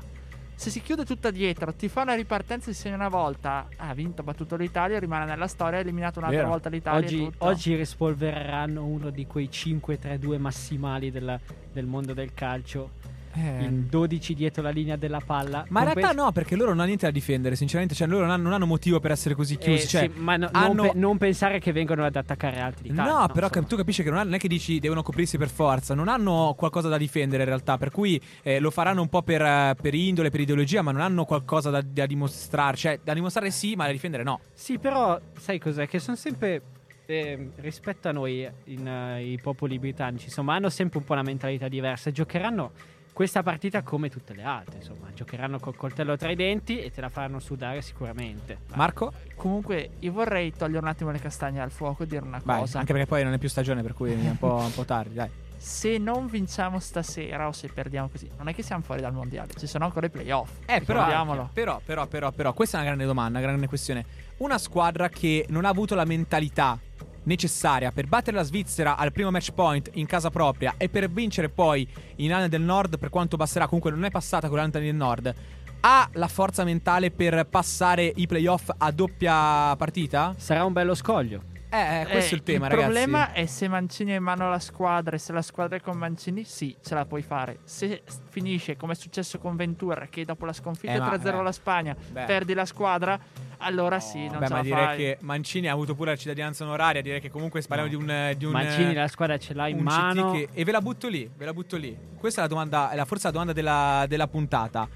Se 0.58 0.70
si 0.70 0.80
chiude 0.80 1.04
tutta 1.04 1.30
dietro, 1.30 1.74
ti 1.74 1.86
fa 1.86 2.00
una 2.00 2.14
ripartenza, 2.14 2.72
si 2.72 2.80
segna 2.80 2.94
una 2.96 3.08
volta, 3.10 3.68
ha 3.76 3.92
vinto, 3.92 4.22
ha 4.22 4.24
battuto 4.24 4.56
l'Italia, 4.56 4.98
rimane 4.98 5.26
nella 5.26 5.46
storia, 5.48 5.78
ha 5.78 5.82
eliminato 5.82 6.18
un'altra 6.18 6.38
Vero. 6.40 6.50
volta 6.50 6.68
l'Italia. 6.70 7.06
Oggi, 7.06 7.30
oggi 7.38 7.74
rispolvereranno 7.76 8.82
uno 8.84 9.10
di 9.10 9.26
quei 9.26 9.48
5-3-2 9.50 10.38
massimali 10.38 11.10
della- 11.10 11.38
del 11.72 11.84
mondo 11.84 12.14
del 12.14 12.32
calcio. 12.32 12.92
Eh. 13.36 13.64
In 13.64 13.86
12 13.88 14.34
dietro 14.34 14.62
la 14.62 14.70
linea 14.70 14.96
della 14.96 15.20
palla. 15.24 15.64
Ma 15.68 15.80
in 15.84 15.92
realtà 15.92 16.12
no, 16.12 16.32
perché 16.32 16.56
loro 16.56 16.70
non 16.70 16.78
hanno 16.78 16.86
niente 16.86 17.04
da 17.06 17.12
difendere, 17.12 17.54
sinceramente. 17.54 17.94
Cioè, 17.94 18.08
loro 18.08 18.22
non 18.22 18.30
hanno, 18.30 18.44
non 18.44 18.52
hanno 18.54 18.66
motivo 18.66 18.98
per 18.98 19.10
essere 19.10 19.34
così 19.34 19.54
Eh, 19.54 19.58
chiusi. 19.58 19.86
cioè, 19.88 20.10
sì, 20.12 20.20
ma 20.20 20.36
no- 20.36 20.48
hanno- 20.52 20.72
non, 20.72 20.90
pe- 20.92 20.98
non 20.98 21.18
pensare 21.18 21.58
che 21.58 21.72
vengono 21.72 22.04
ad 22.04 22.16
attaccare 22.16 22.58
altri 22.60 22.88
d'Italia. 22.88 23.12
No, 23.12 23.26
però 23.28 23.46
insomma. 23.46 23.66
tu 23.66 23.76
capisci 23.76 24.02
che 24.02 24.08
non, 24.08 24.18
hanno- 24.18 24.28
non 24.30 24.34
è 24.36 24.38
che 24.40 24.48
dici 24.48 24.78
devono 24.78 25.02
coprirsi 25.02 25.36
per 25.36 25.48
forza, 25.50 25.94
non 25.94 26.08
hanno 26.08 26.54
qualcosa 26.56 26.88
da 26.88 26.96
difendere 26.96 27.42
in 27.42 27.48
realtà, 27.48 27.76
per 27.76 27.90
cui 27.90 28.20
eh, 28.42 28.58
lo 28.58 28.70
faranno 28.70 29.02
un 29.02 29.08
po' 29.08 29.22
per, 29.22 29.42
eh, 29.42 29.74
per 29.80 29.94
indole, 29.94 30.30
per 30.30 30.40
ideologia, 30.40 30.80
ma 30.82 30.92
non 30.92 31.02
hanno 31.02 31.24
qualcosa 31.26 31.68
da, 31.70 31.82
da 31.82 32.06
dimostrare, 32.06 32.76
cioè 32.76 33.00
da 33.04 33.12
dimostrare 33.12 33.50
sì, 33.50 33.74
ma 33.76 33.84
da 33.86 33.92
difendere 33.92 34.22
no. 34.22 34.40
Sì, 34.54 34.78
però 34.78 35.20
sai 35.38 35.58
cos'è? 35.58 35.86
Che 35.86 35.98
sono 35.98 36.16
sempre. 36.16 36.62
eh, 37.08 37.50
rispetto 37.58 38.08
a 38.08 38.12
noi, 38.12 38.48
in, 38.64 38.84
eh, 38.88 39.22
i 39.30 39.38
popoli 39.40 39.78
britannici, 39.78 40.24
insomma, 40.24 40.54
hanno 40.56 40.68
sempre 40.70 40.98
un 40.98 41.04
po' 41.04 41.12
una 41.12 41.22
mentalità 41.22 41.68
diversa. 41.68 42.10
Giocheranno 42.10 42.72
questa 43.16 43.42
partita 43.42 43.80
come 43.80 44.10
tutte 44.10 44.34
le 44.34 44.42
altre, 44.42 44.76
insomma, 44.76 45.10
giocheranno 45.14 45.58
col 45.58 45.74
coltello 45.74 46.18
tra 46.18 46.30
i 46.30 46.36
denti 46.36 46.82
e 46.82 46.90
te 46.90 47.00
la 47.00 47.08
faranno 47.08 47.38
sudare 47.38 47.80
sicuramente. 47.80 48.58
Marco? 48.74 49.10
Comunque, 49.36 49.92
io 50.00 50.12
vorrei 50.12 50.52
togliere 50.52 50.80
un 50.80 50.88
attimo 50.88 51.10
le 51.10 51.18
castagne 51.18 51.62
al 51.62 51.70
fuoco 51.70 52.02
e 52.02 52.06
dire 52.06 52.22
una 52.22 52.42
Vai, 52.44 52.60
cosa. 52.60 52.78
anche 52.78 52.92
perché 52.92 53.08
poi 53.08 53.24
non 53.24 53.32
è 53.32 53.38
più 53.38 53.48
stagione, 53.48 53.80
per 53.80 53.94
cui 53.94 54.12
è 54.12 54.14
un 54.14 54.36
po', 54.36 54.56
un 54.56 54.70
po' 54.70 54.84
tardi, 54.84 55.14
dai. 55.14 55.30
Se 55.56 55.96
non 55.96 56.26
vinciamo 56.26 56.78
stasera 56.78 57.48
o 57.48 57.52
se 57.52 57.68
perdiamo 57.68 58.10
così, 58.10 58.28
non 58.36 58.48
è 58.48 58.54
che 58.54 58.62
siamo 58.62 58.82
fuori 58.82 59.00
dal 59.00 59.14
mondiale, 59.14 59.54
ci 59.56 59.66
sono 59.66 59.86
ancora 59.86 60.04
i 60.04 60.10
playoff. 60.10 60.50
Eh, 60.66 60.82
però, 60.82 61.06
però, 61.54 61.80
però, 61.82 62.06
però, 62.06 62.32
però, 62.32 62.52
questa 62.52 62.76
è 62.76 62.80
una 62.80 62.88
grande 62.88 63.06
domanda, 63.06 63.38
una 63.38 63.46
grande 63.46 63.66
questione. 63.66 64.04
Una 64.36 64.58
squadra 64.58 65.08
che 65.08 65.46
non 65.48 65.64
ha 65.64 65.70
avuto 65.70 65.94
la 65.94 66.04
mentalità 66.04 66.78
necessaria 67.26 67.92
per 67.92 68.06
battere 68.06 68.36
la 68.36 68.42
Svizzera 68.42 68.96
al 68.96 69.12
primo 69.12 69.30
match 69.30 69.52
point 69.52 69.90
in 69.94 70.06
casa 70.06 70.30
propria 70.30 70.74
e 70.76 70.88
per 70.88 71.10
vincere 71.10 71.48
poi 71.48 71.86
in 72.16 72.24
Irlanda 72.24 72.48
del 72.48 72.62
Nord, 72.62 72.98
per 72.98 73.10
quanto 73.10 73.36
passerà, 73.36 73.66
comunque 73.66 73.90
non 73.90 74.04
è 74.04 74.10
passata 74.10 74.48
con 74.48 74.56
l'Irlanda 74.56 74.78
del 74.78 74.94
Nord, 74.94 75.34
ha 75.80 76.08
la 76.14 76.28
forza 76.28 76.64
mentale 76.64 77.10
per 77.10 77.46
passare 77.46 78.12
i 78.16 78.26
playoff 78.26 78.70
a 78.76 78.90
doppia 78.90 79.74
partita? 79.76 80.34
Sarà 80.36 80.64
un 80.64 80.72
bello 80.72 80.94
scoglio. 80.94 81.54
Eh, 81.68 82.00
eh, 82.02 82.06
questo 82.06 82.34
è 82.34 82.38
il 82.38 82.42
tema, 82.44 82.66
il 82.66 82.70
ragazzi. 82.72 82.92
problema 82.92 83.32
è 83.32 83.44
se 83.46 83.66
Mancini 83.68 84.12
ha 84.12 84.16
in 84.16 84.22
mano 84.22 84.48
la 84.48 84.58
squadra 84.60 85.16
e 85.16 85.18
se 85.18 85.32
la 85.32 85.42
squadra 85.42 85.76
è 85.76 85.80
con 85.80 85.96
Mancini, 85.98 86.44
sì, 86.44 86.74
ce 86.82 86.94
la 86.94 87.04
puoi 87.06 87.22
fare. 87.22 87.58
Se 87.64 88.02
finisce 88.28 88.76
come 88.76 88.92
è 88.92 88.96
successo 88.96 89.38
con 89.38 89.56
Ventura, 89.56 90.06
che 90.08 90.24
dopo 90.24 90.44
la 90.46 90.52
sconfitta 90.52 90.94
Eh, 90.94 90.98
ma, 90.98 91.08
3-0 91.14 91.26
eh, 91.26 91.38
alla 91.40 91.52
Spagna 91.52 91.96
beh. 92.12 92.24
perdi 92.24 92.54
la 92.54 92.64
squadra, 92.64 93.18
allora 93.58 93.98
sì, 94.00 94.28
non 94.28 94.38
Beh, 94.38 94.46
ce 94.46 94.52
ma 94.52 94.56
la 94.58 94.62
direi 94.62 94.84
fai. 94.84 94.96
che 94.96 95.16
Mancini 95.20 95.68
ha 95.68 95.72
avuto 95.72 95.94
pure 95.94 96.10
la 96.12 96.16
cittadinanza 96.16 96.62
onoraria. 96.64 97.02
Direi 97.02 97.20
che 97.20 97.30
comunque 97.30 97.60
parliamo 97.62 97.90
di 97.90 97.96
un. 97.96 98.34
Di 98.36 98.44
un 98.44 98.52
Mancini 98.52 98.92
eh, 98.92 98.94
la 98.94 99.08
squadra 99.08 99.36
ce 99.38 99.52
l'ha 99.54 99.66
in 99.68 99.78
mano. 99.80 100.30
che- 100.32 100.48
e 100.52 100.64
ve 100.64 100.72
la 100.72 100.80
butto 100.80 101.08
lì, 101.08 101.28
ve 101.36 101.44
la 101.44 101.52
butto 101.52 101.76
lì. 101.76 101.96
Questa 102.16 102.40
è 102.40 102.42
la 102.44 102.48
domanda, 102.48 102.90
è 102.90 102.96
la, 102.96 103.04
forse 103.04 103.26
la 103.26 103.32
domanda 103.32 103.52
della, 103.52 104.04
della 104.08 104.28
puntata. 104.28 104.88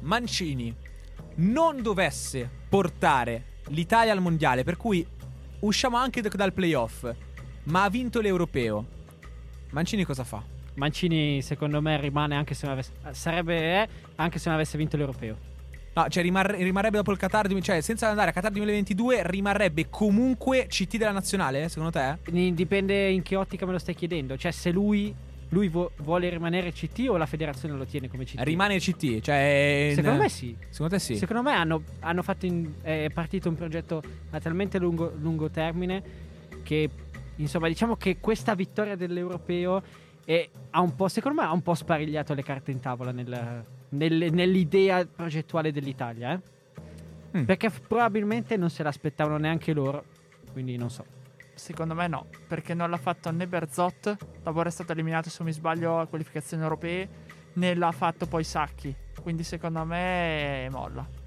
Mancini 0.00 0.74
non 1.36 1.82
dovesse 1.82 2.48
portare 2.68 3.52
l'Italia 3.68 4.12
al 4.12 4.20
mondiale, 4.20 4.62
per 4.62 4.76
cui 4.76 5.04
usciamo 5.60 5.96
anche 5.96 6.20
da- 6.20 6.28
dal 6.28 6.52
playoff, 6.52 7.10
ma 7.64 7.84
ha 7.84 7.90
vinto 7.90 8.20
l'europeo. 8.20 8.84
Mancini 9.70 10.04
cosa 10.04 10.24
fa? 10.24 10.42
Mancini, 10.74 11.40
secondo 11.42 11.80
me, 11.80 12.00
rimane 12.00 12.34
anche 12.34 12.54
se 12.54 12.66
non 12.66 12.74
avesse. 12.74 12.92
Sarebbe 13.12 13.82
eh, 13.82 13.88
anche 14.16 14.38
se 14.38 14.48
non 14.48 14.54
avesse 14.56 14.76
vinto 14.76 14.96
l'europeo. 14.96 15.52
No, 15.94 16.08
cioè 16.08 16.22
rimarre- 16.24 16.56
rimarrebbe 16.56 16.96
dopo 16.96 17.12
il 17.12 17.18
Qatar, 17.18 17.48
cioè 17.60 17.80
senza 17.80 18.08
andare 18.08 18.30
a 18.30 18.32
Qatar 18.32 18.50
2022, 18.50 19.22
rimarrebbe 19.24 19.88
comunque 19.88 20.66
CT 20.68 20.96
della 20.96 21.12
nazionale, 21.12 21.68
secondo 21.68 21.92
te? 21.92 22.18
Dipende 22.52 23.10
in 23.10 23.22
che 23.22 23.36
ottica 23.36 23.64
me 23.64 23.72
lo 23.72 23.78
stai 23.78 23.94
chiedendo. 23.94 24.36
Cioè, 24.36 24.50
se 24.50 24.70
lui 24.72 25.14
lui 25.54 25.68
vo- 25.68 25.92
vuole 25.98 26.28
rimanere 26.28 26.72
CT 26.72 27.06
o 27.08 27.16
la 27.16 27.26
federazione 27.26 27.76
lo 27.76 27.84
tiene 27.86 28.08
come 28.08 28.24
CT? 28.24 28.40
Rimane 28.40 28.78
CT, 28.78 29.20
cioè. 29.20 29.86
in- 29.90 29.94
Secondo 29.94 30.18
me 30.22 30.28
sì. 30.28 30.56
Secondo 30.68 30.94
te 30.94 31.00
sì? 31.00 31.16
Secondo 31.16 31.42
me 31.42 31.52
hanno, 31.52 31.82
hanno 32.00 32.22
fatto 32.22 32.44
in- 32.44 32.72
è 32.82 33.08
partito 33.14 33.48
un 33.48 33.54
progetto 33.54 34.02
a 34.30 34.40
talmente 34.40 34.78
lungo, 34.78 35.12
lungo 35.18 35.48
termine 35.50 36.02
che 36.64 36.90
insomma 37.36 37.68
diciamo 37.68 37.96
che 37.96 38.18
questa 38.18 38.54
vittoria 38.54 38.96
dell'europeo 38.96 39.82
è- 40.24 40.48
ha 40.70 40.80
un 40.80 40.94
po', 40.96 41.06
secondo 41.08 41.40
me 41.40 41.46
ha 41.46 41.52
un 41.52 41.62
po' 41.62 41.74
sparigliato 41.74 42.34
le 42.34 42.42
carte 42.42 42.70
in 42.72 42.80
tavola 42.80 43.12
nel- 43.12 43.64
nel- 43.90 44.32
nell'idea 44.32 45.06
progettuale 45.06 45.70
dell'Italia. 45.70 46.32
eh. 46.34 46.52
Mm. 47.38 47.44
Perché 47.44 47.68
f- 47.70 47.80
probabilmente 47.86 48.56
non 48.56 48.70
se 48.70 48.82
l'aspettavano 48.82 49.38
neanche 49.38 49.72
loro. 49.72 50.04
Quindi 50.52 50.76
non 50.76 50.88
so. 50.90 51.04
Secondo 51.54 51.94
me 51.94 52.08
no, 52.08 52.26
perché 52.46 52.74
non 52.74 52.90
l'ha 52.90 52.96
fatto 52.96 53.30
né 53.30 53.46
Berzot, 53.46 54.16
dopo 54.42 54.62
è 54.62 54.70
stato 54.70 54.92
eliminato 54.92 55.30
se 55.30 55.36
non 55.38 55.48
mi 55.48 55.54
sbaglio 55.54 56.00
a 56.00 56.06
qualificazioni 56.06 56.62
europee, 56.62 57.08
né 57.54 57.74
l'ha 57.74 57.92
fatto 57.92 58.26
poi 58.26 58.44
Sacchi. 58.44 58.94
Quindi 59.22 59.44
secondo 59.44 59.84
me 59.84 60.68
molla. 60.70 61.23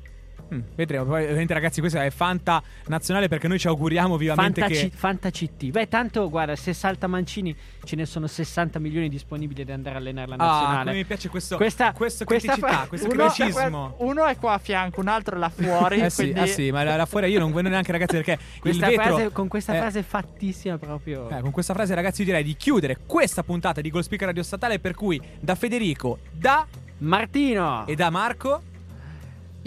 Mm, 0.53 0.59
vedremo. 0.75 1.03
Poi, 1.05 1.23
ovviamente, 1.23 1.53
ragazzi, 1.53 1.79
questa 1.81 2.03
è 2.05 2.09
Fanta 2.09 2.61
nazionale 2.87 3.27
perché 3.27 3.47
noi 3.47 3.59
ci 3.59 3.67
auguriamo 3.67 4.15
vivamente 4.17 4.61
Fanta, 4.61 4.75
che. 4.75 4.89
C- 4.89 4.93
Fanta 4.93 5.29
CT. 5.29 5.65
Beh, 5.71 5.87
tanto 5.89 6.29
guarda, 6.29 6.55
se 6.55 6.73
salta 6.73 7.07
Mancini 7.07 7.55
ce 7.83 7.95
ne 7.95 8.05
sono 8.05 8.27
60 8.27 8.79
milioni 8.79 9.09
disponibili 9.09 9.63
da 9.65 9.73
andare 9.73 9.95
a 9.95 9.99
allenare 9.99 10.27
la 10.29 10.35
Ah, 10.35 10.37
nazionale. 10.45 10.83
come 10.85 10.95
mi 10.95 11.05
piace 11.05 11.29
questo, 11.29 11.57
Questa- 11.57 11.91
questo 11.91 12.23
questa 12.25 12.53
criticità, 12.53 12.77
fra- 12.77 12.87
questo 12.87 13.07
Uno, 13.09 13.25
criticismo. 13.27 13.95
uno 13.99 14.25
è 14.25 14.37
qua 14.37 14.53
a 14.53 14.57
fianco, 14.57 15.01
un 15.01 15.07
altro 15.09 15.37
là 15.37 15.49
fuori. 15.49 15.99
Eh 16.07 16.09
sì, 16.09 16.21
quindi 16.31 16.39
eh 16.41 16.47
sì, 16.47 16.71
ma 16.71 16.83
là 16.83 16.95
là 16.95 17.05
fuori 17.05 17.29
io 17.29 17.39
non 17.39 17.51
vedo 17.51 17.67
neanche 17.69 17.91
ragazzi 17.91 18.15
perché 18.15 18.37
Questa 18.59 18.87
vetro 18.87 19.03
frase- 19.03 19.31
con 19.31 19.47
questa 19.47 19.73
eh, 19.75 19.77
frase 19.79 20.03
fattissima 20.03 20.77
proprio. 20.77 21.29
eh, 21.29 21.41
con 21.41 21.51
questa 21.51 21.73
frase 21.73 21.93
ragazzi 21.95 22.21
io 22.21 22.27
direi 22.27 22.43
di 22.43 22.55
chiudere 22.55 22.97
questa 23.05 23.43
puntata 23.43 23.81
di 23.81 23.89
Goal 23.89 24.03
Speaker 24.03 24.27
Radio 24.27 24.43
Statale 24.43 24.79
per 24.79 24.93
cui 24.93 25.19
da 25.39 25.55
Federico, 25.55 26.19
da 26.31 26.65
Martino! 26.99 27.85
e 27.87 27.95
da 27.95 28.09
Marco 28.09 28.61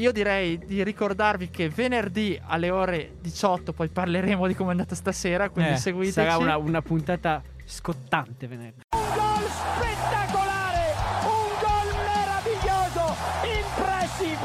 Io 0.01 0.13
direi 0.13 0.57
di 0.59 0.83
ricordarvi 0.83 1.51
che 1.51 1.69
venerdì 1.69 2.41
alle 2.47 2.71
ore 2.71 3.17
18 3.21 3.75
poi 3.75 3.89
parleremo 3.89 4.47
di 4.47 4.55
come 4.55 4.71
è 4.71 4.73
andata 4.73 4.95
stasera, 4.95 5.51
quindi 5.51 5.73
Eh, 5.73 5.77
seguiteci. 5.77 6.13
Sarà 6.15 6.39
una, 6.39 6.57
una 6.57 6.81
puntata 6.81 7.43
scottante 7.67 8.47
venerdì. 8.47 8.81
Un 8.97 9.01
gol 9.15 9.45
spettacolare, 9.45 10.95
un 11.25 11.53
gol 11.61 11.93
meraviglioso, 12.01 13.15
impressive, 13.45 14.39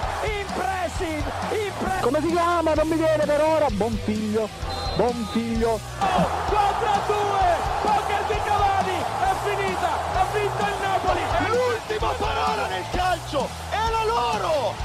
impressive, 0.43 1.23
impressive. 1.55 2.01
Come 2.01 2.19
si 2.19 2.27
chiama? 2.31 2.73
Non 2.73 2.87
mi 2.89 2.97
viene 2.97 3.23
per 3.25 3.41
ora. 3.41 3.67
Buon 3.69 3.93
figlio. 4.03 4.49
Buon 4.97 5.25
figlio. 5.31 5.79
Contra 5.99 6.99
due, 7.07 7.47
poker 7.81 8.23
di 8.27 8.39
Cavani, 8.43 8.97
è 9.23 9.33
finita, 9.47 10.19
ha 10.19 10.25
vinto 10.35 10.63
il 10.67 10.77
Napoli. 10.83 11.21
L'ultima 11.47 12.11
parola 12.19 12.67
nel 12.67 12.83
calcio 12.91 13.47
è 13.69 13.89
la 13.89 14.03
loro! 14.03 14.84